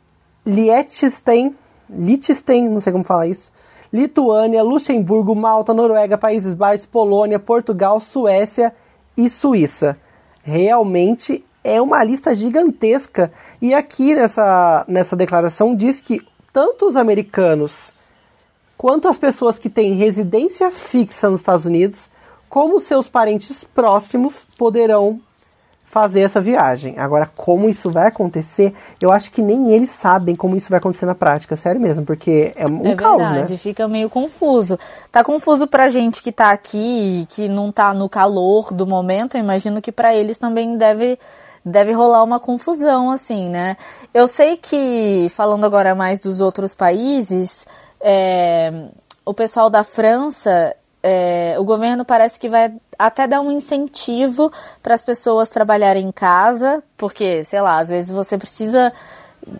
Liechtenstein, 0.46 1.56
Liechtenstein, 1.88 2.68
não 2.68 2.80
sei 2.80 2.92
como 2.92 3.04
falar 3.04 3.26
isso. 3.26 3.50
Lituânia, 3.90 4.62
Luxemburgo, 4.62 5.34
Malta, 5.34 5.72
Noruega, 5.72 6.18
Países 6.18 6.52
Baixos, 6.52 6.84
Polônia, 6.84 7.38
Portugal, 7.38 7.98
Suécia 8.00 8.74
e 9.16 9.28
Suíça. 9.28 9.96
Realmente 10.42 11.44
é 11.62 11.80
uma 11.80 12.04
lista 12.04 12.34
gigantesca. 12.34 13.32
E 13.60 13.72
aqui 13.72 14.14
nessa, 14.14 14.84
nessa 14.86 15.16
declaração 15.16 15.74
diz 15.74 16.00
que 16.00 16.20
tanto 16.52 16.86
os 16.86 16.96
americanos 16.96 17.92
quanto 18.76 19.08
as 19.08 19.16
pessoas 19.16 19.58
que 19.58 19.70
têm 19.70 19.94
residência 19.94 20.70
fixa 20.70 21.30
nos 21.30 21.40
Estados 21.40 21.64
Unidos, 21.64 22.10
como 22.48 22.78
seus 22.78 23.08
parentes 23.08 23.64
próximos 23.64 24.46
poderão 24.58 25.20
fazer 25.94 26.22
essa 26.22 26.40
viagem. 26.40 26.96
Agora, 26.98 27.24
como 27.36 27.68
isso 27.68 27.88
vai 27.88 28.08
acontecer, 28.08 28.74
eu 29.00 29.12
acho 29.12 29.30
que 29.30 29.40
nem 29.40 29.70
eles 29.70 29.90
sabem 29.90 30.34
como 30.34 30.56
isso 30.56 30.68
vai 30.68 30.78
acontecer 30.78 31.06
na 31.06 31.14
prática, 31.14 31.56
sério 31.56 31.80
mesmo, 31.80 32.04
porque 32.04 32.52
é 32.56 32.66
um 32.66 32.84
é 32.84 32.96
caos, 32.96 33.22
verdade, 33.22 33.52
né? 33.52 33.58
fica 33.58 33.86
meio 33.86 34.10
confuso. 34.10 34.76
Tá 35.12 35.22
confuso 35.22 35.68
pra 35.68 35.88
gente 35.88 36.20
que 36.20 36.32
tá 36.32 36.50
aqui, 36.50 37.28
que 37.30 37.48
não 37.48 37.70
tá 37.70 37.94
no 37.94 38.08
calor 38.08 38.74
do 38.74 38.84
momento, 38.84 39.36
eu 39.36 39.40
imagino 39.40 39.80
que 39.80 39.92
para 39.92 40.12
eles 40.12 40.36
também 40.36 40.76
deve 40.76 41.16
deve 41.64 41.92
rolar 41.92 42.24
uma 42.24 42.40
confusão 42.40 43.12
assim, 43.12 43.48
né? 43.48 43.76
Eu 44.12 44.26
sei 44.26 44.56
que 44.56 45.28
falando 45.30 45.64
agora 45.64 45.94
mais 45.94 46.18
dos 46.20 46.40
outros 46.40 46.74
países, 46.74 47.64
é, 48.00 48.88
o 49.24 49.32
pessoal 49.32 49.70
da 49.70 49.84
França 49.84 50.74
é, 51.06 51.56
o 51.58 51.64
governo 51.64 52.02
parece 52.02 52.40
que 52.40 52.48
vai 52.48 52.72
até 52.98 53.28
dar 53.28 53.42
um 53.42 53.52
incentivo 53.52 54.50
para 54.82 54.94
as 54.94 55.02
pessoas 55.02 55.50
trabalharem 55.50 56.06
em 56.06 56.10
casa, 56.10 56.82
porque, 56.96 57.44
sei 57.44 57.60
lá, 57.60 57.78
às 57.78 57.90
vezes 57.90 58.10
você 58.10 58.38
precisa 58.38 58.90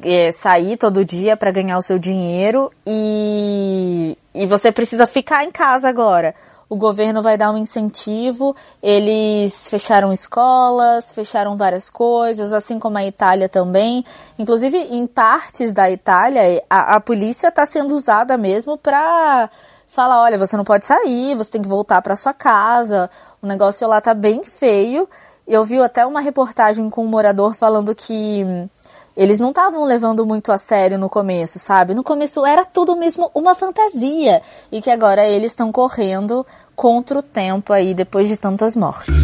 é, 0.02 0.32
sair 0.32 0.78
todo 0.78 1.04
dia 1.04 1.36
para 1.36 1.50
ganhar 1.50 1.76
o 1.76 1.82
seu 1.82 1.98
dinheiro 1.98 2.72
e, 2.86 4.16
e 4.34 4.46
você 4.46 4.72
precisa 4.72 5.06
ficar 5.06 5.44
em 5.44 5.52
casa 5.52 5.86
agora. 5.86 6.34
O 6.66 6.76
governo 6.76 7.20
vai 7.20 7.36
dar 7.36 7.52
um 7.52 7.58
incentivo, 7.58 8.56
eles 8.82 9.68
fecharam 9.68 10.10
escolas, 10.10 11.12
fecharam 11.12 11.58
várias 11.58 11.90
coisas, 11.90 12.54
assim 12.54 12.78
como 12.78 12.96
a 12.96 13.04
Itália 13.04 13.50
também. 13.50 14.02
Inclusive, 14.38 14.78
em 14.78 15.06
partes 15.06 15.74
da 15.74 15.90
Itália, 15.90 16.64
a, 16.70 16.96
a 16.96 17.00
polícia 17.00 17.48
está 17.48 17.66
sendo 17.66 17.94
usada 17.94 18.38
mesmo 18.38 18.78
para 18.78 19.50
fala, 19.94 20.20
olha, 20.20 20.36
você 20.36 20.56
não 20.56 20.64
pode 20.64 20.86
sair, 20.86 21.36
você 21.36 21.52
tem 21.52 21.62
que 21.62 21.68
voltar 21.68 22.02
para 22.02 22.16
sua 22.16 22.34
casa. 22.34 23.08
O 23.40 23.46
negócio 23.46 23.86
lá 23.86 24.00
tá 24.00 24.12
bem 24.12 24.42
feio. 24.42 25.08
Eu 25.46 25.64
vi 25.64 25.78
até 25.78 26.04
uma 26.04 26.20
reportagem 26.20 26.90
com 26.90 27.04
um 27.04 27.08
morador 27.08 27.54
falando 27.54 27.94
que 27.94 28.44
eles 29.16 29.38
não 29.38 29.50
estavam 29.50 29.84
levando 29.84 30.26
muito 30.26 30.50
a 30.50 30.58
sério 30.58 30.98
no 30.98 31.08
começo, 31.08 31.60
sabe? 31.60 31.94
No 31.94 32.02
começo 32.02 32.44
era 32.44 32.64
tudo 32.64 32.96
mesmo 32.96 33.30
uma 33.32 33.54
fantasia 33.54 34.42
e 34.72 34.82
que 34.82 34.90
agora 34.90 35.24
eles 35.24 35.52
estão 35.52 35.70
correndo 35.70 36.44
contra 36.74 37.16
o 37.16 37.22
tempo 37.22 37.72
aí 37.72 37.94
depois 37.94 38.26
de 38.26 38.36
tantas 38.36 38.74
mortes. 38.74 39.14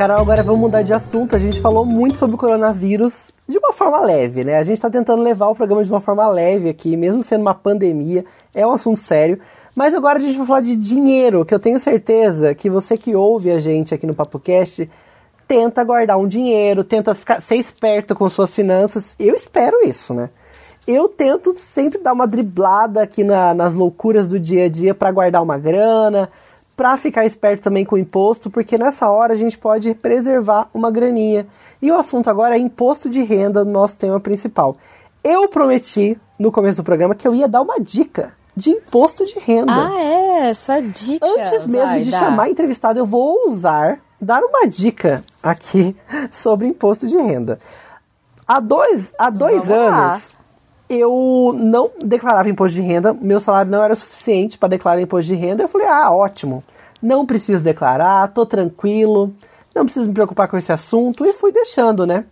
Carol, 0.00 0.16
agora 0.16 0.42
vamos 0.42 0.62
mudar 0.62 0.80
de 0.80 0.94
assunto. 0.94 1.36
A 1.36 1.38
gente 1.38 1.60
falou 1.60 1.84
muito 1.84 2.16
sobre 2.16 2.34
o 2.34 2.38
coronavírus 2.38 3.32
de 3.46 3.58
uma 3.58 3.70
forma 3.70 4.00
leve, 4.00 4.44
né? 4.44 4.56
A 4.56 4.64
gente 4.64 4.78
está 4.78 4.88
tentando 4.88 5.22
levar 5.22 5.48
o 5.48 5.54
programa 5.54 5.84
de 5.84 5.90
uma 5.90 6.00
forma 6.00 6.26
leve 6.26 6.70
aqui, 6.70 6.96
mesmo 6.96 7.22
sendo 7.22 7.42
uma 7.42 7.52
pandemia, 7.52 8.24
é 8.54 8.66
um 8.66 8.72
assunto 8.72 8.98
sério. 8.98 9.38
Mas 9.76 9.92
agora 9.92 10.18
a 10.18 10.22
gente 10.22 10.38
vai 10.38 10.46
falar 10.46 10.60
de 10.62 10.74
dinheiro, 10.74 11.44
que 11.44 11.52
eu 11.52 11.58
tenho 11.58 11.78
certeza 11.78 12.54
que 12.54 12.70
você 12.70 12.96
que 12.96 13.14
ouve 13.14 13.50
a 13.50 13.60
gente 13.60 13.92
aqui 13.92 14.06
no 14.06 14.14
PapoCast 14.14 14.90
tenta 15.46 15.84
guardar 15.84 16.16
um 16.16 16.26
dinheiro, 16.26 16.82
tenta 16.82 17.14
ficar, 17.14 17.42
ser 17.42 17.56
esperto 17.56 18.14
com 18.14 18.26
suas 18.30 18.54
finanças. 18.54 19.14
Eu 19.18 19.34
espero 19.34 19.86
isso, 19.86 20.14
né? 20.14 20.30
Eu 20.86 21.10
tento 21.10 21.54
sempre 21.54 21.98
dar 21.98 22.14
uma 22.14 22.26
driblada 22.26 23.02
aqui 23.02 23.22
na, 23.22 23.52
nas 23.52 23.74
loucuras 23.74 24.26
do 24.26 24.40
dia 24.40 24.64
a 24.64 24.68
dia 24.70 24.94
para 24.94 25.12
guardar 25.12 25.42
uma 25.42 25.58
grana, 25.58 26.30
para 26.80 26.96
ficar 26.96 27.26
esperto 27.26 27.64
também 27.64 27.84
com 27.84 27.94
o 27.94 27.98
imposto, 27.98 28.48
porque 28.48 28.78
nessa 28.78 29.06
hora 29.10 29.34
a 29.34 29.36
gente 29.36 29.58
pode 29.58 29.92
preservar 29.92 30.66
uma 30.72 30.90
graninha. 30.90 31.46
E 31.82 31.92
o 31.92 31.94
assunto 31.94 32.30
agora 32.30 32.56
é 32.56 32.58
imposto 32.58 33.10
de 33.10 33.22
renda, 33.22 33.66
nosso 33.66 33.98
tema 33.98 34.18
principal. 34.18 34.78
Eu 35.22 35.46
prometi 35.46 36.18
no 36.38 36.50
começo 36.50 36.78
do 36.78 36.84
programa 36.86 37.14
que 37.14 37.28
eu 37.28 37.34
ia 37.34 37.46
dar 37.46 37.60
uma 37.60 37.78
dica 37.78 38.32
de 38.56 38.70
imposto 38.70 39.26
de 39.26 39.38
renda. 39.38 39.70
Ah, 39.70 40.00
é? 40.00 40.48
Essa 40.48 40.80
dica. 40.80 41.26
Antes 41.26 41.66
mesmo 41.66 41.86
Vai, 41.86 42.00
de 42.00 42.10
dá. 42.10 42.18
chamar 42.18 42.48
entrevistado, 42.48 42.98
eu 42.98 43.04
vou 43.04 43.46
usar, 43.46 44.00
dar 44.18 44.42
uma 44.42 44.66
dica 44.66 45.22
aqui 45.42 45.94
sobre 46.32 46.66
imposto 46.66 47.06
de 47.06 47.16
renda. 47.18 47.60
Há 48.48 48.58
dois, 48.58 49.12
há 49.18 49.28
dois 49.28 49.66
Vamos 49.66 49.90
lá. 49.90 50.18
Eu 50.90 51.54
não 51.56 51.88
declarava 52.04 52.48
imposto 52.48 52.74
de 52.74 52.80
renda, 52.80 53.14
meu 53.14 53.38
salário 53.38 53.70
não 53.70 53.82
era 53.82 53.94
suficiente 53.94 54.58
para 54.58 54.70
declarar 54.70 55.00
imposto 55.00 55.32
de 55.32 55.38
renda. 55.38 55.62
Eu 55.62 55.68
falei, 55.68 55.86
ah, 55.86 56.10
ótimo, 56.10 56.64
não 57.00 57.24
preciso 57.24 57.62
declarar, 57.62 58.26
tô 58.28 58.44
tranquilo, 58.44 59.32
não 59.72 59.84
preciso 59.84 60.08
me 60.08 60.14
preocupar 60.14 60.48
com 60.48 60.58
esse 60.58 60.72
assunto, 60.72 61.24
e 61.24 61.32
fui 61.32 61.52
deixando, 61.52 62.04
né? 62.04 62.24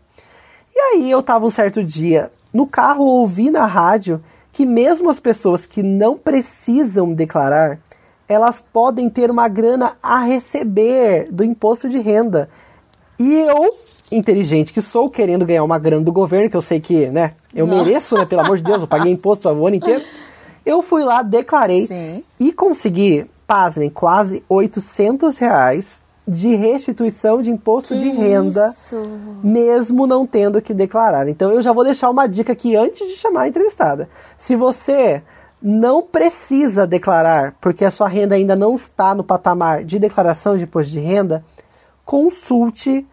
E 0.75 0.81
aí 0.81 1.11
eu 1.11 1.23
tava 1.23 1.47
um 1.47 1.51
certo 1.51 1.85
dia 1.85 2.33
no 2.53 2.67
carro, 2.67 3.05
ouvi 3.05 3.49
na 3.49 3.65
rádio 3.65 4.23
que 4.53 4.67
mesmo 4.67 5.09
as 5.09 5.21
pessoas 5.21 5.65
que 5.65 5.83
não 5.83 6.19
precisam 6.19 7.15
declarar, 7.15 7.79
elas 8.29 8.61
podem 8.61 9.09
ter 9.09 9.31
uma 9.31 9.47
grana 9.47 9.97
a 10.03 10.19
receber 10.19 11.31
do 11.31 11.45
imposto 11.45 11.89
de 11.89 11.99
renda. 11.99 12.51
E 13.19 13.35
eu, 13.35 13.73
inteligente 14.11 14.73
que 14.73 14.81
sou, 14.81 15.11
querendo 15.11 15.45
ganhar 15.45 15.65
uma 15.65 15.79
grana 15.79 16.05
do 16.05 16.13
governo, 16.13 16.49
que 16.51 16.57
eu 16.57 16.63
sei 16.63 16.81
que, 16.81 17.07
né, 17.09 17.33
eu 17.55 17.67
Não. 17.67 17.85
mereço, 17.85 18.17
né, 18.17 18.25
pelo 18.25 18.43
amor 18.43 18.57
de 18.57 18.63
Deus, 18.63 18.81
eu 18.81 18.87
paguei 18.89 19.13
imposto 19.13 19.49
o 19.49 19.67
ano 19.67 19.77
inteiro. 19.77 20.03
Eu 20.67 20.83
fui 20.83 21.03
lá, 21.03 21.23
declarei 21.23 21.87
Sim. 21.87 22.23
e 22.39 22.53
consegui, 22.53 23.25
pasmem, 23.47 23.89
quase 23.89 24.45
800 24.51 25.39
reais 25.39 26.03
de 26.29 26.55
restituição 26.55 27.41
de 27.41 27.51
imposto 27.51 27.99
de 27.99 28.11
renda 28.11 28.69
Isso. 28.69 29.01
mesmo 29.43 30.07
não 30.07 30.27
tendo 30.27 30.61
que 30.61 30.75
declarar. 30.75 31.27
Então 31.27 31.51
eu 31.51 31.63
já 31.63 31.73
vou 31.73 31.85
deixar 31.85 32.11
uma 32.11 32.27
dica 32.27 32.53
aqui 32.53 32.77
antes 32.77 33.09
de 33.09 33.15
chamar 33.17 33.43
a 33.43 33.49
entrevistada. 33.49 34.11
Se 34.37 34.57
você 34.57 35.23
não 35.63 36.03
precisa 36.03 36.87
declarar, 36.87 37.57
porque 37.63 37.83
a 37.83 37.91
sua 37.91 38.07
renda 38.09 38.35
ainda 38.35 38.55
não 38.55 38.75
está 38.75 39.15
no 39.15 39.25
patamar 39.25 39.85
de 39.85 39.99
declaração 39.99 40.55
de 40.59 40.65
imposto 40.65 40.93
de 40.93 41.01
renda, 41.01 41.43
consulte 42.05 43.07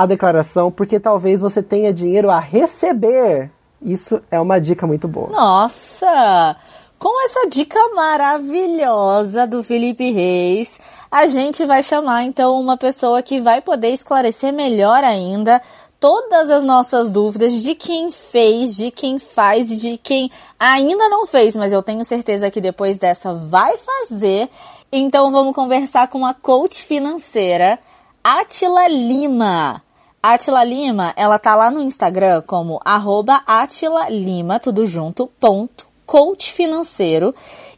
a 0.00 0.06
declaração, 0.06 0.72
porque 0.72 0.98
talvez 0.98 1.40
você 1.40 1.62
tenha 1.62 1.92
dinheiro 1.92 2.30
a 2.30 2.38
receber. 2.38 3.50
Isso 3.82 4.18
é 4.30 4.40
uma 4.40 4.58
dica 4.58 4.86
muito 4.86 5.06
boa. 5.06 5.28
Nossa! 5.28 6.56
Com 6.98 7.22
essa 7.26 7.46
dica 7.50 7.78
maravilhosa 7.94 9.46
do 9.46 9.62
Felipe 9.62 10.10
Reis, 10.10 10.80
a 11.10 11.26
gente 11.26 11.66
vai 11.66 11.82
chamar 11.82 12.22
então 12.22 12.58
uma 12.58 12.78
pessoa 12.78 13.22
que 13.22 13.42
vai 13.42 13.60
poder 13.60 13.90
esclarecer 13.90 14.54
melhor 14.54 15.04
ainda 15.04 15.60
todas 15.98 16.48
as 16.48 16.62
nossas 16.64 17.10
dúvidas 17.10 17.62
de 17.62 17.74
quem 17.74 18.10
fez, 18.10 18.74
de 18.74 18.90
quem 18.90 19.18
faz 19.18 19.70
e 19.70 19.76
de 19.76 19.98
quem 19.98 20.30
ainda 20.58 21.10
não 21.10 21.26
fez, 21.26 21.54
mas 21.54 21.74
eu 21.74 21.82
tenho 21.82 22.06
certeza 22.06 22.50
que 22.50 22.58
depois 22.58 22.96
dessa 22.96 23.34
vai 23.34 23.76
fazer. 23.76 24.48
Então 24.90 25.30
vamos 25.30 25.54
conversar 25.54 26.08
com 26.08 26.24
a 26.24 26.32
coach 26.32 26.82
financeira 26.82 27.78
Atila 28.24 28.88
Lima. 28.88 29.82
Atila 30.22 30.62
Lima, 30.62 31.14
ela 31.16 31.38
tá 31.38 31.56
lá 31.56 31.70
no 31.70 31.80
Instagram 31.80 32.42
como 32.46 32.80
arroba 32.84 33.42
Lima, 34.10 34.60
tudo 34.60 34.84
junto, 34.84 35.26
ponto, 35.40 35.86
coach 36.04 36.52
financeiro. 36.52 37.34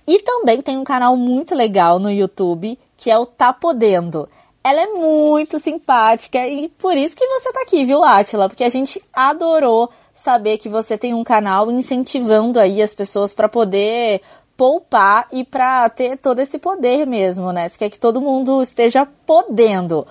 E 0.07 0.19
também 0.19 0.61
tem 0.61 0.77
um 0.77 0.83
canal 0.83 1.17
muito 1.17 1.55
legal 1.55 2.01
no 2.01 2.11
YouTube, 2.11 2.77
que 2.97 3.11
é 3.11 3.17
o 3.17 3.27
Tá 3.27 3.53
Podendo. 3.53 4.29
Ela 4.65 4.83
é 4.83 4.87
muito 4.87 5.61
simpática 5.61 6.45
e 6.47 6.69
por 6.69 6.97
isso 6.97 7.17
que 7.17 7.27
você 7.27 7.53
tá 7.53 7.63
aqui, 7.63 7.85
viu, 7.85 8.03
Atila? 8.03 8.49
Porque 8.49 8.65
a 8.65 8.69
gente 8.69 9.01
adorou 9.13 9.89
saber 10.13 10.59
que 10.59 10.69
você 10.69 10.99
tem 10.99 11.15
um 11.15 11.25
canal 11.25 11.71
incentivando 11.71 12.59
aí 12.59 12.83
as 12.83 12.95
pessoas 12.95 13.33
para 13.33 13.49
poder 13.49 14.21
poupar 14.57 15.27
e 15.33 15.45
para 15.45 15.89
ter 15.89 16.17
todo 16.17 16.41
esse 16.41 16.59
poder 16.59 17.07
mesmo, 17.07 17.53
né? 17.53 17.69
Você 17.69 17.79
quer 17.79 17.91
que 17.91 17.99
todo 17.99 18.21
mundo 18.21 18.61
esteja 18.63 19.07
podendo. 19.27 20.07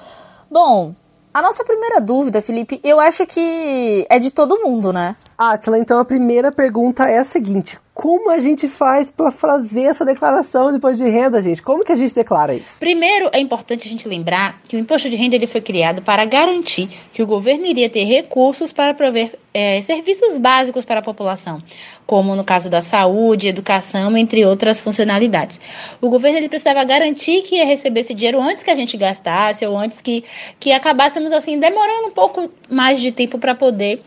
Bom, 0.50 0.94
a 1.34 1.41
nossa 1.41 1.63
primeira 1.63 2.02
dúvida, 2.02 2.41
Felipe, 2.41 2.80
eu 2.84 3.00
acho 3.00 3.26
que 3.26 4.06
é 4.10 4.20
de 4.20 4.32
todo 4.32 4.60
mundo, 4.60 4.91
né? 4.91 5.15
Atila, 5.38 5.78
então 5.78 6.00
a 6.00 6.06
primeira 6.06 6.52
pergunta 6.52 7.10
é 7.10 7.20
a 7.20 7.24
seguinte: 7.24 7.80
como 7.93 8.30
a 8.32 8.39
gente 8.39 8.67
faz 8.67 9.12
para 9.12 9.32
fazer 9.32 9.84
essa 9.84 10.06
declaração 10.06 10.71
depois 10.71 10.97
de 10.97 11.04
renda, 11.04 11.41
gente? 11.41 11.62
Como 11.62 11.84
que 11.84 11.91
a 11.91 11.95
gente 11.95 12.15
declara 12.15 12.56
isso? 12.56 12.80
Primeiro, 12.80 13.30
é 13.34 13.39
importante 13.39 13.86
a 13.86 13.91
gente 13.91 14.08
lembrar 14.08 14.62
que 14.67 14.75
o 14.75 14.80
imposto 14.80 15.10
de 15.10 15.15
renda 15.15 15.36
ele 15.36 15.45
foi 15.45 15.60
criado 15.60 16.01
para 16.01 16.23
garantir 16.23 16.89
que 17.12 17.21
o 17.21 17.27
governo 17.27 17.65
iria 17.65 17.89
ter 17.89 18.06
recursos 18.06 18.71
para 18.71 18.93
prover 18.93 19.38
eh, 19.54 19.82
serviços 19.82 20.38
básicos 20.38 20.86
para 20.86 20.99
a 20.99 21.04
população, 21.04 21.62
como 22.08 22.34
no 22.34 22.45
caso 22.45 22.69
da 22.69 22.80
saúde, 22.80 23.49
educação, 23.49 24.17
entre 24.17 24.45
outras 24.45 24.80
funcionalidades. 24.80 25.60
O 25.99 26.10
governo 26.10 26.38
ele 26.38 26.47
precisava 26.47 26.84
garantir 26.86 27.41
que 27.41 27.56
ia 27.56 27.65
receber 27.65 27.99
esse 27.99 28.13
dinheiro 28.13 28.41
antes 28.41 28.63
que 28.63 28.71
a 28.71 28.75
gente 28.75 28.95
gastasse 28.95 29.65
ou 29.65 29.77
antes 29.77 29.99
que, 29.99 30.23
que 30.60 30.71
acabássemos 30.71 31.34
assim 31.34 31.60
demorando 31.60 32.08
um 32.08 32.12
pouco 32.12 32.49
mais 32.69 33.01
de 33.01 33.12
tempo 33.12 33.38
para 33.38 33.54
poder 33.54 34.01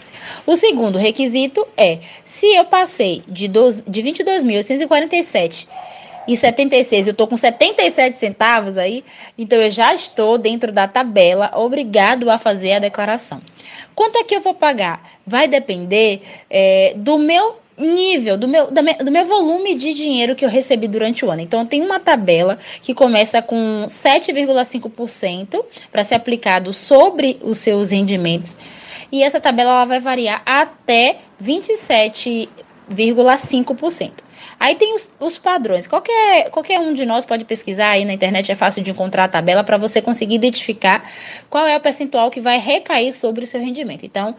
O 0.46 0.56
segundo 0.56 0.98
requisito 0.98 1.68
é, 1.78 2.00
se 2.26 2.46
eu 2.48 2.66
passei 2.66 3.24
de, 3.28 3.48
de 3.48 4.04
22.847 4.04 5.68
e 6.28 6.38
76, 6.38 7.08
eu 7.08 7.12
estou 7.12 7.28
com 7.28 7.36
77 7.36 8.16
centavos 8.16 8.78
aí, 8.78 9.04
então 9.38 9.60
eu 9.60 9.70
já 9.70 9.94
estou 9.94 10.38
dentro 10.38 10.72
da 10.72 10.88
tabela, 10.88 11.52
obrigado 11.56 12.30
a 12.30 12.38
fazer 12.38 12.74
a 12.74 12.80
declaração. 12.80 13.42
Quanto 13.96 14.18
é 14.18 14.24
que 14.24 14.36
eu 14.36 14.42
vou 14.42 14.54
pagar? 14.54 15.02
Vai 15.26 15.48
depender 15.48 16.22
é, 16.50 16.94
do 16.96 17.18
meu 17.18 17.58
nível, 17.78 18.38
do 18.38 18.48
meu, 18.48 18.68
do 18.70 19.12
meu 19.12 19.26
volume 19.26 19.76
de 19.76 19.94
dinheiro 19.94 20.36
que 20.36 20.46
eu 20.46 20.50
recebi 20.50 20.88
durante 20.88 21.26
o 21.26 21.32
ano. 21.32 21.42
Então, 21.42 21.66
tem 21.66 21.82
uma 21.82 22.00
tabela 22.00 22.58
que 22.82 22.94
começa 22.94 23.42
com 23.42 23.86
7,5% 23.88 25.64
para 25.92 26.04
ser 26.04 26.16
aplicado 26.16 26.74
sobre 26.74 27.40
os 27.42 27.58
seus 27.60 27.92
rendimentos. 27.92 28.58
E 29.12 29.24
essa 29.24 29.42
tabela 29.42 29.72
ela 29.72 29.86
vai 29.86 30.00
variar 30.00 30.44
até 30.46 31.22
27,5%. 31.44 34.12
Aí 34.60 34.76
tem 34.76 34.94
os, 34.96 35.12
os, 35.20 35.40
padrões. 35.40 35.88
Qualquer, 35.88 36.52
qualquer 36.52 36.80
um 36.80 36.94
de 36.94 37.04
nós 37.06 37.26
pode 37.26 37.44
pesquisar 37.46 37.90
aí 37.90 38.06
na 38.06 38.14
internet, 38.14 38.52
é 38.52 38.56
fácil 38.56 38.84
de 38.84 38.92
encontrar 38.92 39.24
a 39.24 39.28
tabela 39.28 39.64
para 39.64 39.76
você 39.76 40.00
conseguir 40.02 40.36
identificar 40.36 41.12
qual 41.50 41.66
é 41.66 41.76
o 41.76 41.82
percentual 41.82 42.30
que 42.30 42.40
vai 42.40 42.60
recair 42.60 43.12
sobre 43.12 43.44
o 43.44 43.48
seu 43.48 43.60
rendimento. 43.60 44.06
Então, 44.06 44.36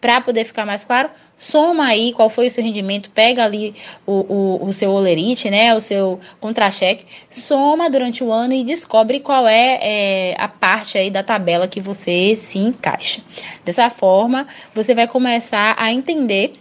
para 0.00 0.20
poder 0.20 0.44
ficar 0.44 0.64
mais 0.64 0.84
claro, 0.84 1.10
soma 1.38 1.86
aí 1.86 2.12
qual 2.12 2.30
foi 2.30 2.46
o 2.46 2.50
seu 2.50 2.64
rendimento, 2.64 3.10
pega 3.10 3.44
ali 3.44 3.74
o, 4.06 4.12
o, 4.12 4.68
o 4.68 4.72
seu 4.72 4.90
olerite, 4.90 5.50
né, 5.50 5.74
o 5.74 5.80
seu 5.80 6.18
contra-cheque, 6.40 7.04
soma 7.30 7.90
durante 7.90 8.24
o 8.24 8.32
ano 8.32 8.54
e 8.54 8.64
descobre 8.64 9.20
qual 9.20 9.46
é, 9.46 9.78
é, 9.82 10.34
a 10.38 10.48
parte 10.48 10.96
aí 10.96 11.10
da 11.10 11.22
tabela 11.22 11.68
que 11.68 11.80
você 11.80 12.34
se 12.36 12.58
encaixa. 12.58 13.20
Dessa 13.64 13.90
forma, 13.90 14.46
você 14.74 14.94
vai 14.94 15.06
começar 15.06 15.74
a 15.78 15.92
entender 15.92 16.54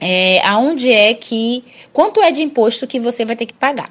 é, 0.00 0.40
aonde 0.46 0.90
é 0.92 1.14
que, 1.14 1.64
quanto 1.92 2.22
é 2.22 2.32
de 2.32 2.42
imposto 2.42 2.86
que 2.86 2.98
você 2.98 3.24
vai 3.24 3.36
ter 3.36 3.46
que 3.46 3.54
pagar. 3.54 3.90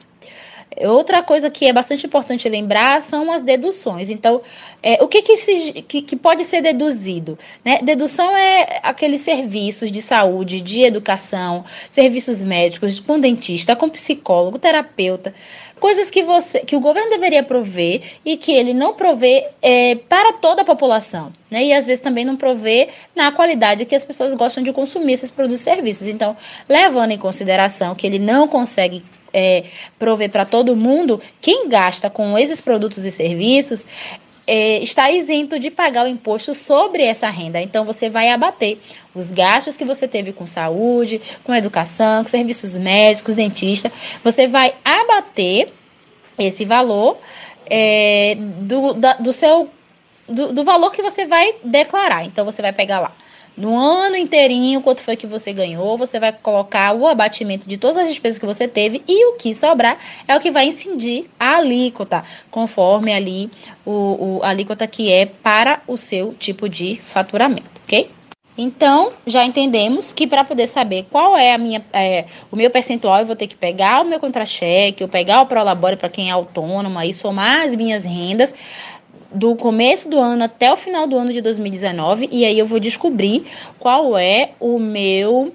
Outra 0.77 1.23
coisa 1.23 1.49
que 1.49 1.65
é 1.65 1.73
bastante 1.73 2.05
importante 2.05 2.47
lembrar 2.47 3.01
são 3.01 3.31
as 3.31 3.41
deduções. 3.41 4.09
Então, 4.09 4.41
é, 4.83 5.03
o 5.03 5.07
que, 5.07 5.23
que, 5.23 5.35
se, 5.35 5.83
que, 5.87 6.01
que, 6.01 6.15
pode 6.15 6.45
ser 6.45 6.61
deduzido? 6.61 7.37
Né? 7.65 7.79
Dedução 7.81 8.37
é 8.37 8.79
aqueles 8.83 9.21
serviços 9.21 9.91
de 9.91 10.01
saúde, 10.01 10.61
de 10.61 10.83
educação, 10.83 11.65
serviços 11.89 12.43
médicos, 12.43 12.99
com 12.99 13.19
dentista, 13.19 13.75
com 13.75 13.89
psicólogo, 13.89 14.59
terapeuta, 14.59 15.33
coisas 15.79 16.11
que, 16.11 16.21
você, 16.21 16.59
que 16.59 16.75
o 16.75 16.79
governo 16.79 17.09
deveria 17.09 17.41
prover 17.41 18.01
e 18.23 18.37
que 18.37 18.51
ele 18.51 18.73
não 18.73 18.93
provê 18.93 19.47
é, 19.61 19.95
para 19.95 20.33
toda 20.33 20.61
a 20.61 20.65
população. 20.65 21.33
Né? 21.49 21.65
E 21.65 21.73
às 21.73 21.85
vezes 21.85 22.01
também 22.01 22.23
não 22.23 22.37
provê 22.37 22.89
na 23.15 23.31
qualidade 23.31 23.85
que 23.85 23.95
as 23.95 24.03
pessoas 24.03 24.33
gostam 24.35 24.63
de 24.63 24.71
consumir 24.71 25.13
esses 25.13 25.31
produtos 25.31 25.61
e 25.61 25.63
serviços. 25.63 26.07
Então, 26.07 26.37
levando 26.69 27.11
em 27.11 27.17
consideração 27.17 27.95
que 27.95 28.05
ele 28.05 28.19
não 28.19 28.47
consegue 28.47 29.03
é, 29.33 29.63
prover 29.97 30.29
para 30.29 30.45
todo 30.45 30.75
mundo, 30.75 31.21
quem 31.41 31.67
gasta 31.67 32.09
com 32.09 32.37
esses 32.37 32.61
produtos 32.61 33.05
e 33.05 33.11
serviços 33.11 33.87
é, 34.45 34.79
está 34.79 35.11
isento 35.11 35.59
de 35.59 35.69
pagar 35.69 36.05
o 36.05 36.07
imposto 36.07 36.55
sobre 36.55 37.03
essa 37.03 37.29
renda. 37.29 37.61
Então, 37.61 37.85
você 37.85 38.09
vai 38.09 38.29
abater 38.29 38.79
os 39.13 39.31
gastos 39.31 39.77
que 39.77 39.85
você 39.85 40.07
teve 40.07 40.33
com 40.33 40.47
saúde, 40.47 41.21
com 41.43 41.53
educação, 41.53 42.23
com 42.23 42.29
serviços 42.29 42.75
médicos, 42.75 43.35
dentista. 43.35 43.91
Você 44.23 44.47
vai 44.47 44.73
abater 44.83 45.71
esse 46.37 46.65
valor 46.65 47.19
é, 47.67 48.35
do, 48.39 48.93
da, 48.93 49.13
do 49.13 49.31
seu 49.31 49.69
do, 50.27 50.53
do 50.53 50.63
valor 50.63 50.91
que 50.91 51.01
você 51.03 51.27
vai 51.27 51.53
declarar. 51.63 52.25
Então, 52.25 52.43
você 52.43 52.61
vai 52.61 52.73
pegar 52.73 52.99
lá 52.99 53.13
no 53.59 53.77
ano 53.77 54.15
inteirinho, 54.15 54.81
quanto 54.81 55.01
foi 55.01 55.17
que 55.17 55.27
você 55.27 55.51
ganhou, 55.51 55.97
você 55.97 56.17
vai 56.19 56.31
colocar 56.31 56.95
o 56.95 57.05
abatimento 57.05 57.67
de 57.67 57.77
todas 57.77 57.97
as 57.97 58.07
despesas 58.07 58.39
que 58.39 58.45
você 58.45 58.67
teve 58.67 59.03
e 59.07 59.25
o 59.25 59.33
que 59.33 59.53
sobrar 59.53 59.97
é 60.27 60.35
o 60.35 60.39
que 60.39 60.49
vai 60.49 60.67
incidir 60.67 61.29
a 61.37 61.57
alíquota, 61.57 62.23
conforme 62.49 63.13
ali 63.13 63.51
o, 63.85 64.37
o 64.37 64.43
alíquota 64.43 64.87
que 64.87 65.11
é 65.11 65.25
para 65.25 65.81
o 65.87 65.97
seu 65.97 66.33
tipo 66.33 66.69
de 66.69 66.95
faturamento, 66.95 67.69
ok? 67.83 68.09
Então, 68.61 69.13
já 69.25 69.45
entendemos 69.45 70.11
que 70.11 70.27
para 70.27 70.43
poder 70.43 70.67
saber 70.67 71.07
qual 71.09 71.37
é 71.37 71.53
a 71.53 71.57
minha, 71.57 71.81
é, 71.93 72.25
o 72.51 72.57
meu 72.57 72.69
percentual, 72.69 73.19
eu 73.19 73.25
vou 73.25 73.35
ter 73.35 73.47
que 73.47 73.55
pegar 73.55 74.01
o 74.01 74.05
meu 74.05 74.19
contra-cheque, 74.19 75.01
eu 75.01 75.07
pegar 75.07 75.41
o 75.41 75.45
Prolabore 75.45 75.95
para 75.95 76.09
quem 76.09 76.27
é 76.27 76.31
autônomo, 76.33 76.99
aí 76.99 77.13
somar 77.13 77.61
as 77.61 77.73
minhas 77.73 78.03
rendas, 78.03 78.53
do 79.31 79.55
começo 79.55 80.09
do 80.09 80.19
ano 80.19 80.43
até 80.43 80.71
o 80.71 80.77
final 80.77 81.07
do 81.07 81.17
ano 81.17 81.31
de 81.31 81.41
2019 81.41 82.29
e 82.31 82.45
aí 82.45 82.57
eu 82.57 82.65
vou 82.65 82.79
descobrir 82.79 83.45
qual 83.77 84.17
é 84.17 84.51
o 84.59 84.79
meu 84.79 85.53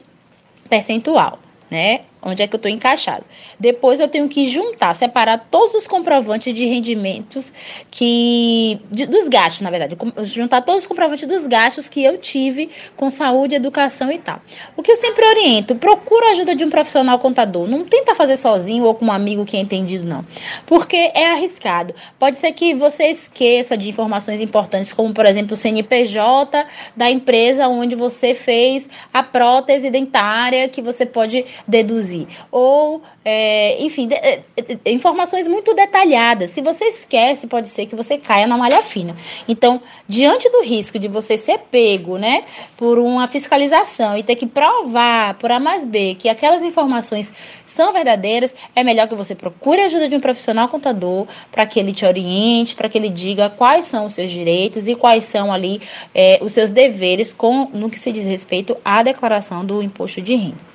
percentual, 0.69 1.39
né? 1.71 2.03
Onde 2.25 2.43
é 2.43 2.47
que 2.47 2.55
eu 2.55 2.59
estou 2.59 2.71
encaixado. 2.71 3.25
Depois 3.61 4.01
eu 4.01 4.09
tenho 4.09 4.29
que 4.29 4.49
juntar, 4.49 4.95
separar 4.95 5.39
todos 5.51 5.75
os 5.75 5.87
comprovantes 5.87 6.53
de 6.55 6.65
rendimentos 6.65 7.53
que. 7.91 8.81
De, 8.91 9.07
dos 9.07 9.29
gastos, 9.29 9.61
na 9.61 9.71
verdade. 9.71 9.97
Juntar 10.23 10.63
todos 10.63 10.83
os 10.83 10.87
comprovantes 10.87 11.29
dos 11.29 11.47
gastos 11.47 11.89
que 11.89 12.03
eu 12.03 12.17
tive 12.17 12.71
com 12.97 13.11
saúde, 13.11 13.55
educação 13.55 14.11
e 14.11 14.19
tal. 14.19 14.41
O 14.77 14.83
que 14.83 14.91
eu 14.91 14.97
sempre 14.97 15.25
oriento, 15.25 15.75
procura 15.75 16.29
a 16.29 16.31
ajuda 16.31 16.55
de 16.55 16.65
um 16.65 16.71
profissional 16.71 17.19
contador. 17.19 17.69
Não 17.69 17.85
tenta 17.85 18.15
fazer 18.15 18.37
sozinho 18.37 18.85
ou 18.85 18.95
com 18.95 19.05
um 19.05 19.13
amigo 19.13 19.45
que 19.45 19.57
é 19.57 19.61
entendido, 19.61 20.07
não. 20.07 20.25
Porque 20.65 20.97
é 21.15 21.31
arriscado. 21.31 21.95
Pode 22.19 22.39
ser 22.39 22.53
que 22.53 22.75
você 22.75 23.05
esqueça 23.05 23.77
de 23.77 23.89
informações 23.89 24.41
importantes, 24.41 24.93
como, 24.93 25.13
por 25.13 25.27
exemplo, 25.27 25.53
o 25.53 25.57
CNPJ 25.57 26.67
da 26.97 27.11
empresa 27.11 27.69
onde 27.69 27.95
você 27.95 28.35
fez 28.35 28.89
a 29.13 29.23
prótese 29.23 29.91
dentária 29.91 30.69
que 30.69 30.81
você 30.81 31.05
pode 31.05 31.45
deduzir 31.69 32.13
ou, 32.50 33.03
é, 33.24 33.83
enfim, 33.83 34.09
de, 34.09 34.14
é, 34.14 34.42
é, 34.57 34.92
informações 34.92 35.48
muito 35.48 35.74
detalhadas. 35.74 36.50
Se 36.50 36.61
você 36.61 36.87
esquece, 36.87 37.46
pode 37.46 37.68
ser 37.68 37.87
que 37.87 37.96
você 37.96 38.18
caia 38.18 38.46
na 38.46 38.57
malha 38.57 38.83
fina. 38.83 39.16
Então, 39.48 39.81
diante 40.09 40.48
do 40.50 40.62
risco 40.62 40.98
de 40.98 41.09
você 41.09 41.37
ser 41.37 41.59
pego, 41.70 42.16
né, 42.16 42.44
por 42.77 42.98
uma 42.98 43.27
fiscalização 43.27 44.16
e 44.16 44.22
ter 44.22 44.37
que 44.37 44.46
provar 44.46 45.35
por 45.35 45.50
A 45.50 45.59
mais 45.59 45.85
B 45.85 46.16
que 46.18 46.29
aquelas 46.29 46.62
informações 46.62 47.33
são 47.66 47.92
verdadeiras, 47.92 48.55
é 48.74 48.83
melhor 48.83 49.09
que 49.09 49.14
você 49.14 49.35
procure 49.35 49.81
a 49.81 49.87
ajuda 49.87 50.09
de 50.09 50.16
um 50.16 50.20
profissional 50.20 50.68
contador 50.68 51.27
para 51.50 51.66
que 51.66 51.79
ele 51.79 51.92
te 51.92 52.05
oriente, 52.05 52.74
para 52.74 52.88
que 52.88 52.98
ele 52.98 53.09
diga 53.09 53.50
quais 53.50 53.87
são 53.87 54.07
os 54.07 54.14
seus 54.14 54.31
direitos 54.31 54.88
e 54.88 54.94
quais 54.94 55.24
são 55.24 55.53
ali 55.53 55.81
é, 56.14 56.38
os 56.42 56.53
seus 56.53 56.70
deveres 56.70 57.33
com 57.33 57.70
no 57.72 57.90
que 57.90 57.98
se 57.98 58.12
diz 58.12 58.27
respeito 58.27 58.77
à 58.85 59.03
declaração 59.03 59.64
do 59.64 59.83
imposto 59.83 60.20
de 60.20 60.35
renda. 60.35 60.74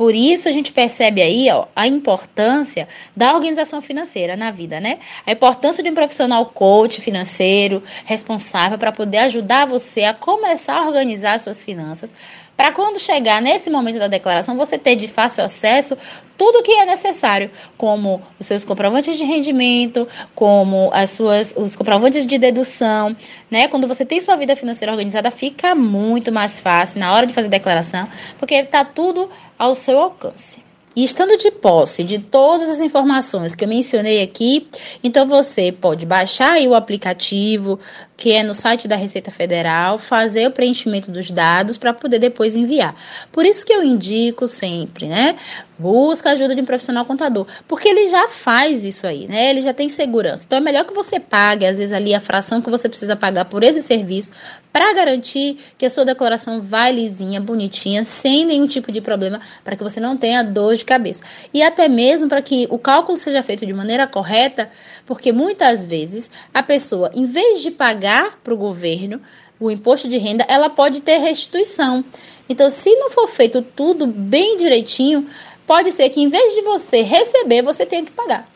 Por 0.00 0.14
isso 0.14 0.48
a 0.48 0.52
gente 0.52 0.72
percebe 0.72 1.20
aí 1.20 1.50
ó, 1.52 1.66
a 1.76 1.86
importância 1.86 2.88
da 3.14 3.34
organização 3.34 3.82
financeira 3.82 4.34
na 4.34 4.50
vida, 4.50 4.80
né? 4.80 4.98
A 5.26 5.32
importância 5.32 5.84
de 5.84 5.90
um 5.90 5.94
profissional 5.94 6.46
coach 6.46 7.02
financeiro 7.02 7.82
responsável 8.06 8.78
para 8.78 8.92
poder 8.92 9.18
ajudar 9.18 9.66
você 9.66 10.04
a 10.04 10.14
começar 10.14 10.78
a 10.78 10.86
organizar 10.86 11.38
suas 11.38 11.62
finanças, 11.62 12.14
para 12.60 12.72
quando 12.72 13.00
chegar 13.00 13.40
nesse 13.40 13.70
momento 13.70 13.98
da 13.98 14.06
declaração 14.06 14.54
você 14.54 14.76
ter 14.76 14.94
de 14.94 15.08
fácil 15.08 15.42
acesso 15.42 15.96
tudo 16.36 16.58
o 16.58 16.62
que 16.62 16.72
é 16.72 16.84
necessário, 16.84 17.50
como 17.78 18.20
os 18.38 18.46
seus 18.46 18.66
comprovantes 18.66 19.16
de 19.16 19.24
rendimento, 19.24 20.06
como 20.34 20.90
as 20.92 21.12
suas 21.12 21.56
os 21.56 21.74
comprovantes 21.74 22.26
de 22.26 22.36
dedução, 22.36 23.16
né? 23.50 23.66
Quando 23.66 23.88
você 23.88 24.04
tem 24.04 24.20
sua 24.20 24.36
vida 24.36 24.54
financeira 24.54 24.92
organizada, 24.92 25.30
fica 25.30 25.74
muito 25.74 26.30
mais 26.30 26.58
fácil 26.58 27.00
na 27.00 27.14
hora 27.14 27.26
de 27.26 27.32
fazer 27.32 27.46
a 27.46 27.50
declaração, 27.50 28.06
porque 28.38 28.56
está 28.56 28.84
tudo 28.84 29.30
ao 29.58 29.74
seu 29.74 29.98
alcance. 29.98 30.69
E 31.00 31.04
estando 31.04 31.34
de 31.38 31.50
posse 31.50 32.04
de 32.04 32.18
todas 32.18 32.68
as 32.68 32.80
informações 32.82 33.54
que 33.54 33.64
eu 33.64 33.68
mencionei 33.68 34.22
aqui, 34.22 34.68
então 35.02 35.26
você 35.26 35.72
pode 35.72 36.04
baixar 36.04 36.60
o 36.60 36.74
aplicativo, 36.74 37.80
que 38.18 38.34
é 38.34 38.42
no 38.42 38.52
site 38.52 38.86
da 38.86 38.96
Receita 38.96 39.30
Federal, 39.30 39.96
fazer 39.96 40.46
o 40.46 40.50
preenchimento 40.50 41.10
dos 41.10 41.30
dados 41.30 41.78
para 41.78 41.94
poder 41.94 42.18
depois 42.18 42.54
enviar. 42.54 42.94
Por 43.32 43.46
isso 43.46 43.64
que 43.64 43.72
eu 43.72 43.82
indico 43.82 44.46
sempre, 44.46 45.06
né? 45.06 45.36
Busca 45.78 46.28
a 46.28 46.32
ajuda 46.32 46.54
de 46.54 46.60
um 46.60 46.66
profissional 46.66 47.06
contador, 47.06 47.46
porque 47.66 47.88
ele 47.88 48.10
já 48.10 48.28
faz 48.28 48.84
isso 48.84 49.06
aí, 49.06 49.26
né? 49.26 49.48
Ele 49.48 49.62
já 49.62 49.72
tem 49.72 49.88
segurança. 49.88 50.44
Então 50.46 50.58
é 50.58 50.60
melhor 50.60 50.84
que 50.84 50.92
você 50.92 51.18
pague, 51.18 51.64
às 51.64 51.78
vezes, 51.78 51.94
ali 51.94 52.14
a 52.14 52.20
fração 52.20 52.60
que 52.60 52.68
você 52.68 52.90
precisa 52.90 53.16
pagar 53.16 53.46
por 53.46 53.64
esse 53.64 53.80
serviço, 53.80 54.32
para 54.72 54.92
garantir 54.92 55.56
que 55.76 55.86
a 55.86 55.90
sua 55.90 56.04
declaração 56.04 56.60
vai 56.60 56.92
lisinha, 56.92 57.40
bonitinha, 57.40 58.04
sem 58.04 58.44
nenhum 58.44 58.66
tipo 58.66 58.92
de 58.92 59.00
problema, 59.00 59.40
para 59.64 59.76
que 59.76 59.82
você 59.82 60.00
não 60.00 60.16
tenha 60.16 60.42
dor 60.42 60.76
de 60.76 60.84
cabeça. 60.84 61.22
E 61.52 61.62
até 61.62 61.88
mesmo 61.88 62.28
para 62.28 62.42
que 62.42 62.66
o 62.70 62.78
cálculo 62.78 63.18
seja 63.18 63.42
feito 63.42 63.66
de 63.66 63.72
maneira 63.72 64.06
correta, 64.06 64.70
porque 65.06 65.32
muitas 65.32 65.84
vezes 65.84 66.30
a 66.54 66.62
pessoa, 66.62 67.10
em 67.14 67.24
vez 67.24 67.62
de 67.62 67.70
pagar 67.70 68.38
para 68.42 68.54
o 68.54 68.56
governo 68.56 69.20
o 69.58 69.70
imposto 69.70 70.08
de 70.08 70.16
renda, 70.16 70.44
ela 70.48 70.70
pode 70.70 71.02
ter 71.02 71.18
restituição. 71.18 72.02
Então, 72.48 72.70
se 72.70 72.90
não 72.96 73.10
for 73.10 73.28
feito 73.28 73.60
tudo 73.60 74.06
bem 74.06 74.56
direitinho, 74.56 75.28
pode 75.66 75.92
ser 75.92 76.08
que 76.08 76.20
em 76.20 76.28
vez 76.28 76.54
de 76.54 76.62
você 76.62 77.02
receber, 77.02 77.62
você 77.62 77.84
tenha 77.84 78.04
que 78.04 78.10
pagar. 78.10 78.48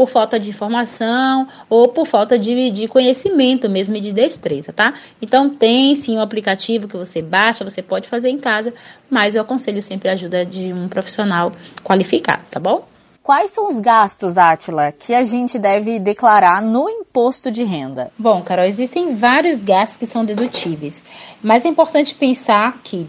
Por 0.00 0.08
falta 0.08 0.40
de 0.40 0.48
informação 0.48 1.46
ou 1.68 1.88
por 1.88 2.06
falta 2.06 2.38
de, 2.38 2.70
de 2.70 2.88
conhecimento 2.88 3.68
mesmo 3.68 3.96
e 3.96 4.00
de 4.00 4.12
destreza, 4.12 4.72
tá? 4.72 4.94
Então 5.20 5.50
tem 5.50 5.94
sim 5.94 6.16
um 6.16 6.22
aplicativo 6.22 6.88
que 6.88 6.96
você 6.96 7.20
baixa, 7.20 7.62
você 7.62 7.82
pode 7.82 8.08
fazer 8.08 8.30
em 8.30 8.38
casa, 8.38 8.72
mas 9.10 9.36
eu 9.36 9.42
aconselho 9.42 9.82
sempre 9.82 10.08
a 10.08 10.12
ajuda 10.12 10.46
de 10.46 10.72
um 10.72 10.88
profissional 10.88 11.52
qualificado, 11.84 12.44
tá 12.50 12.58
bom? 12.58 12.88
Quais 13.22 13.50
são 13.50 13.68
os 13.68 13.78
gastos, 13.78 14.38
Atila, 14.38 14.92
que 14.92 15.12
a 15.12 15.22
gente 15.22 15.58
deve 15.58 15.98
declarar 15.98 16.62
no 16.62 16.88
imposto 16.88 17.50
de 17.50 17.62
renda? 17.62 18.10
Bom, 18.18 18.40
Carol, 18.40 18.64
existem 18.64 19.14
vários 19.14 19.58
gastos 19.58 19.98
que 19.98 20.06
são 20.06 20.24
dedutíveis, 20.24 21.02
mas 21.42 21.66
é 21.66 21.68
importante 21.68 22.14
pensar 22.14 22.80
que 22.82 23.06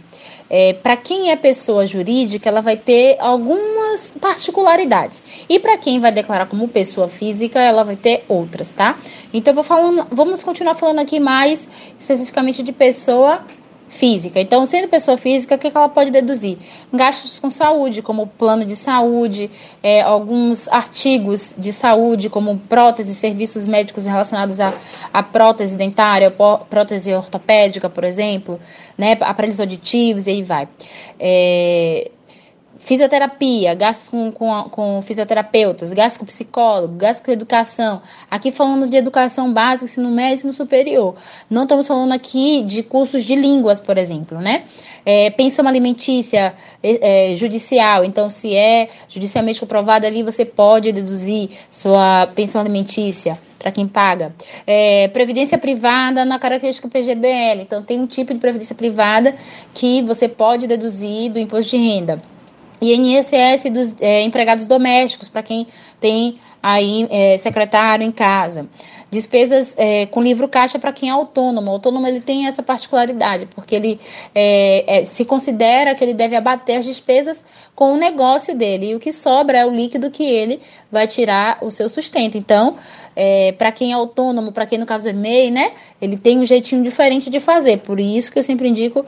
é, 0.53 0.73
para 0.73 0.97
quem 0.97 1.31
é 1.31 1.35
pessoa 1.37 1.87
jurídica, 1.87 2.49
ela 2.49 2.59
vai 2.59 2.75
ter 2.75 3.15
algumas 3.21 4.11
particularidades. 4.19 5.23
E 5.47 5.57
para 5.57 5.77
quem 5.77 5.97
vai 6.01 6.11
declarar 6.11 6.45
como 6.45 6.67
pessoa 6.67 7.07
física, 7.07 7.57
ela 7.57 7.85
vai 7.85 7.95
ter 7.95 8.25
outras, 8.27 8.73
tá? 8.73 8.99
Então, 9.33 9.53
vou 9.53 9.63
falando, 9.63 10.05
vamos 10.11 10.43
continuar 10.43 10.75
falando 10.75 10.99
aqui 10.99 11.21
mais 11.21 11.69
especificamente 11.97 12.61
de 12.63 12.73
pessoa 12.73 13.45
física. 13.91 14.39
Então, 14.39 14.65
sendo 14.65 14.87
pessoa 14.87 15.17
física, 15.17 15.55
o 15.55 15.57
que, 15.57 15.67
ela 15.67 15.89
pode 15.89 16.09
deduzir? 16.09 16.57
Gastos 16.91 17.39
com 17.39 17.49
saúde, 17.49 18.01
como 18.01 18.25
plano 18.25 18.65
de 18.65 18.75
saúde, 18.75 19.51
é, 19.83 20.01
alguns 20.01 20.69
artigos 20.69 21.55
de 21.57 21.73
saúde, 21.73 22.29
como 22.29 22.57
próteses, 22.57 23.17
serviços 23.17 23.67
médicos 23.67 24.05
relacionados 24.05 24.57
a 24.61 25.21
prótese 25.21 25.75
dentária, 25.75 26.33
prótese 26.69 27.13
ortopédica, 27.13 27.89
por 27.89 28.05
exemplo, 28.05 28.59
né, 28.97 29.17
aparelhos 29.19 29.59
auditivos, 29.59 30.25
e 30.25 30.31
aí 30.31 30.43
vai. 30.43 30.67
É, 31.19 32.09
Fisioterapia, 32.81 33.75
gastos 33.75 34.09
com, 34.09 34.31
com, 34.31 34.63
com, 34.63 35.01
fisioterapeutas, 35.03 35.93
gastos 35.93 36.17
com 36.17 36.25
psicólogo, 36.25 36.95
gastos 36.95 37.23
com 37.23 37.31
educação. 37.31 38.01
Aqui 38.29 38.51
falamos 38.51 38.89
de 38.89 38.97
educação 38.97 39.53
básica, 39.53 39.85
ensino 39.85 40.09
médio 40.09 40.31
e 40.31 40.33
ensino 40.33 40.51
superior. 40.51 41.15
Não 41.47 41.63
estamos 41.63 41.87
falando 41.87 42.11
aqui 42.11 42.63
de 42.63 42.81
cursos 42.81 43.23
de 43.23 43.35
línguas, 43.35 43.79
por 43.79 43.99
exemplo, 43.99 44.39
né? 44.39 44.63
É, 45.05 45.29
pensão 45.29 45.67
alimentícia 45.67 46.55
é, 46.81 47.33
é, 47.33 47.35
judicial. 47.35 48.03
Então, 48.03 48.31
se 48.31 48.55
é 48.55 48.89
judicialmente 49.07 49.59
comprovada 49.59 50.07
ali, 50.07 50.23
você 50.23 50.43
pode 50.43 50.91
deduzir 50.91 51.51
sua 51.69 52.27
pensão 52.33 52.59
alimentícia 52.59 53.37
para 53.59 53.71
quem 53.71 53.87
paga. 53.87 54.33
É, 54.65 55.07
previdência 55.09 55.55
privada 55.55 56.25
na 56.25 56.39
característica 56.39 56.89
PGBL. 56.89 57.61
Então, 57.61 57.83
tem 57.83 57.99
um 57.99 58.07
tipo 58.07 58.33
de 58.33 58.39
previdência 58.39 58.75
privada 58.75 59.35
que 59.71 60.01
você 60.01 60.27
pode 60.27 60.65
deduzir 60.65 61.31
do 61.31 61.37
imposto 61.37 61.77
de 61.77 61.77
renda. 61.77 62.19
INSS 62.81 63.71
dos 63.71 64.01
é, 64.01 64.21
empregados 64.23 64.65
domésticos, 64.65 65.29
para 65.29 65.43
quem 65.43 65.67
tem 65.99 66.39
aí 66.61 67.07
é, 67.09 67.37
secretário 67.37 68.05
em 68.05 68.11
casa. 68.11 68.67
Despesas 69.09 69.75
é, 69.77 70.05
com 70.05 70.21
livro 70.21 70.47
caixa 70.47 70.79
para 70.79 70.93
quem 70.93 71.09
é 71.09 71.11
autônomo. 71.11 71.69
O 71.69 71.73
autônomo 71.73 72.07
ele 72.07 72.21
tem 72.21 72.47
essa 72.47 72.63
particularidade, 72.63 73.45
porque 73.53 73.75
ele 73.75 73.99
é, 74.33 75.03
se 75.05 75.25
considera 75.25 75.93
que 75.93 76.03
ele 76.03 76.13
deve 76.13 76.35
abater 76.35 76.77
as 76.77 76.85
despesas 76.85 77.43
com 77.75 77.93
o 77.93 77.97
negócio 77.97 78.57
dele. 78.57 78.91
E 78.91 78.95
o 78.95 78.99
que 79.01 79.11
sobra 79.11 79.57
é 79.57 79.65
o 79.65 79.69
líquido 79.69 80.09
que 80.09 80.23
ele 80.23 80.61
vai 80.89 81.07
tirar 81.07 81.57
o 81.61 81.69
seu 81.69 81.89
sustento. 81.89 82.37
Então, 82.37 82.77
para 83.57 83.71
quem 83.73 83.91
é 83.91 83.95
autônomo, 83.95 84.53
para 84.53 84.65
quem 84.65 84.79
no 84.79 84.85
caso 84.85 85.09
é 85.09 85.13
MEI, 85.13 85.51
né, 85.51 85.73
ele 86.01 86.17
tem 86.17 86.39
um 86.39 86.45
jeitinho 86.45 86.81
diferente 86.81 87.29
de 87.29 87.41
fazer. 87.41 87.79
Por 87.79 87.99
isso 87.99 88.31
que 88.31 88.39
eu 88.39 88.43
sempre 88.43 88.69
indico 88.69 89.05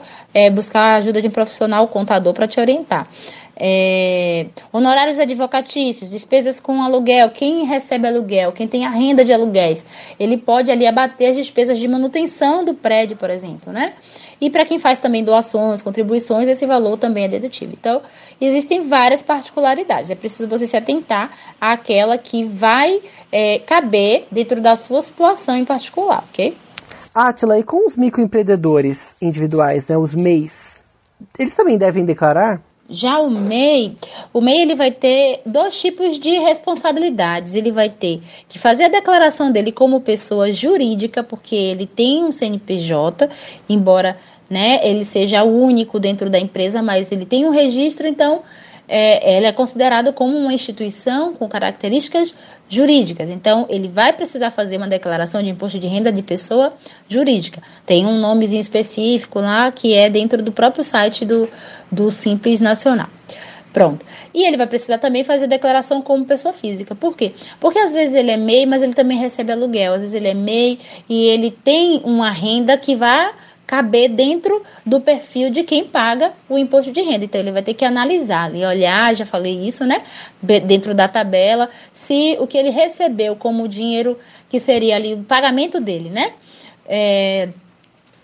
buscar 0.52 0.82
a 0.82 0.96
ajuda 0.96 1.22
de 1.22 1.28
um 1.28 1.30
profissional, 1.30 1.88
contador, 1.88 2.34
para 2.34 2.46
te 2.46 2.60
orientar. 2.60 3.08
É, 3.56 4.46
honorários 4.72 5.18
advocatícios, 5.18 6.10
despesas 6.10 6.60
com 6.60 6.82
aluguel, 6.82 7.30
quem 7.30 7.64
recebe 7.64 8.08
aluguel, 8.08 8.52
quem 8.52 8.66
tem 8.66 8.84
a 8.84 8.90
renda 8.90 9.24
de 9.24 9.32
aluguéis, 9.32 9.86
ele 10.18 10.36
pode 10.36 10.70
ali 10.70 10.86
abater 10.86 11.30
as 11.30 11.36
despesas 11.36 11.78
de 11.78 11.86
manutenção 11.86 12.64
do 12.64 12.74
prédio, 12.74 13.16
por 13.16 13.30
exemplo, 13.30 13.72
né? 13.72 13.94
E 14.40 14.50
para 14.50 14.64
quem 14.64 14.78
faz 14.78 14.98
também 15.00 15.22
doações, 15.24 15.80
contribuições, 15.80 16.48
esse 16.48 16.66
valor 16.66 16.98
também 16.98 17.24
é 17.24 17.28
dedutível. 17.28 17.76
Então, 17.80 18.02
existem 18.40 18.86
várias 18.86 19.22
particularidades. 19.22 20.10
É 20.10 20.14
preciso 20.14 20.48
você 20.48 20.66
se 20.66 20.76
atentar 20.76 21.30
àquela 21.60 22.18
que 22.18 22.44
vai 22.44 23.00
é, 23.30 23.60
caber 23.60 24.26
dentro 24.30 24.60
da 24.60 24.76
sua 24.76 25.00
situação 25.00 25.56
em 25.56 25.64
particular, 25.64 26.24
ok? 26.30 26.56
Atila, 27.14 27.58
e 27.58 27.62
com 27.62 27.86
os 27.86 27.96
microempreendedores 27.96 29.16
individuais, 29.22 29.86
né, 29.86 29.96
os 29.96 30.14
MEIs, 30.14 30.82
eles 31.38 31.54
também 31.54 31.78
devem 31.78 32.04
declarar? 32.04 32.60
Já 32.88 33.18
o 33.18 33.30
MEI, 33.30 33.96
o 34.32 34.42
MEI 34.42 34.60
ele 34.60 34.74
vai 34.74 34.90
ter 34.90 35.40
dois 35.46 35.80
tipos 35.80 36.18
de 36.18 36.38
responsabilidades. 36.38 37.54
Ele 37.54 37.72
vai 37.72 37.88
ter 37.88 38.20
que 38.46 38.58
fazer 38.58 38.84
a 38.84 38.88
declaração 38.88 39.50
dele 39.50 39.72
como 39.72 40.00
pessoa 40.00 40.52
jurídica, 40.52 41.22
porque 41.22 41.54
ele 41.54 41.86
tem 41.86 42.22
um 42.24 42.30
CNPJ, 42.30 43.28
embora 43.68 44.16
né, 44.50 44.80
ele 44.82 45.04
seja 45.04 45.42
o 45.42 45.62
único 45.62 45.98
dentro 45.98 46.28
da 46.28 46.38
empresa, 46.38 46.82
mas 46.82 47.10
ele 47.10 47.24
tem 47.24 47.46
um 47.46 47.50
registro, 47.50 48.06
então 48.06 48.42
é, 48.88 49.36
ele 49.36 49.46
é 49.46 49.52
considerado 49.52 50.12
como 50.12 50.36
uma 50.36 50.52
instituição 50.52 51.34
com 51.34 51.48
características 51.48 52.34
jurídicas. 52.68 53.30
Então, 53.30 53.66
ele 53.68 53.88
vai 53.88 54.12
precisar 54.12 54.50
fazer 54.50 54.76
uma 54.76 54.88
declaração 54.88 55.42
de 55.42 55.50
imposto 55.50 55.78
de 55.78 55.86
renda 55.86 56.12
de 56.12 56.22
pessoa 56.22 56.72
jurídica. 57.08 57.62
Tem 57.86 58.06
um 58.06 58.18
nomezinho 58.18 58.60
específico 58.60 59.40
lá 59.40 59.70
que 59.70 59.94
é 59.94 60.08
dentro 60.08 60.42
do 60.42 60.52
próprio 60.52 60.84
site 60.84 61.24
do, 61.24 61.48
do 61.90 62.10
Simples 62.10 62.60
Nacional. 62.60 63.08
Pronto. 63.74 64.06
E 64.32 64.44
ele 64.46 64.56
vai 64.56 64.68
precisar 64.68 64.98
também 64.98 65.24
fazer 65.24 65.48
declaração 65.48 66.00
como 66.00 66.24
pessoa 66.24 66.54
física. 66.54 66.94
Por 66.94 67.16
quê? 67.16 67.32
Porque 67.58 67.80
às 67.80 67.92
vezes 67.92 68.14
ele 68.14 68.30
é 68.30 68.36
MEI, 68.36 68.66
mas 68.66 68.82
ele 68.82 68.94
também 68.94 69.18
recebe 69.18 69.50
aluguel. 69.50 69.94
Às 69.94 70.02
vezes 70.02 70.14
ele 70.14 70.28
é 70.28 70.34
MEI 70.34 70.78
e 71.08 71.26
ele 71.26 71.50
tem 71.50 72.00
uma 72.04 72.30
renda 72.30 72.78
que 72.78 72.94
vai 72.94 73.32
caber 73.66 74.10
dentro 74.10 74.62
do 74.84 75.00
perfil 75.00 75.50
de 75.50 75.62
quem 75.62 75.84
paga 75.84 76.32
o 76.48 76.58
imposto 76.58 76.92
de 76.92 77.00
renda. 77.00 77.24
Então 77.24 77.40
ele 77.40 77.52
vai 77.52 77.62
ter 77.62 77.74
que 77.74 77.84
analisar 77.84 78.54
e 78.54 78.64
olhar, 78.64 79.14
já 79.14 79.26
falei 79.26 79.66
isso, 79.66 79.84
né? 79.84 80.02
Dentro 80.42 80.94
da 80.94 81.08
tabela, 81.08 81.70
se 81.92 82.36
o 82.40 82.46
que 82.46 82.58
ele 82.58 82.70
recebeu 82.70 83.36
como 83.36 83.68
dinheiro 83.68 84.18
que 84.48 84.60
seria 84.60 84.96
ali 84.96 85.14
o 85.14 85.24
pagamento 85.24 85.80
dele, 85.80 86.10
né? 86.10 86.32
É, 86.86 87.48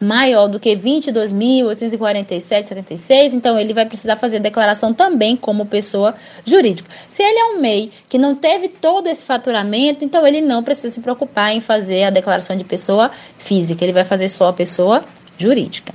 maior 0.00 0.48
do 0.48 0.58
que 0.58 0.74
22.847,76, 0.74 3.34
então 3.34 3.58
ele 3.58 3.74
vai 3.74 3.84
precisar 3.84 4.16
fazer 4.16 4.40
declaração 4.40 4.94
também 4.94 5.36
como 5.36 5.66
pessoa 5.66 6.14
jurídica. 6.44 6.90
Se 7.08 7.22
ele 7.22 7.38
é 7.38 7.44
um 7.46 7.60
MEI 7.60 7.90
que 8.08 8.16
não 8.16 8.34
teve 8.34 8.68
todo 8.68 9.08
esse 9.08 9.26
faturamento, 9.26 10.02
então 10.02 10.26
ele 10.26 10.40
não 10.40 10.62
precisa 10.62 10.88
se 10.88 11.00
preocupar 11.00 11.54
em 11.54 11.60
fazer 11.60 12.04
a 12.04 12.10
declaração 12.10 12.56
de 12.56 12.64
pessoa 12.64 13.10
física, 13.36 13.84
ele 13.84 13.92
vai 13.92 14.04
fazer 14.04 14.30
só 14.30 14.48
a 14.48 14.52
pessoa 14.52 15.04
jurídica. 15.40 15.94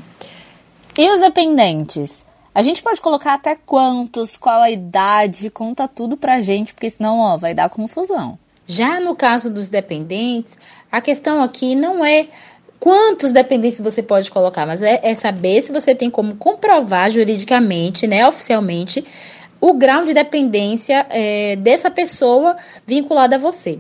E 0.98 1.10
os 1.12 1.20
dependentes? 1.20 2.26
A 2.54 2.62
gente 2.62 2.82
pode 2.82 3.02
colocar 3.02 3.34
até 3.34 3.56
quantos, 3.66 4.38
qual 4.38 4.62
a 4.62 4.72
idade, 4.72 5.50
conta 5.50 5.88
tudo 5.88 6.16
pra 6.16 6.42
gente, 6.42 6.74
porque 6.74 6.90
senão 6.90 7.20
ó, 7.20 7.38
vai 7.38 7.54
dar 7.54 7.70
confusão. 7.70 8.40
Já 8.66 9.00
no 9.00 9.16
caso 9.16 9.54
dos 9.54 9.70
dependentes, 9.70 10.58
a 10.92 11.02
questão 11.02 11.44
aqui 11.44 11.76
não 11.76 12.04
é 12.04 12.28
quantos 12.80 13.32
dependentes 13.32 13.82
você 13.82 14.02
pode 14.02 14.32
colocar, 14.32 14.66
mas 14.66 14.82
é, 14.82 15.00
é 15.04 15.14
saber 15.14 15.62
se 15.62 15.72
você 15.72 15.94
tem 15.94 16.10
como 16.10 16.36
comprovar 16.36 17.12
juridicamente, 17.12 18.08
né, 18.08 18.28
oficialmente, 18.28 19.04
o 19.60 19.74
grau 19.74 20.06
de 20.06 20.14
dependência 20.14 21.06
é, 21.10 21.56
dessa 21.58 21.92
pessoa 21.92 22.56
vinculada 22.88 23.36
a 23.36 23.40
você. 23.40 23.80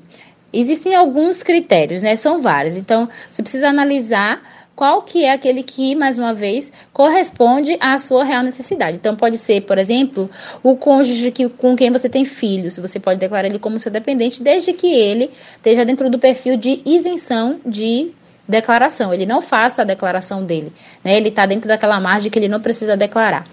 Existem 0.51 0.95
alguns 0.95 1.43
critérios, 1.43 2.01
né? 2.01 2.15
São 2.15 2.41
vários. 2.41 2.77
Então, 2.77 3.09
você 3.29 3.43
precisa 3.43 3.67
analisar 3.67 4.41
qual 4.75 5.01
que 5.01 5.23
é 5.23 5.31
aquele 5.31 5.63
que, 5.63 5.95
mais 5.95 6.17
uma 6.17 6.33
vez, 6.33 6.71
corresponde 6.91 7.77
à 7.79 7.97
sua 7.97 8.23
real 8.23 8.43
necessidade. 8.43 8.97
Então, 8.97 9.15
pode 9.15 9.37
ser, 9.37 9.61
por 9.61 9.77
exemplo, 9.77 10.29
o 10.61 10.75
cônjuge 10.75 11.31
que, 11.31 11.47
com 11.47 11.75
quem 11.75 11.91
você 11.91 12.09
tem 12.09 12.25
filhos. 12.25 12.77
Você 12.77 12.99
pode 12.99 13.19
declarar 13.19 13.47
ele 13.47 13.59
como 13.59 13.79
seu 13.79 13.91
dependente, 13.91 14.43
desde 14.43 14.73
que 14.73 14.87
ele 14.87 15.31
esteja 15.55 15.85
dentro 15.85 16.09
do 16.09 16.19
perfil 16.19 16.57
de 16.57 16.81
isenção 16.85 17.59
de 17.65 18.11
declaração. 18.47 19.13
Ele 19.13 19.25
não 19.25 19.41
faça 19.41 19.81
a 19.81 19.85
declaração 19.85 20.43
dele. 20.43 20.71
Né? 21.03 21.15
Ele 21.15 21.29
está 21.29 21.45
dentro 21.45 21.67
daquela 21.67 21.99
margem 21.99 22.29
que 22.29 22.37
ele 22.37 22.47
não 22.47 22.59
precisa 22.59 22.97
declarar. 22.97 23.47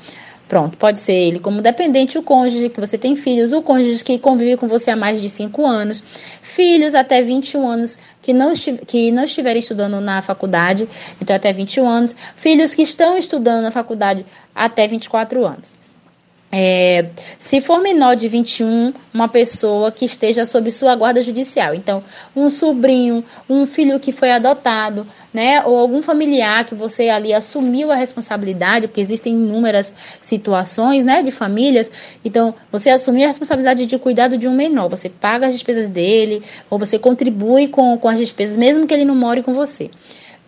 Pronto, 0.53 0.77
pode 0.77 1.01
ser 1.01 1.15
ele 1.15 1.39
como 1.39 1.63
dependente, 1.63 2.19
o 2.19 2.23
cônjuge 2.23 2.69
que 2.69 2.79
você 2.79 2.99
tem 2.99 3.17
filhos, 3.17 3.55
o 3.55 3.63
cônjuge 3.63 4.05
que 4.05 4.19
convive 4.19 4.59
com 4.59 4.69
você 4.69 4.91
há 4.91 4.97
mais 4.97 5.19
de 5.19 5.27
5 5.31 5.67
anos, 5.67 6.05
filhos 6.43 6.95
até 6.95 7.23
21 7.23 7.67
anos 7.67 7.99
que 8.21 8.35
não, 8.35 8.53
que 8.87 9.11
não 9.11 9.25
estiverem 9.25 9.61
estudando 9.61 9.99
na 9.99 10.21
faculdade, 10.21 10.87
então 11.19 11.35
até 11.35 11.55
21 11.55 11.89
anos, 11.89 12.15
filhos 12.37 12.75
que 12.75 12.83
estão 12.83 13.17
estudando 13.17 13.63
na 13.63 13.71
faculdade 13.71 14.27
até 14.55 14.87
24 14.87 15.43
anos. 15.43 15.82
É, 16.55 17.07
se 17.39 17.63
for 17.63 17.81
menor 17.81 18.15
de 18.15 18.29
21, 18.29 18.93
uma 19.15 19.27
pessoa 19.27 19.91
que 19.91 20.05
esteja 20.05 20.45
sob 20.45 20.71
sua 20.71 20.95
guarda 20.95 21.23
judicial. 21.23 21.75
Então, 21.75 22.05
um 22.37 22.51
sobrinho, 22.51 23.25
um 23.49 23.65
filho 23.65 23.99
que 23.99 24.13
foi 24.13 24.31
adotado, 24.31 25.07
né, 25.33 25.65
ou 25.65 25.79
algum 25.79 26.03
familiar 26.03 26.67
que 26.67 26.75
você 26.75 27.09
ali 27.09 27.33
assumiu 27.33 27.91
a 27.91 27.95
responsabilidade, 27.95 28.87
porque 28.87 29.01
existem 29.01 29.33
inúmeras 29.33 29.95
situações, 30.21 31.07
né, 31.07 31.23
de 31.23 31.31
famílias. 31.31 31.91
Então, 32.23 32.55
você 32.71 32.91
assumiu 32.91 33.25
a 33.25 33.29
responsabilidade 33.29 33.87
de 33.87 33.99
cuidado 33.99 34.37
de 34.37 34.47
um 34.47 34.55
menor, 34.55 34.91
você 34.91 35.09
paga 35.09 35.47
as 35.47 35.55
despesas 35.55 35.89
dele, 35.89 36.43
ou 36.69 36.79
você 36.79 36.99
contribui 36.99 37.69
com, 37.69 37.97
com 37.97 38.09
as 38.09 38.19
despesas, 38.19 38.59
mesmo 38.59 38.87
que 38.87 38.93
ele 38.93 39.07
não 39.07 39.15
more 39.15 39.43
com 39.43 39.55
você 39.55 39.91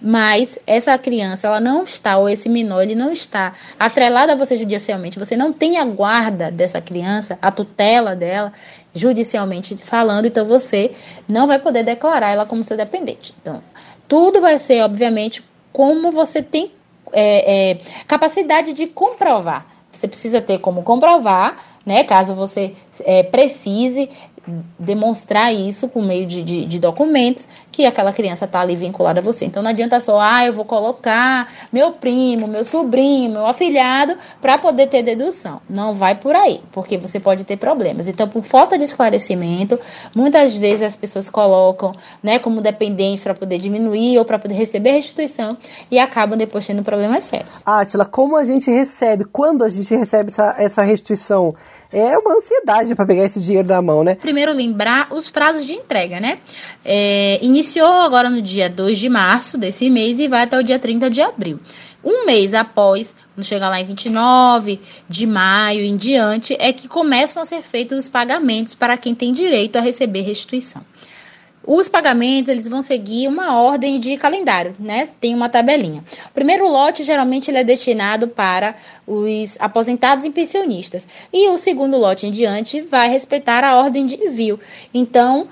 mas 0.01 0.59
essa 0.67 0.97
criança, 0.99 1.47
ela 1.47 1.61
não 1.61 1.85
está, 1.85 2.19
ou 2.19 2.29
esse 2.29 2.49
menor, 2.49 2.83
ele 2.83 2.95
não 2.95 3.11
está 3.11 3.55
atrelado 3.79 4.33
a 4.33 4.35
você 4.35 4.59
judicialmente, 4.59 5.19
você 5.19 5.37
não 5.37 5.53
tem 5.53 5.79
a 5.79 5.85
guarda 5.85 6.51
dessa 6.51 6.81
criança, 6.81 7.39
a 7.41 7.51
tutela 7.51 8.15
dela, 8.15 8.53
judicialmente 8.95 9.77
falando, 9.77 10.27
então 10.27 10.45
você 10.47 10.93
não 11.29 11.47
vai 11.47 11.59
poder 11.59 11.83
declarar 11.83 12.31
ela 12.31 12.47
como 12.47 12.63
seu 12.63 12.77
dependente. 12.77 13.35
Então, 13.41 13.63
tudo 14.07 14.41
vai 14.41 14.59
ser, 14.59 14.83
obviamente, 14.83 15.43
como 15.73 16.13
você 16.13 16.43
tem 16.43 16.71
é, 17.13 17.71
é, 17.71 17.79
capacidade 18.07 18.73
de 18.73 18.87
comprovar. 18.87 19.67
Você 19.91 20.09
precisa 20.09 20.41
ter 20.41 20.59
como 20.59 20.83
comprovar, 20.83 21.57
né? 21.87 22.05
Caso 22.05 22.35
você 22.35 22.75
é, 23.01 23.23
precise 23.23 24.11
demonstrar 24.79 25.55
isso 25.55 25.89
por 25.89 26.03
meio 26.03 26.27
de, 26.27 26.43
de, 26.43 26.67
de 26.67 26.79
documentos 26.79 27.49
que 27.75 27.85
aquela 27.85 28.13
criança 28.13 28.45
está 28.45 28.61
ali 28.61 28.77
vinculada 28.77 29.19
a 29.19 29.23
você. 29.23 29.45
Então 29.45 29.61
não 29.61 29.71
adianta 29.71 29.99
só, 29.99 30.21
ah, 30.21 30.47
eu 30.47 30.53
vou 30.53 30.65
colocar 30.65 31.53
meu 31.73 31.91
primo, 31.91 32.47
meu 32.47 32.65
sobrinho, 32.65 33.33
meu 33.33 33.47
afilhado 33.49 34.17
para 34.41 34.57
poder 34.57 34.87
ter 34.87 35.03
dedução. 35.03 35.61
Não 35.69 35.93
vai 35.93 36.15
por 36.15 36.37
aí, 36.37 36.61
porque 36.71 36.97
você 36.97 37.19
pode 37.19 37.43
ter 37.45 37.57
problemas. 37.57 38.07
Então, 38.07 38.29
por 38.29 38.45
falta 38.45 38.79
de 38.79 38.85
esclarecimento, 38.85 39.77
muitas 40.15 40.57
vezes 40.57 40.83
as 40.85 40.95
pessoas 40.95 41.29
colocam, 41.29 41.93
né, 42.23 42.39
como 42.39 42.61
dependentes 42.61 43.25
para 43.25 43.35
poder 43.35 43.59
diminuir 43.59 44.19
ou 44.19 44.25
para 44.25 44.39
poder 44.39 44.55
receber 44.55 44.93
restituição 44.93 45.57
e 45.91 45.99
acabam 45.99 46.39
depois 46.39 46.65
tendo 46.65 46.85
problemas 46.85 47.25
sérios. 47.25 47.61
Átila, 47.67 48.05
como 48.05 48.37
a 48.37 48.45
gente 48.45 48.71
recebe, 48.71 49.25
quando 49.25 49.65
a 49.65 49.69
gente 49.69 49.93
recebe 49.93 50.31
essa, 50.31 50.55
essa 50.59 50.83
restituição? 50.83 51.57
é 51.95 52.19
uma 52.19 52.35
ansiedade 52.35 52.93
para 52.95 53.07
pegar 53.07 53.25
esse 53.25 53.41
dinheiro 53.41 53.69
da 53.69 53.81
mão, 53.81 54.03
né? 54.03 54.17
Primeiro, 54.17 54.53
lembrar 54.53 55.07
os 55.13 55.31
prazos 55.31 55.65
de 55.65 55.73
entrega, 55.75 56.19
né? 56.19 56.39
É, 56.85 57.39
iniciou 57.65 58.03
agora 58.03 58.29
no 58.29 58.43
dia 58.43 58.69
2 58.69 58.99
de 58.99 59.09
março 59.09 59.57
desse 59.57 59.89
mês 59.89 60.21
e 60.21 60.29
vai 60.29 60.43
até 60.43 60.59
o 60.59 60.63
dia 60.63 60.79
30 60.79 61.09
de 61.09 61.23
abril. 61.23 61.59
Um 62.05 62.27
mês 62.27 62.53
após, 62.53 63.17
quando 63.35 63.47
chegar 63.47 63.71
lá 63.71 63.81
em 63.81 63.87
29 63.87 64.79
de 65.09 65.27
maio 65.27 65.83
em 65.83 65.97
diante, 65.97 66.55
é 66.61 66.75
que 66.75 66.87
começam 66.87 67.43
a 67.43 67.47
ser 67.47 67.63
feitos 67.63 67.97
os 67.97 68.09
pagamentos 68.09 68.75
para 68.75 68.99
quem 68.99 69.15
tem 69.15 69.33
direito 69.33 69.77
a 69.77 69.81
receber 69.81 70.21
restituição. 70.21 70.85
Os 71.67 71.89
pagamentos 71.89 72.51
eles 72.51 72.69
vão 72.69 72.83
seguir 72.83 73.27
uma 73.27 73.59
ordem 73.59 73.99
de 73.99 74.19
calendário, 74.19 74.77
né? 74.79 75.09
Tem 75.19 75.35
uma 75.35 75.49
tabelinha. 75.49 76.05
O 76.27 76.35
primeiro 76.35 76.69
lote 76.69 77.03
geralmente 77.03 77.51
ele 77.51 77.57
é 77.57 77.65
destinado 77.65 78.29
para 78.29 78.75
os 79.07 79.59
aposentados 79.59 80.25
e 80.25 80.31
pensionistas 80.31 81.09
e 81.33 81.49
o 81.49 81.57
segundo 81.57 81.97
lote 81.97 82.27
em 82.27 82.31
diante 82.31 82.83
vai 82.83 83.09
respeitar 83.09 83.65
a 83.65 83.77
ordem 83.77 84.05
de 84.05 84.23
envio. 84.23 84.61
Então 84.93 85.49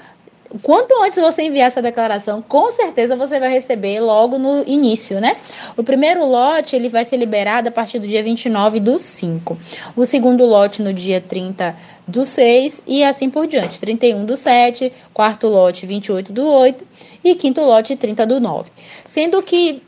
quanto 0.61 0.94
antes 1.03 1.18
você 1.18 1.42
enviar 1.42 1.68
essa 1.68 1.80
declaração, 1.80 2.42
com 2.42 2.70
certeza 2.72 3.16
você 3.16 3.38
vai 3.40 3.50
receber 3.50 4.00
logo 4.00 4.38
no 4.38 4.62
início, 4.66 5.20
né? 5.20 5.36
O 5.76 5.82
primeiro 5.82 6.26
lote, 6.26 6.76
ele 6.76 6.88
vai 6.88 7.05
ser 7.05 7.16
liberado 7.16 7.68
a 7.68 7.72
partir 7.72 7.98
do 7.98 8.07
dia 8.07 8.22
29 8.22 8.80
do 8.80 8.98
5. 8.98 9.59
O 9.96 10.05
segundo 10.05 10.44
lote 10.44 10.82
no 10.82 10.92
dia 10.92 11.20
30 11.20 11.76
do 12.07 12.24
6 12.24 12.82
e 12.86 13.03
assim 13.05 13.30
por 13.30 13.46
diante. 13.46 13.80
31 13.80 14.24
do 14.24 14.36
7, 14.36 14.92
quarto 15.14 15.46
lote 15.46 15.86
28 15.86 16.32
do 16.32 16.46
8 16.46 16.86
e 17.24 17.34
quinto 17.34 17.61
lote 17.61 17.96
30 17.96 18.26
do 18.26 18.40
9. 18.40 18.70
Sendo 19.07 19.42
que 19.42 19.82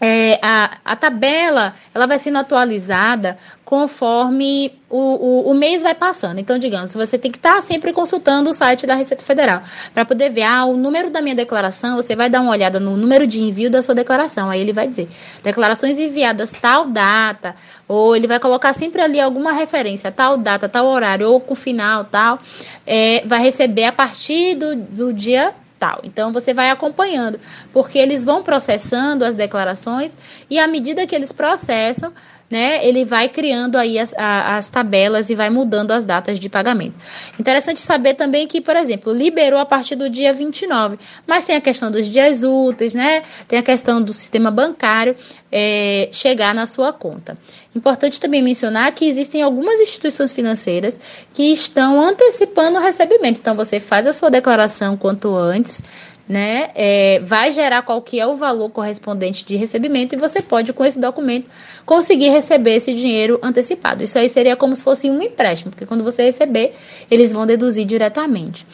é, 0.00 0.38
a, 0.40 0.78
a 0.84 0.96
tabela 0.96 1.74
ela 1.94 2.06
vai 2.06 2.18
sendo 2.18 2.38
atualizada 2.38 3.36
conforme 3.64 4.72
o, 4.88 4.98
o, 4.98 5.50
o, 5.50 5.54
mês 5.54 5.82
vai 5.82 5.94
passando. 5.94 6.40
Então, 6.40 6.58
digamos, 6.58 6.92
você 6.92 7.16
tem 7.16 7.30
que 7.30 7.38
estar 7.38 7.56
tá 7.56 7.62
sempre 7.62 7.92
consultando 7.92 8.50
o 8.50 8.54
site 8.54 8.86
da 8.86 8.94
Receita 8.94 9.22
Federal 9.22 9.62
para 9.94 10.04
poder 10.04 10.30
ver 10.30 10.42
ah, 10.42 10.64
o 10.64 10.76
número 10.76 11.10
da 11.10 11.22
minha 11.22 11.36
declaração. 11.36 11.94
Você 11.94 12.16
vai 12.16 12.28
dar 12.28 12.40
uma 12.40 12.50
olhada 12.50 12.80
no 12.80 12.96
número 12.96 13.26
de 13.26 13.40
envio 13.40 13.70
da 13.70 13.80
sua 13.82 13.94
declaração. 13.94 14.50
Aí 14.50 14.60
ele 14.60 14.72
vai 14.72 14.88
dizer 14.88 15.08
declarações 15.42 16.00
enviadas 16.00 16.52
tal 16.52 16.86
data, 16.86 17.54
ou 17.86 18.16
ele 18.16 18.26
vai 18.26 18.40
colocar 18.40 18.72
sempre 18.72 19.02
ali 19.02 19.20
alguma 19.20 19.52
referência, 19.52 20.10
tal 20.10 20.36
data, 20.36 20.68
tal 20.68 20.86
horário, 20.86 21.30
ou 21.30 21.40
com 21.40 21.54
final 21.54 22.04
tal. 22.04 22.40
É, 22.84 23.22
vai 23.26 23.40
receber 23.40 23.84
a 23.84 23.92
partir 23.92 24.56
do, 24.56 24.74
do 24.74 25.12
dia 25.12 25.54
tal. 25.80 26.00
Então 26.04 26.30
você 26.32 26.52
vai 26.52 26.68
acompanhando, 26.68 27.40
porque 27.72 27.98
eles 27.98 28.24
vão 28.24 28.42
processando 28.42 29.24
as 29.24 29.34
declarações 29.34 30.14
e 30.48 30.58
à 30.58 30.68
medida 30.68 31.06
que 31.06 31.14
eles 31.14 31.32
processam, 31.32 32.12
né, 32.50 32.84
ele 32.84 33.04
vai 33.04 33.28
criando 33.28 33.76
aí 33.76 33.98
as, 33.98 34.12
a, 34.14 34.56
as 34.56 34.68
tabelas 34.68 35.30
e 35.30 35.34
vai 35.34 35.48
mudando 35.48 35.92
as 35.92 36.04
datas 36.04 36.40
de 36.40 36.48
pagamento. 36.48 36.94
Interessante 37.38 37.80
saber 37.80 38.14
também 38.14 38.46
que, 38.48 38.60
por 38.60 38.74
exemplo, 38.74 39.12
liberou 39.12 39.60
a 39.60 39.64
partir 39.64 39.94
do 39.94 40.10
dia 40.10 40.32
29, 40.32 40.98
mas 41.26 41.44
tem 41.44 41.54
a 41.54 41.60
questão 41.60 41.90
dos 41.90 42.08
dias 42.08 42.42
úteis, 42.42 42.92
né, 42.92 43.22
tem 43.46 43.58
a 43.58 43.62
questão 43.62 44.02
do 44.02 44.12
sistema 44.12 44.50
bancário 44.50 45.14
é, 45.52 46.08
chegar 46.12 46.54
na 46.54 46.66
sua 46.66 46.92
conta. 46.92 47.36
Importante 47.74 48.20
também 48.20 48.42
mencionar 48.42 48.92
que 48.92 49.04
existem 49.04 49.42
algumas 49.42 49.80
instituições 49.80 50.32
financeiras 50.32 50.98
que 51.32 51.52
estão 51.52 52.00
antecipando 52.00 52.78
o 52.78 52.82
recebimento. 52.82 53.38
Então, 53.40 53.54
você 53.54 53.78
faz 53.78 54.06
a 54.06 54.12
sua 54.12 54.30
declaração 54.30 54.96
quanto 54.96 55.36
antes, 55.36 55.82
né, 56.30 56.70
é, 56.76 57.18
vai 57.24 57.50
gerar 57.50 57.82
qual 57.82 58.00
que 58.00 58.20
é 58.20 58.24
o 58.24 58.36
valor 58.36 58.70
correspondente 58.70 59.44
de 59.44 59.56
recebimento 59.56 60.14
e 60.14 60.18
você 60.18 60.40
pode, 60.40 60.72
com 60.72 60.84
esse 60.84 61.00
documento, 61.00 61.50
conseguir 61.84 62.28
receber 62.28 62.76
esse 62.76 62.94
dinheiro 62.94 63.40
antecipado. 63.42 64.04
Isso 64.04 64.16
aí 64.16 64.28
seria 64.28 64.54
como 64.54 64.76
se 64.76 64.84
fosse 64.84 65.10
um 65.10 65.20
empréstimo, 65.20 65.72
porque 65.72 65.84
quando 65.84 66.04
você 66.04 66.22
receber, 66.22 66.76
eles 67.10 67.32
vão 67.32 67.44
deduzir 67.44 67.84
diretamente. 67.84 68.64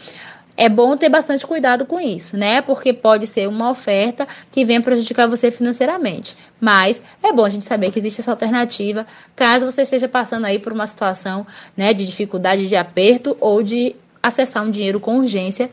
É 0.54 0.68
bom 0.68 0.98
ter 0.98 1.08
bastante 1.08 1.46
cuidado 1.46 1.86
com 1.86 1.98
isso, 1.98 2.36
né? 2.36 2.60
Porque 2.60 2.92
pode 2.92 3.26
ser 3.26 3.48
uma 3.48 3.70
oferta 3.70 4.28
que 4.52 4.62
venha 4.62 4.82
prejudicar 4.82 5.26
você 5.26 5.50
financeiramente. 5.50 6.36
Mas 6.60 7.02
é 7.22 7.32
bom 7.32 7.44
a 7.46 7.48
gente 7.48 7.64
saber 7.64 7.90
que 7.90 7.98
existe 7.98 8.20
essa 8.20 8.32
alternativa, 8.32 9.06
caso 9.34 9.64
você 9.64 9.80
esteja 9.80 10.08
passando 10.08 10.44
aí 10.44 10.58
por 10.58 10.74
uma 10.74 10.86
situação, 10.86 11.46
né, 11.74 11.94
de 11.94 12.04
dificuldade, 12.04 12.68
de 12.68 12.76
aperto 12.76 13.34
ou 13.40 13.62
de 13.62 13.96
acessar 14.22 14.62
um 14.62 14.70
dinheiro 14.70 15.00
com 15.00 15.18
urgência 15.18 15.70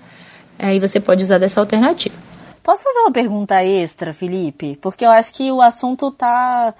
Aí 0.63 0.79
você 0.79 0.99
pode 0.99 1.21
usar 1.21 1.37
dessa 1.37 1.59
alternativa. 1.59 2.15
Posso 2.63 2.83
fazer 2.83 2.99
uma 2.99 3.11
pergunta 3.11 3.61
extra, 3.61 4.13
Felipe? 4.13 4.77
Porque 4.81 5.05
eu 5.05 5.11
acho 5.11 5.33
que 5.33 5.51
o 5.51 5.61
assunto 5.61 6.09
tá, 6.11 6.73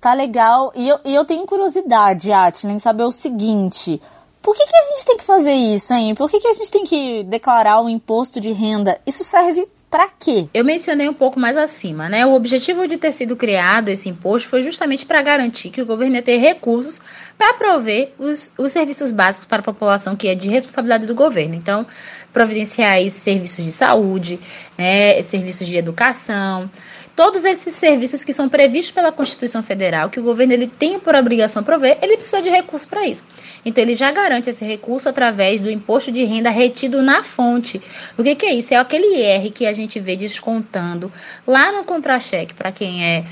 tá 0.00 0.14
legal. 0.14 0.72
E 0.74 0.88
eu, 0.88 0.98
e 1.04 1.14
eu 1.14 1.26
tenho 1.26 1.44
curiosidade, 1.44 2.32
Atila, 2.32 2.72
em 2.72 2.78
saber 2.78 3.04
o 3.04 3.12
seguinte. 3.12 4.00
Por 4.46 4.54
que, 4.54 4.64
que 4.64 4.76
a 4.76 4.82
gente 4.94 5.04
tem 5.04 5.16
que 5.16 5.24
fazer 5.24 5.54
isso, 5.54 5.92
hein? 5.92 6.14
Por 6.14 6.30
que, 6.30 6.38
que 6.38 6.46
a 6.46 6.52
gente 6.52 6.70
tem 6.70 6.84
que 6.84 7.24
declarar 7.24 7.80
o 7.80 7.88
imposto 7.88 8.40
de 8.40 8.52
renda? 8.52 8.96
Isso 9.04 9.24
serve 9.24 9.66
para 9.90 10.08
quê? 10.20 10.46
Eu 10.54 10.64
mencionei 10.64 11.08
um 11.08 11.12
pouco 11.12 11.40
mais 11.40 11.56
acima, 11.56 12.08
né? 12.08 12.24
O 12.24 12.32
objetivo 12.32 12.86
de 12.86 12.96
ter 12.96 13.10
sido 13.10 13.34
criado 13.34 13.88
esse 13.88 14.08
imposto 14.08 14.48
foi 14.48 14.62
justamente 14.62 15.04
para 15.04 15.20
garantir 15.20 15.70
que 15.70 15.82
o 15.82 15.86
governo 15.86 16.14
ia 16.14 16.22
ter 16.22 16.36
recursos 16.36 17.00
para 17.36 17.54
prover 17.54 18.12
os, 18.20 18.54
os 18.56 18.70
serviços 18.70 19.10
básicos 19.10 19.48
para 19.48 19.58
a 19.58 19.64
população, 19.64 20.14
que 20.14 20.28
é 20.28 20.34
de 20.36 20.48
responsabilidade 20.48 21.06
do 21.06 21.14
governo. 21.16 21.56
Então, 21.56 21.84
providenciar 22.32 23.00
serviços 23.10 23.64
de 23.64 23.72
saúde, 23.72 24.38
né, 24.78 25.20
serviços 25.22 25.66
de 25.66 25.76
educação, 25.76 26.70
todos 27.16 27.46
esses 27.46 27.74
serviços 27.74 28.22
que 28.22 28.32
são 28.32 28.46
previstos 28.46 28.92
pela 28.92 29.10
Constituição 29.10 29.62
Federal, 29.62 30.10
que 30.10 30.20
o 30.20 30.22
governo 30.22 30.52
ele 30.52 30.66
tem 30.66 31.00
por 31.00 31.16
obrigação 31.16 31.64
prover, 31.64 31.96
ele 32.02 32.18
precisa 32.18 32.42
de 32.42 32.50
recurso 32.50 32.86
para 32.86 33.06
isso. 33.06 33.26
Então 33.64 33.82
ele 33.82 33.94
já 33.94 34.12
garante 34.12 34.50
esse 34.50 34.64
recurso 34.64 35.08
através 35.08 35.62
do 35.62 35.70
imposto 35.70 36.12
de 36.12 36.22
renda 36.24 36.50
retido 36.50 37.02
na 37.02 37.24
fonte. 37.24 37.80
O 38.18 38.22
que, 38.22 38.34
que 38.34 38.46
é 38.46 38.54
isso? 38.54 38.74
É 38.74 38.76
aquele 38.76 39.06
IR 39.16 39.50
que 39.50 39.66
a 39.66 39.72
gente 39.72 39.98
vê 39.98 40.14
descontando 40.14 41.10
lá 41.46 41.72
no 41.72 41.84
contra-cheque 41.84 42.52
para 42.52 42.70
quem 42.70 43.02
é 43.02 43.24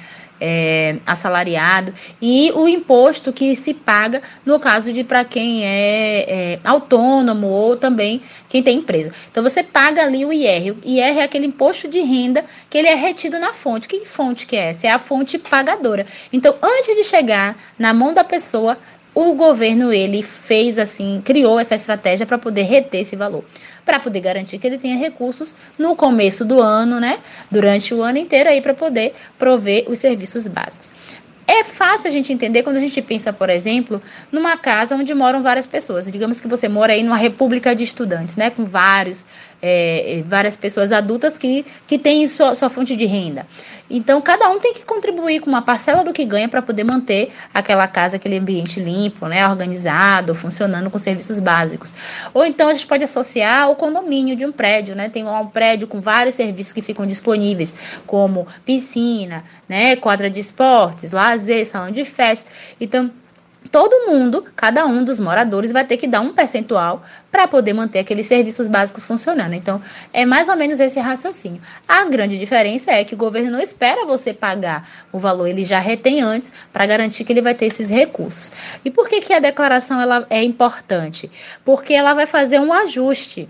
é, 0.46 0.96
assalariado 1.06 1.94
e 2.20 2.52
o 2.52 2.68
imposto 2.68 3.32
que 3.32 3.56
se 3.56 3.72
paga 3.72 4.20
no 4.44 4.60
caso 4.60 4.92
de 4.92 5.02
para 5.02 5.24
quem 5.24 5.64
é, 5.64 6.26
é, 6.28 6.58
autônomo 6.62 7.46
ou 7.46 7.78
também 7.78 8.20
quem 8.50 8.62
tem 8.62 8.78
empresa. 8.78 9.10
Então 9.30 9.42
você 9.42 9.62
paga 9.62 10.02
ali 10.02 10.22
o 10.22 10.32
IR. 10.32 10.74
O 10.74 10.78
IR 10.84 11.18
é 11.18 11.22
aquele 11.22 11.46
imposto 11.46 11.88
de 11.88 12.00
renda 12.00 12.44
que 12.68 12.76
ele 12.76 12.88
é 12.88 12.94
retido 12.94 13.38
na 13.38 13.54
fonte. 13.54 13.88
Que 13.88 14.04
fonte 14.04 14.46
que 14.46 14.54
é 14.54 14.68
essa? 14.68 14.86
É 14.86 14.90
a 14.90 14.98
fonte 14.98 15.38
pagadora. 15.38 16.06
Então 16.30 16.54
antes 16.62 16.94
de 16.94 17.04
chegar 17.04 17.56
na 17.78 17.94
mão 17.94 18.12
da 18.12 18.22
pessoa, 18.22 18.76
o 19.14 19.34
governo 19.34 19.92
ele 19.92 20.22
fez 20.22 20.78
assim, 20.78 21.22
criou 21.24 21.60
essa 21.60 21.74
estratégia 21.74 22.26
para 22.26 22.38
poder 22.38 22.62
reter 22.62 23.00
esse 23.00 23.16
valor 23.16 23.44
para 23.84 24.00
poder 24.00 24.20
garantir 24.20 24.58
que 24.58 24.66
ele 24.66 24.78
tenha 24.78 24.96
recursos 24.96 25.54
no 25.78 25.94
começo 25.94 26.44
do 26.44 26.60
ano, 26.60 26.98
né? 26.98 27.18
Durante 27.50 27.92
o 27.92 28.02
ano 28.02 28.18
inteiro 28.18 28.48
aí 28.48 28.60
para 28.60 28.74
poder 28.74 29.14
prover 29.38 29.84
os 29.88 29.98
serviços 29.98 30.46
básicos. 30.48 30.92
É 31.46 31.62
fácil 31.62 32.08
a 32.08 32.10
gente 32.10 32.32
entender 32.32 32.62
quando 32.62 32.78
a 32.78 32.80
gente 32.80 33.02
pensa, 33.02 33.30
por 33.30 33.50
exemplo, 33.50 34.00
numa 34.32 34.56
casa 34.56 34.96
onde 34.96 35.12
moram 35.12 35.42
várias 35.42 35.66
pessoas. 35.66 36.10
Digamos 36.10 36.40
que 36.40 36.48
você 36.48 36.68
mora 36.68 36.94
aí 36.94 37.02
numa 37.02 37.18
república 37.18 37.76
de 37.76 37.84
estudantes, 37.84 38.36
né? 38.36 38.48
Com 38.48 38.64
vários 38.64 39.26
é, 39.66 40.22
várias 40.26 40.58
pessoas 40.58 40.92
adultas 40.92 41.38
que, 41.38 41.64
que 41.86 41.98
têm 41.98 42.28
sua, 42.28 42.54
sua 42.54 42.68
fonte 42.68 42.94
de 42.94 43.06
renda. 43.06 43.46
Então, 43.88 44.20
cada 44.20 44.50
um 44.50 44.58
tem 44.58 44.74
que 44.74 44.84
contribuir 44.84 45.40
com 45.40 45.48
uma 45.48 45.62
parcela 45.62 46.04
do 46.04 46.12
que 46.12 46.24
ganha 46.24 46.48
para 46.48 46.60
poder 46.60 46.84
manter 46.84 47.32
aquela 47.52 47.86
casa, 47.86 48.16
aquele 48.16 48.36
ambiente 48.36 48.78
limpo, 48.78 49.26
né, 49.26 49.46
organizado, 49.48 50.34
funcionando 50.34 50.90
com 50.90 50.98
serviços 50.98 51.38
básicos. 51.38 51.94
Ou 52.34 52.44
então 52.44 52.68
a 52.68 52.74
gente 52.74 52.86
pode 52.86 53.04
associar 53.04 53.70
o 53.70 53.76
condomínio 53.76 54.36
de 54.36 54.44
um 54.44 54.52
prédio, 54.52 54.94
né? 54.94 55.08
Tem 55.08 55.26
um 55.26 55.46
prédio 55.46 55.86
com 55.86 56.00
vários 56.00 56.34
serviços 56.34 56.72
que 56.72 56.82
ficam 56.82 57.06
disponíveis, 57.06 57.74
como 58.06 58.46
piscina, 58.66 59.44
né, 59.66 59.96
quadra 59.96 60.28
de 60.28 60.40
esportes, 60.40 61.12
lazer, 61.12 61.64
salão 61.64 61.90
de 61.90 62.04
festa. 62.04 62.50
Então, 62.78 63.10
todo 63.74 64.08
mundo, 64.08 64.44
cada 64.54 64.86
um 64.86 65.02
dos 65.02 65.18
moradores 65.18 65.72
vai 65.72 65.84
ter 65.84 65.96
que 65.96 66.06
dar 66.06 66.20
um 66.20 66.32
percentual 66.32 67.02
para 67.28 67.48
poder 67.48 67.72
manter 67.72 67.98
aqueles 67.98 68.24
serviços 68.24 68.68
básicos 68.68 69.02
funcionando. 69.02 69.52
Então, 69.52 69.82
é 70.12 70.24
mais 70.24 70.48
ou 70.48 70.54
menos 70.54 70.78
esse 70.78 71.00
raciocínio. 71.00 71.60
A 71.88 72.04
grande 72.04 72.38
diferença 72.38 72.92
é 72.92 73.02
que 73.02 73.14
o 73.14 73.18
governo 73.18 73.50
não 73.50 73.60
espera 73.60 74.06
você 74.06 74.32
pagar 74.32 74.88
o 75.10 75.18
valor, 75.18 75.48
ele 75.48 75.64
já 75.64 75.80
retém 75.80 76.22
antes 76.22 76.52
para 76.72 76.86
garantir 76.86 77.24
que 77.24 77.32
ele 77.32 77.42
vai 77.42 77.52
ter 77.52 77.66
esses 77.66 77.90
recursos. 77.90 78.52
E 78.84 78.92
por 78.92 79.08
que, 79.08 79.20
que 79.20 79.32
a 79.32 79.40
declaração 79.40 80.00
ela 80.00 80.24
é 80.30 80.40
importante? 80.40 81.28
Porque 81.64 81.94
ela 81.94 82.14
vai 82.14 82.26
fazer 82.26 82.60
um 82.60 82.72
ajuste 82.72 83.48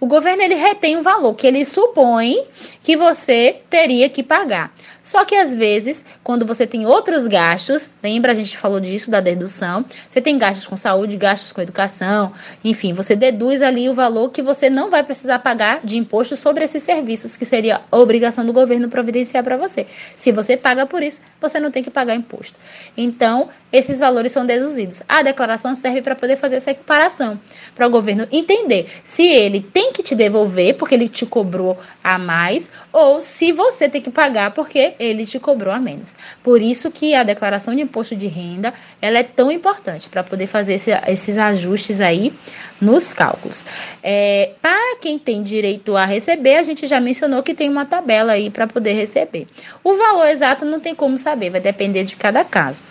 o 0.00 0.06
governo 0.06 0.42
ele 0.42 0.54
retém 0.54 0.96
o 0.96 1.02
valor 1.02 1.34
que 1.34 1.46
ele 1.46 1.64
supõe 1.64 2.44
que 2.82 2.96
você 2.96 3.56
teria 3.68 4.08
que 4.08 4.22
pagar. 4.22 4.72
Só 5.04 5.22
que 5.26 5.34
às 5.34 5.54
vezes, 5.54 6.02
quando 6.22 6.46
você 6.46 6.66
tem 6.66 6.86
outros 6.86 7.26
gastos, 7.26 7.90
lembra 8.02 8.32
a 8.32 8.34
gente 8.34 8.56
falou 8.56 8.80
disso 8.80 9.10
da 9.10 9.20
dedução, 9.20 9.84
você 10.08 10.18
tem 10.18 10.38
gastos 10.38 10.66
com 10.66 10.78
saúde, 10.78 11.14
gastos 11.18 11.52
com 11.52 11.60
educação, 11.60 12.32
enfim, 12.64 12.94
você 12.94 13.14
deduz 13.14 13.60
ali 13.60 13.86
o 13.86 13.92
valor 13.92 14.30
que 14.30 14.40
você 14.40 14.70
não 14.70 14.88
vai 14.88 15.02
precisar 15.02 15.40
pagar 15.40 15.80
de 15.84 15.98
imposto 15.98 16.38
sobre 16.38 16.64
esses 16.64 16.82
serviços, 16.82 17.36
que 17.36 17.44
seria 17.44 17.82
a 17.92 17.98
obrigação 17.98 18.46
do 18.46 18.52
governo 18.52 18.88
providenciar 18.88 19.44
para 19.44 19.58
você. 19.58 19.86
Se 20.16 20.32
você 20.32 20.56
paga 20.56 20.86
por 20.86 21.02
isso, 21.02 21.20
você 21.38 21.60
não 21.60 21.70
tem 21.70 21.82
que 21.82 21.90
pagar 21.90 22.14
imposto. 22.14 22.56
Então, 22.96 23.50
esses 23.70 23.98
valores 23.98 24.32
são 24.32 24.46
deduzidos. 24.46 25.02
A 25.06 25.22
declaração 25.22 25.74
serve 25.74 26.00
para 26.00 26.14
poder 26.14 26.36
fazer 26.36 26.56
essa 26.56 26.70
equiparação, 26.70 27.38
para 27.74 27.86
o 27.86 27.90
governo 27.90 28.26
entender 28.32 28.86
se 29.04 29.22
ele 29.22 29.60
tem 29.74 29.92
que 29.92 30.04
te 30.04 30.14
devolver 30.14 30.76
porque 30.76 30.94
ele 30.94 31.08
te 31.08 31.26
cobrou 31.26 31.76
a 32.02 32.16
mais 32.16 32.70
ou 32.92 33.20
se 33.20 33.50
você 33.50 33.88
tem 33.88 34.00
que 34.00 34.08
pagar 34.08 34.52
porque 34.52 34.94
ele 35.00 35.26
te 35.26 35.40
cobrou 35.40 35.74
a 35.74 35.80
menos. 35.80 36.14
Por 36.44 36.62
isso 36.62 36.92
que 36.92 37.12
a 37.12 37.24
declaração 37.24 37.74
de 37.74 37.80
imposto 37.82 38.14
de 38.14 38.28
renda 38.28 38.72
ela 39.02 39.18
é 39.18 39.24
tão 39.24 39.50
importante 39.50 40.08
para 40.08 40.22
poder 40.22 40.46
fazer 40.46 40.74
esse, 40.74 40.92
esses 41.08 41.36
ajustes 41.36 42.00
aí 42.00 42.32
nos 42.80 43.12
cálculos. 43.12 43.66
É, 44.00 44.52
para 44.62 44.96
quem 45.00 45.18
tem 45.18 45.42
direito 45.42 45.96
a 45.96 46.04
receber, 46.04 46.54
a 46.54 46.62
gente 46.62 46.86
já 46.86 47.00
mencionou 47.00 47.42
que 47.42 47.52
tem 47.52 47.68
uma 47.68 47.84
tabela 47.84 48.32
aí 48.32 48.50
para 48.50 48.68
poder 48.68 48.92
receber. 48.92 49.48
O 49.82 49.96
valor 49.96 50.28
exato 50.28 50.64
não 50.64 50.78
tem 50.78 50.94
como 50.94 51.18
saber, 51.18 51.50
vai 51.50 51.60
depender 51.60 52.04
de 52.04 52.14
cada 52.14 52.44
caso. 52.44 52.84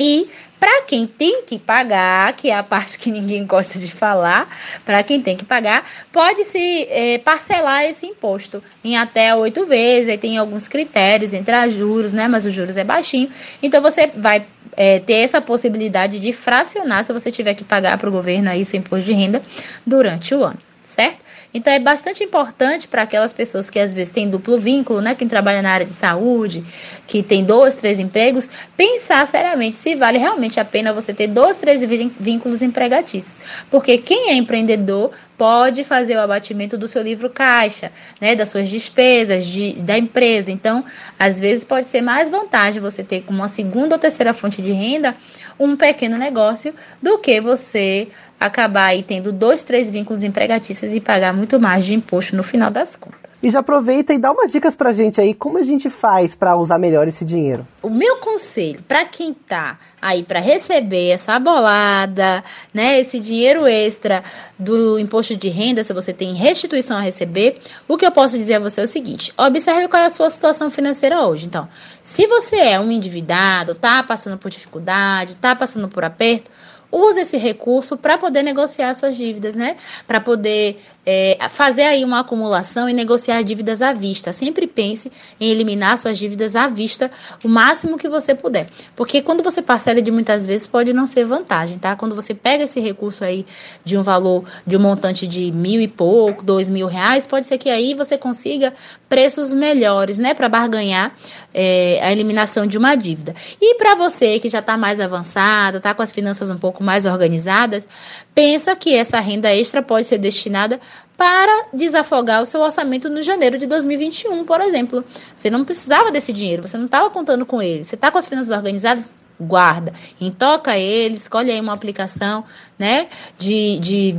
E 0.00 0.28
para 0.58 0.82
quem 0.82 1.06
tem 1.06 1.42
que 1.42 1.58
pagar, 1.58 2.32
que 2.32 2.50
é 2.50 2.56
a 2.56 2.62
parte 2.62 2.98
que 2.98 3.10
ninguém 3.10 3.46
gosta 3.46 3.78
de 3.78 3.90
falar, 3.90 4.48
para 4.84 5.02
quem 5.02 5.20
tem 5.20 5.36
que 5.36 5.44
pagar, 5.44 5.84
pode 6.12 6.44
se 6.44 6.86
é, 6.90 7.18
parcelar 7.18 7.84
esse 7.84 8.06
imposto 8.06 8.62
em 8.82 8.96
até 8.96 9.34
oito 9.34 9.66
vezes. 9.66 10.08
Aí 10.08 10.18
tem 10.18 10.38
alguns 10.38 10.66
critérios 10.66 11.32
entre 11.32 11.56
os 11.66 11.74
juros, 11.74 12.12
né? 12.12 12.28
Mas 12.28 12.44
os 12.44 12.52
juros 12.52 12.76
é 12.76 12.84
baixinho. 12.84 13.30
Então 13.62 13.80
você 13.80 14.06
vai 14.08 14.44
é, 14.76 14.98
ter 14.98 15.14
essa 15.14 15.40
possibilidade 15.40 16.18
de 16.18 16.32
fracionar 16.32 17.04
se 17.04 17.12
você 17.12 17.30
tiver 17.30 17.54
que 17.54 17.64
pagar 17.64 17.98
para 17.98 18.08
o 18.08 18.12
governo 18.12 18.50
aí 18.50 18.64
seu 18.64 18.78
imposto 18.78 19.06
de 19.06 19.12
renda 19.12 19.42
durante 19.86 20.34
o 20.34 20.44
ano, 20.44 20.58
certo? 20.84 21.27
Então 21.52 21.72
é 21.72 21.78
bastante 21.78 22.22
importante 22.22 22.86
para 22.86 23.02
aquelas 23.02 23.32
pessoas 23.32 23.70
que 23.70 23.78
às 23.78 23.94
vezes 23.94 24.12
têm 24.12 24.28
duplo 24.28 24.58
vínculo, 24.58 25.00
né, 25.00 25.14
quem 25.14 25.26
trabalha 25.26 25.62
na 25.62 25.70
área 25.70 25.86
de 25.86 25.94
saúde, 25.94 26.64
que 27.06 27.22
tem 27.22 27.44
dois, 27.44 27.74
três 27.74 27.98
empregos, 27.98 28.48
pensar 28.76 29.26
seriamente 29.26 29.78
se 29.78 29.94
vale 29.94 30.18
realmente 30.18 30.60
a 30.60 30.64
pena 30.64 30.92
você 30.92 31.14
ter 31.14 31.26
dois, 31.26 31.56
três 31.56 31.82
vínculos 32.20 32.60
empregatícios. 32.60 33.40
Porque 33.70 33.96
quem 33.98 34.30
é 34.30 34.34
empreendedor 34.34 35.10
pode 35.38 35.84
fazer 35.84 36.16
o 36.16 36.20
abatimento 36.20 36.76
do 36.76 36.88
seu 36.88 37.00
livro 37.00 37.30
caixa, 37.30 37.92
né, 38.20 38.34
das 38.34 38.50
suas 38.50 38.68
despesas 38.68 39.46
de, 39.46 39.74
da 39.74 39.96
empresa. 39.96 40.50
Então, 40.50 40.84
às 41.18 41.40
vezes 41.40 41.64
pode 41.64 41.86
ser 41.86 42.02
mais 42.02 42.28
vantagem 42.28 42.82
você 42.82 43.02
ter 43.02 43.22
como 43.22 43.38
uma 43.38 43.48
segunda 43.48 43.94
ou 43.94 43.98
terceira 43.98 44.34
fonte 44.34 44.60
de 44.60 44.72
renda 44.72 45.16
um 45.58 45.76
pequeno 45.76 46.16
negócio 46.16 46.74
do 47.02 47.18
que 47.18 47.40
você 47.40 48.08
acabar 48.38 48.90
aí 48.90 49.02
tendo 49.02 49.32
dois, 49.32 49.64
três 49.64 49.90
vínculos 49.90 50.22
empregatícios 50.22 50.92
e 50.92 51.00
pagar 51.00 51.32
muito 51.34 51.58
mais 51.58 51.84
de 51.84 51.94
imposto 51.94 52.36
no 52.36 52.42
final 52.42 52.70
das 52.70 52.94
contas. 52.94 53.28
E 53.40 53.50
já 53.50 53.60
aproveita 53.60 54.12
e 54.12 54.18
dá 54.18 54.32
umas 54.32 54.50
dicas 54.50 54.74
pra 54.74 54.92
gente 54.92 55.20
aí, 55.20 55.32
como 55.32 55.58
a 55.58 55.62
gente 55.62 55.88
faz 55.88 56.34
para 56.34 56.56
usar 56.56 56.76
melhor 56.76 57.06
esse 57.06 57.24
dinheiro. 57.24 57.66
O 57.80 57.88
meu 57.88 58.16
conselho 58.16 58.82
para 58.82 59.04
quem 59.04 59.32
tá 59.32 59.78
aí 60.02 60.24
para 60.24 60.40
receber 60.40 61.10
essa 61.10 61.38
bolada, 61.38 62.42
né, 62.74 62.98
esse 62.98 63.20
dinheiro 63.20 63.64
extra 63.66 64.24
do 64.58 64.98
imposto 64.98 65.36
de 65.36 65.48
renda, 65.48 65.84
se 65.84 65.92
você 65.92 66.12
tem 66.12 66.34
restituição 66.34 66.96
a 66.96 67.00
receber, 67.00 67.60
o 67.86 67.96
que 67.96 68.04
eu 68.04 68.10
posso 68.10 68.36
dizer 68.36 68.54
a 68.54 68.60
você 68.60 68.80
é 68.80 68.84
o 68.84 68.88
seguinte: 68.88 69.32
observe 69.36 69.86
qual 69.86 70.02
é 70.02 70.06
a 70.06 70.10
sua 70.10 70.28
situação 70.30 70.68
financeira 70.68 71.24
hoje. 71.24 71.46
Então, 71.46 71.68
se 72.02 72.26
você 72.26 72.56
é 72.56 72.80
um 72.80 72.90
endividado, 72.90 73.74
tá 73.74 74.02
passando 74.02 74.36
por 74.36 74.50
dificuldade, 74.50 75.36
tá 75.36 75.54
passando 75.54 75.88
por 75.88 76.02
aperto, 76.02 76.50
use 76.90 77.20
esse 77.20 77.36
recurso 77.36 77.96
para 77.96 78.18
poder 78.18 78.42
negociar 78.42 78.94
suas 78.94 79.16
dívidas, 79.16 79.56
né? 79.56 79.76
Para 80.06 80.20
poder 80.20 80.80
é, 81.10 81.38
fazer 81.48 81.84
aí 81.84 82.04
uma 82.04 82.20
acumulação 82.20 82.86
e 82.86 82.92
negociar 82.92 83.40
dívidas 83.40 83.80
à 83.80 83.94
vista. 83.94 84.30
Sempre 84.30 84.66
pense 84.66 85.10
em 85.40 85.48
eliminar 85.48 85.98
suas 85.98 86.18
dívidas 86.18 86.54
à 86.54 86.66
vista 86.66 87.10
o 87.42 87.48
máximo 87.48 87.96
que 87.96 88.10
você 88.10 88.34
puder. 88.34 88.68
Porque 88.94 89.22
quando 89.22 89.42
você 89.42 89.62
parcela 89.62 90.02
de 90.02 90.10
muitas 90.10 90.44
vezes 90.44 90.66
pode 90.66 90.92
não 90.92 91.06
ser 91.06 91.24
vantagem, 91.24 91.78
tá? 91.78 91.96
Quando 91.96 92.14
você 92.14 92.34
pega 92.34 92.64
esse 92.64 92.78
recurso 92.78 93.24
aí 93.24 93.46
de 93.82 93.96
um 93.96 94.02
valor, 94.02 94.44
de 94.66 94.76
um 94.76 94.80
montante 94.80 95.26
de 95.26 95.50
mil 95.50 95.80
e 95.80 95.88
pouco, 95.88 96.42
dois 96.42 96.68
mil 96.68 96.86
reais, 96.86 97.26
pode 97.26 97.46
ser 97.46 97.56
que 97.56 97.70
aí 97.70 97.94
você 97.94 98.18
consiga 98.18 98.74
preços 99.08 99.54
melhores, 99.54 100.18
né? 100.18 100.34
Para 100.34 100.46
barganhar 100.46 101.16
é, 101.54 102.00
a 102.02 102.12
eliminação 102.12 102.66
de 102.66 102.76
uma 102.76 102.94
dívida. 102.94 103.34
E 103.58 103.76
para 103.76 103.94
você 103.94 104.38
que 104.38 104.50
já 104.50 104.58
está 104.58 104.76
mais 104.76 105.00
avançada, 105.00 105.78
está 105.78 105.94
com 105.94 106.02
as 106.02 106.12
finanças 106.12 106.50
um 106.50 106.58
pouco 106.58 106.84
mais 106.84 107.06
organizadas, 107.06 107.88
pensa 108.34 108.76
que 108.76 108.94
essa 108.94 109.18
renda 109.20 109.50
extra 109.54 109.82
pode 109.82 110.06
ser 110.06 110.18
destinada 110.18 110.78
para 111.16 111.66
desafogar 111.72 112.40
o 112.40 112.46
seu 112.46 112.60
orçamento 112.60 113.08
no 113.08 113.22
janeiro 113.22 113.58
de 113.58 113.66
2021, 113.66 114.44
por 114.44 114.60
exemplo. 114.60 115.04
Você 115.34 115.50
não 115.50 115.64
precisava 115.64 116.12
desse 116.12 116.32
dinheiro, 116.32 116.66
você 116.66 116.78
não 116.78 116.86
estava 116.86 117.10
contando 117.10 117.44
com 117.44 117.60
ele. 117.60 117.82
Você 117.82 117.96
está 117.96 118.10
com 118.10 118.18
as 118.18 118.26
finanças 118.26 118.52
organizadas? 118.52 119.16
Guarda. 119.40 119.92
Intoca 120.20 120.76
ele, 120.76 121.16
escolhe 121.16 121.50
aí 121.50 121.60
uma 121.60 121.72
aplicação, 121.72 122.44
né? 122.78 123.08
De, 123.36 123.78
de 123.78 124.18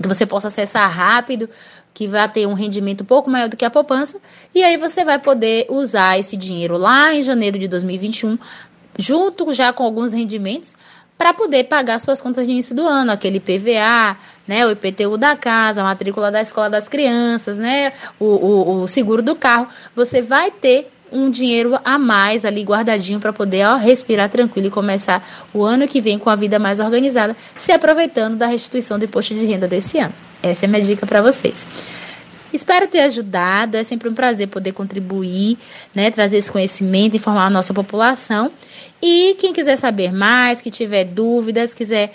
que 0.00 0.08
você 0.08 0.26
possa 0.26 0.48
acessar 0.48 0.90
rápido, 0.90 1.48
que 1.94 2.08
vai 2.08 2.28
ter 2.28 2.46
um 2.46 2.54
rendimento 2.54 3.02
um 3.02 3.06
pouco 3.06 3.30
maior 3.30 3.48
do 3.48 3.56
que 3.56 3.64
a 3.64 3.70
poupança, 3.70 4.20
e 4.54 4.62
aí 4.62 4.76
você 4.76 5.04
vai 5.04 5.18
poder 5.18 5.66
usar 5.68 6.18
esse 6.18 6.36
dinheiro 6.36 6.76
lá 6.76 7.14
em 7.14 7.22
janeiro 7.22 7.58
de 7.58 7.68
2021, 7.68 8.38
junto 8.98 9.52
já 9.52 9.72
com 9.72 9.84
alguns 9.84 10.12
rendimentos, 10.12 10.74
para 11.18 11.32
poder 11.32 11.64
pagar 11.64 12.00
suas 12.00 12.20
contas 12.20 12.44
de 12.46 12.50
início 12.50 12.74
do 12.74 12.82
ano, 12.82 13.12
aquele 13.12 13.38
PVA, 13.38 14.16
né, 14.46 14.66
o 14.66 14.70
IPTU 14.70 15.16
da 15.16 15.36
casa, 15.36 15.80
a 15.80 15.84
matrícula 15.84 16.30
da 16.30 16.40
escola 16.40 16.68
das 16.68 16.88
crianças, 16.88 17.58
né, 17.58 17.92
o, 18.18 18.24
o, 18.24 18.82
o 18.82 18.88
seguro 18.88 19.22
do 19.22 19.34
carro. 19.34 19.68
Você 19.94 20.20
vai 20.22 20.50
ter 20.50 20.90
um 21.12 21.30
dinheiro 21.30 21.78
a 21.84 21.98
mais 21.98 22.44
ali 22.44 22.62
guardadinho 22.62 23.20
para 23.20 23.32
poder 23.32 23.66
ó, 23.66 23.76
respirar 23.76 24.30
tranquilo 24.30 24.68
e 24.68 24.70
começar 24.70 25.22
o 25.52 25.62
ano 25.62 25.86
que 25.86 26.00
vem 26.00 26.18
com 26.18 26.30
a 26.30 26.36
vida 26.36 26.58
mais 26.58 26.80
organizada, 26.80 27.36
se 27.54 27.70
aproveitando 27.70 28.36
da 28.36 28.46
restituição 28.46 28.98
do 28.98 29.04
imposto 29.04 29.34
de 29.34 29.44
renda 29.44 29.68
desse 29.68 29.98
ano. 29.98 30.14
Essa 30.42 30.64
é 30.64 30.66
a 30.66 30.70
minha 30.70 30.82
dica 30.82 31.06
para 31.06 31.20
vocês. 31.20 31.66
Espero 32.52 32.86
ter 32.86 33.00
ajudado, 33.00 33.76
é 33.76 33.82
sempre 33.82 34.08
um 34.08 34.14
prazer 34.14 34.46
poder 34.48 34.72
contribuir, 34.72 35.56
né, 35.94 36.10
trazer 36.10 36.36
esse 36.36 36.52
conhecimento, 36.52 37.16
informar 37.16 37.46
a 37.46 37.50
nossa 37.50 37.72
população. 37.72 38.50
E 39.00 39.34
quem 39.38 39.52
quiser 39.52 39.76
saber 39.76 40.12
mais, 40.12 40.60
que 40.60 40.70
tiver 40.70 41.04
dúvidas, 41.04 41.72
quiser 41.72 42.12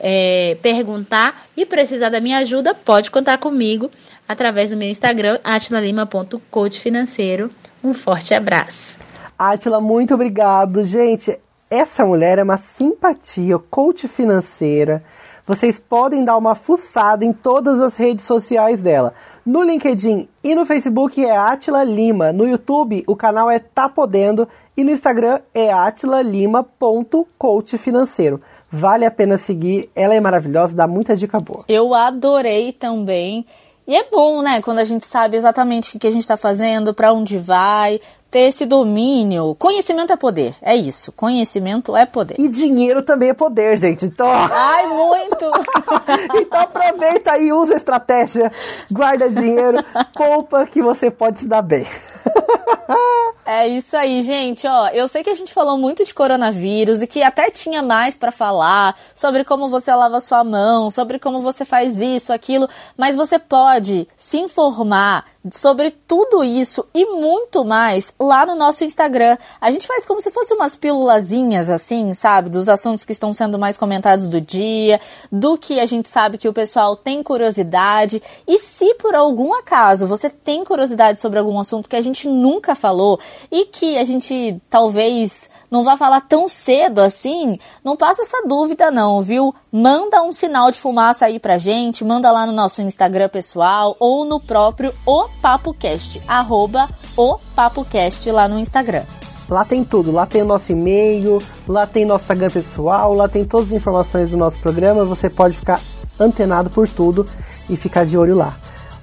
é, 0.00 0.56
perguntar 0.62 1.46
e 1.56 1.66
precisar 1.66 2.08
da 2.08 2.20
minha 2.20 2.38
ajuda, 2.38 2.74
pode 2.74 3.10
contar 3.10 3.38
comigo 3.38 3.90
através 4.26 4.70
do 4.70 4.76
meu 4.76 4.88
Instagram, 4.88 5.38
atilalima.coachfinanceiro. 5.44 7.50
Um 7.84 7.94
forte 7.94 8.34
abraço. 8.34 8.98
Atila, 9.38 9.80
muito 9.80 10.14
obrigado. 10.14 10.84
Gente, 10.84 11.38
essa 11.70 12.04
mulher 12.04 12.38
é 12.38 12.42
uma 12.42 12.56
simpatia, 12.56 13.56
coach 13.58 14.08
financeira. 14.08 15.04
Vocês 15.46 15.78
podem 15.80 16.24
dar 16.24 16.36
uma 16.36 16.54
fuçada 16.54 17.24
em 17.24 17.32
todas 17.32 17.80
as 17.80 17.96
redes 17.96 18.24
sociais 18.24 18.80
dela. 18.82 19.14
No 19.44 19.62
LinkedIn 19.62 20.28
e 20.44 20.54
no 20.54 20.64
Facebook 20.66 21.24
é 21.24 21.36
Atila 21.36 21.82
Lima. 21.82 22.32
No 22.32 22.46
YouTube 22.46 23.02
o 23.06 23.16
canal 23.16 23.50
é 23.50 23.58
Tá 23.58 23.88
Podendo 23.88 24.46
e 24.76 24.84
no 24.84 24.90
Instagram 24.90 25.40
é 25.54 25.72
atilalima.coachfinanceiro. 25.72 28.42
Vale 28.70 29.04
a 29.04 29.10
pena 29.10 29.36
seguir, 29.36 29.90
ela 29.94 30.14
é 30.14 30.20
maravilhosa, 30.20 30.76
dá 30.76 30.86
muita 30.86 31.16
dica 31.16 31.38
boa. 31.38 31.64
Eu 31.68 31.92
adorei 31.92 32.72
também. 32.72 33.44
E 33.86 33.96
é 33.96 34.08
bom, 34.08 34.40
né, 34.40 34.62
quando 34.62 34.78
a 34.78 34.84
gente 34.84 35.04
sabe 35.04 35.36
exatamente 35.36 35.96
o 35.96 35.98
que 35.98 36.06
a 36.06 36.10
gente 36.10 36.20
está 36.20 36.36
fazendo, 36.36 36.94
para 36.94 37.12
onde 37.12 37.36
vai, 37.36 38.00
ter 38.30 38.48
esse 38.48 38.64
domínio. 38.64 39.56
Conhecimento 39.58 40.12
é 40.12 40.16
poder, 40.16 40.54
é 40.62 40.74
isso. 40.74 41.12
Conhecimento 41.12 41.96
é 41.96 42.06
poder. 42.06 42.36
E 42.38 42.48
dinheiro 42.48 43.02
também 43.02 43.30
é 43.30 43.34
poder, 43.34 43.78
gente. 43.78 44.04
Então. 44.04 44.28
Ai, 44.28 44.86
muito! 44.86 45.50
então 46.38 46.60
aproveita 46.60 47.36
e 47.38 47.52
usa 47.52 47.74
a 47.74 47.76
estratégia, 47.76 48.52
guarda 48.90 49.28
dinheiro, 49.28 49.78
poupa 50.16 50.66
que 50.66 50.82
você 50.82 51.10
pode 51.10 51.40
se 51.40 51.48
dar 51.48 51.62
bem. 51.62 51.86
É 53.52 53.66
isso 53.66 53.96
aí, 53.96 54.22
gente. 54.22 54.64
Ó, 54.64 54.88
eu 54.88 55.08
sei 55.08 55.24
que 55.24 55.30
a 55.30 55.34
gente 55.34 55.52
falou 55.52 55.76
muito 55.76 56.04
de 56.04 56.14
coronavírus 56.14 57.02
e 57.02 57.06
que 57.06 57.20
até 57.20 57.50
tinha 57.50 57.82
mais 57.82 58.16
para 58.16 58.30
falar 58.30 58.96
sobre 59.12 59.42
como 59.42 59.68
você 59.68 59.92
lava 59.92 60.20
sua 60.20 60.44
mão, 60.44 60.88
sobre 60.88 61.18
como 61.18 61.40
você 61.40 61.64
faz 61.64 62.00
isso, 62.00 62.32
aquilo, 62.32 62.68
mas 62.96 63.16
você 63.16 63.40
pode 63.40 64.06
se 64.16 64.38
informar 64.38 65.24
sobre 65.50 65.90
tudo 65.90 66.44
isso 66.44 66.86
e 66.92 67.06
muito 67.06 67.64
mais 67.64 68.12
lá 68.20 68.44
no 68.44 68.54
nosso 68.54 68.84
Instagram. 68.84 69.38
A 69.60 69.70
gente 69.70 69.86
faz 69.86 70.04
como 70.04 70.20
se 70.20 70.30
fosse 70.30 70.52
umas 70.52 70.76
pílulazinhas 70.76 71.70
assim, 71.70 72.12
sabe, 72.12 72.50
dos 72.50 72.68
assuntos 72.68 73.04
que 73.04 73.12
estão 73.12 73.32
sendo 73.32 73.58
mais 73.58 73.78
comentados 73.78 74.28
do 74.28 74.40
dia, 74.40 75.00
do 75.32 75.56
que 75.56 75.80
a 75.80 75.86
gente 75.86 76.08
sabe 76.08 76.36
que 76.36 76.48
o 76.48 76.52
pessoal 76.52 76.94
tem 76.94 77.22
curiosidade. 77.22 78.22
E 78.46 78.58
se 78.58 78.94
por 78.94 79.14
algum 79.14 79.54
acaso 79.54 80.06
você 80.06 80.28
tem 80.28 80.62
curiosidade 80.64 81.20
sobre 81.20 81.38
algum 81.38 81.58
assunto 81.58 81.88
que 81.88 81.96
a 81.96 82.02
gente 82.02 82.28
nunca 82.28 82.74
falou 82.74 83.18
e 83.50 83.64
que 83.64 83.96
a 83.96 84.04
gente 84.04 84.60
talvez 84.68 85.48
não 85.70 85.84
vá 85.84 85.96
falar 85.96 86.20
tão 86.22 86.48
cedo 86.48 87.00
assim, 87.00 87.56
não 87.82 87.96
passa 87.96 88.22
essa 88.22 88.42
dúvida 88.46 88.90
não, 88.90 89.22
viu? 89.22 89.54
Manda 89.70 90.22
um 90.22 90.32
sinal 90.32 90.70
de 90.70 90.78
fumaça 90.78 91.26
aí 91.26 91.38
pra 91.38 91.58
gente, 91.58 92.04
manda 92.04 92.30
lá 92.30 92.44
no 92.44 92.52
nosso 92.52 92.82
Instagram 92.82 93.28
pessoal 93.28 93.96
ou 94.00 94.24
no 94.24 94.40
próprio 94.40 94.92
O 95.06 95.29
PapoCast, 95.42 96.20
arroba 96.26 96.88
O 97.16 97.38
PapoCast 97.54 98.30
lá 98.30 98.48
no 98.48 98.58
Instagram. 98.58 99.04
Lá 99.48 99.64
tem 99.64 99.82
tudo, 99.82 100.12
lá 100.12 100.26
tem 100.26 100.42
o 100.42 100.44
nosso 100.44 100.70
e-mail, 100.70 101.42
lá 101.66 101.86
tem 101.86 102.04
nosso 102.04 102.22
Instagram 102.24 102.50
pessoal, 102.50 103.12
lá 103.14 103.28
tem 103.28 103.44
todas 103.44 103.68
as 103.68 103.72
informações 103.72 104.30
do 104.30 104.36
nosso 104.36 104.58
programa, 104.60 105.04
você 105.04 105.28
pode 105.28 105.56
ficar 105.56 105.80
antenado 106.20 106.70
por 106.70 106.86
tudo 106.86 107.26
e 107.68 107.76
ficar 107.76 108.04
de 108.04 108.16
olho 108.16 108.36
lá. 108.36 108.54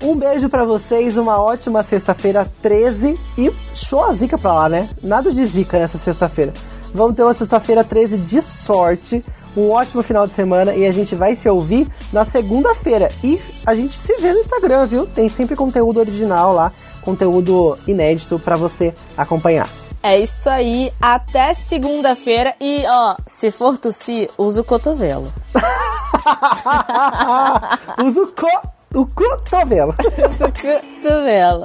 Um 0.02 0.16
beijo 0.16 0.48
para 0.48 0.64
vocês, 0.64 1.18
uma 1.18 1.42
ótima 1.42 1.82
sexta-feira 1.84 2.48
13 2.62 3.20
e 3.38 3.52
show 3.74 4.04
a 4.04 4.14
zica 4.14 4.38
pra 4.38 4.54
lá, 4.54 4.70
né? 4.70 4.88
Nada 5.02 5.34
de 5.34 5.44
zica 5.46 5.80
nessa 5.80 5.98
sexta-feira. 5.98 6.54
Vamos 6.94 7.16
ter 7.16 7.24
uma 7.24 7.34
sexta-feira 7.34 7.84
13 7.84 8.18
de 8.18 8.42
sorte, 8.42 9.24
um 9.56 9.72
ótimo 9.72 10.02
final 10.02 10.28
de 10.28 10.34
semana 10.34 10.76
e 10.76 10.86
a 10.86 10.92
gente 10.92 11.16
vai 11.16 11.36
se 11.36 11.50
ouvir 11.50 11.88
na 12.12 12.26
segunda-feira. 12.26 13.10
E 13.24 13.40
a 13.66 13.76
gente 13.76 13.98
se 13.98 14.16
vê 14.18 14.34
no 14.34 14.40
Instagram, 14.40 14.86
viu? 14.86 15.06
Tem 15.06 15.30
sempre 15.30 15.56
conteúdo 15.56 16.00
original 16.00 16.54
lá, 16.54 16.72
conteúdo 17.02 17.78
inédito 17.88 18.40
para 18.40 18.56
você 18.56 18.94
acompanhar. 19.16 19.70
É 20.02 20.20
isso 20.20 20.50
aí, 20.50 20.92
até 21.02 21.54
segunda-feira 21.54 22.56
e 22.62 22.86
ó, 22.88 23.16
se 23.26 23.52
for 23.52 23.78
tossir, 23.78 24.30
usa 24.38 24.62
o 24.62 24.64
cotovelo. 24.64 25.34
usa 28.06 28.22
o 28.22 28.28
co 28.28 28.48
o 28.94 29.06
cotovelo. 29.06 29.94
usa 30.32 30.48
o 30.48 30.54
cotovelo. 30.54 31.64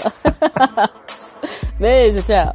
Beijo, 1.79 2.23
tchau. 2.23 2.55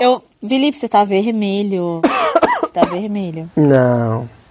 Eu, 0.00 0.22
Felipe, 0.46 0.78
você 0.78 0.88
tá 0.88 1.04
vermelho. 1.04 2.00
Você 2.60 2.72
tá 2.72 2.84
vermelho. 2.84 3.48
Não. 3.56 4.28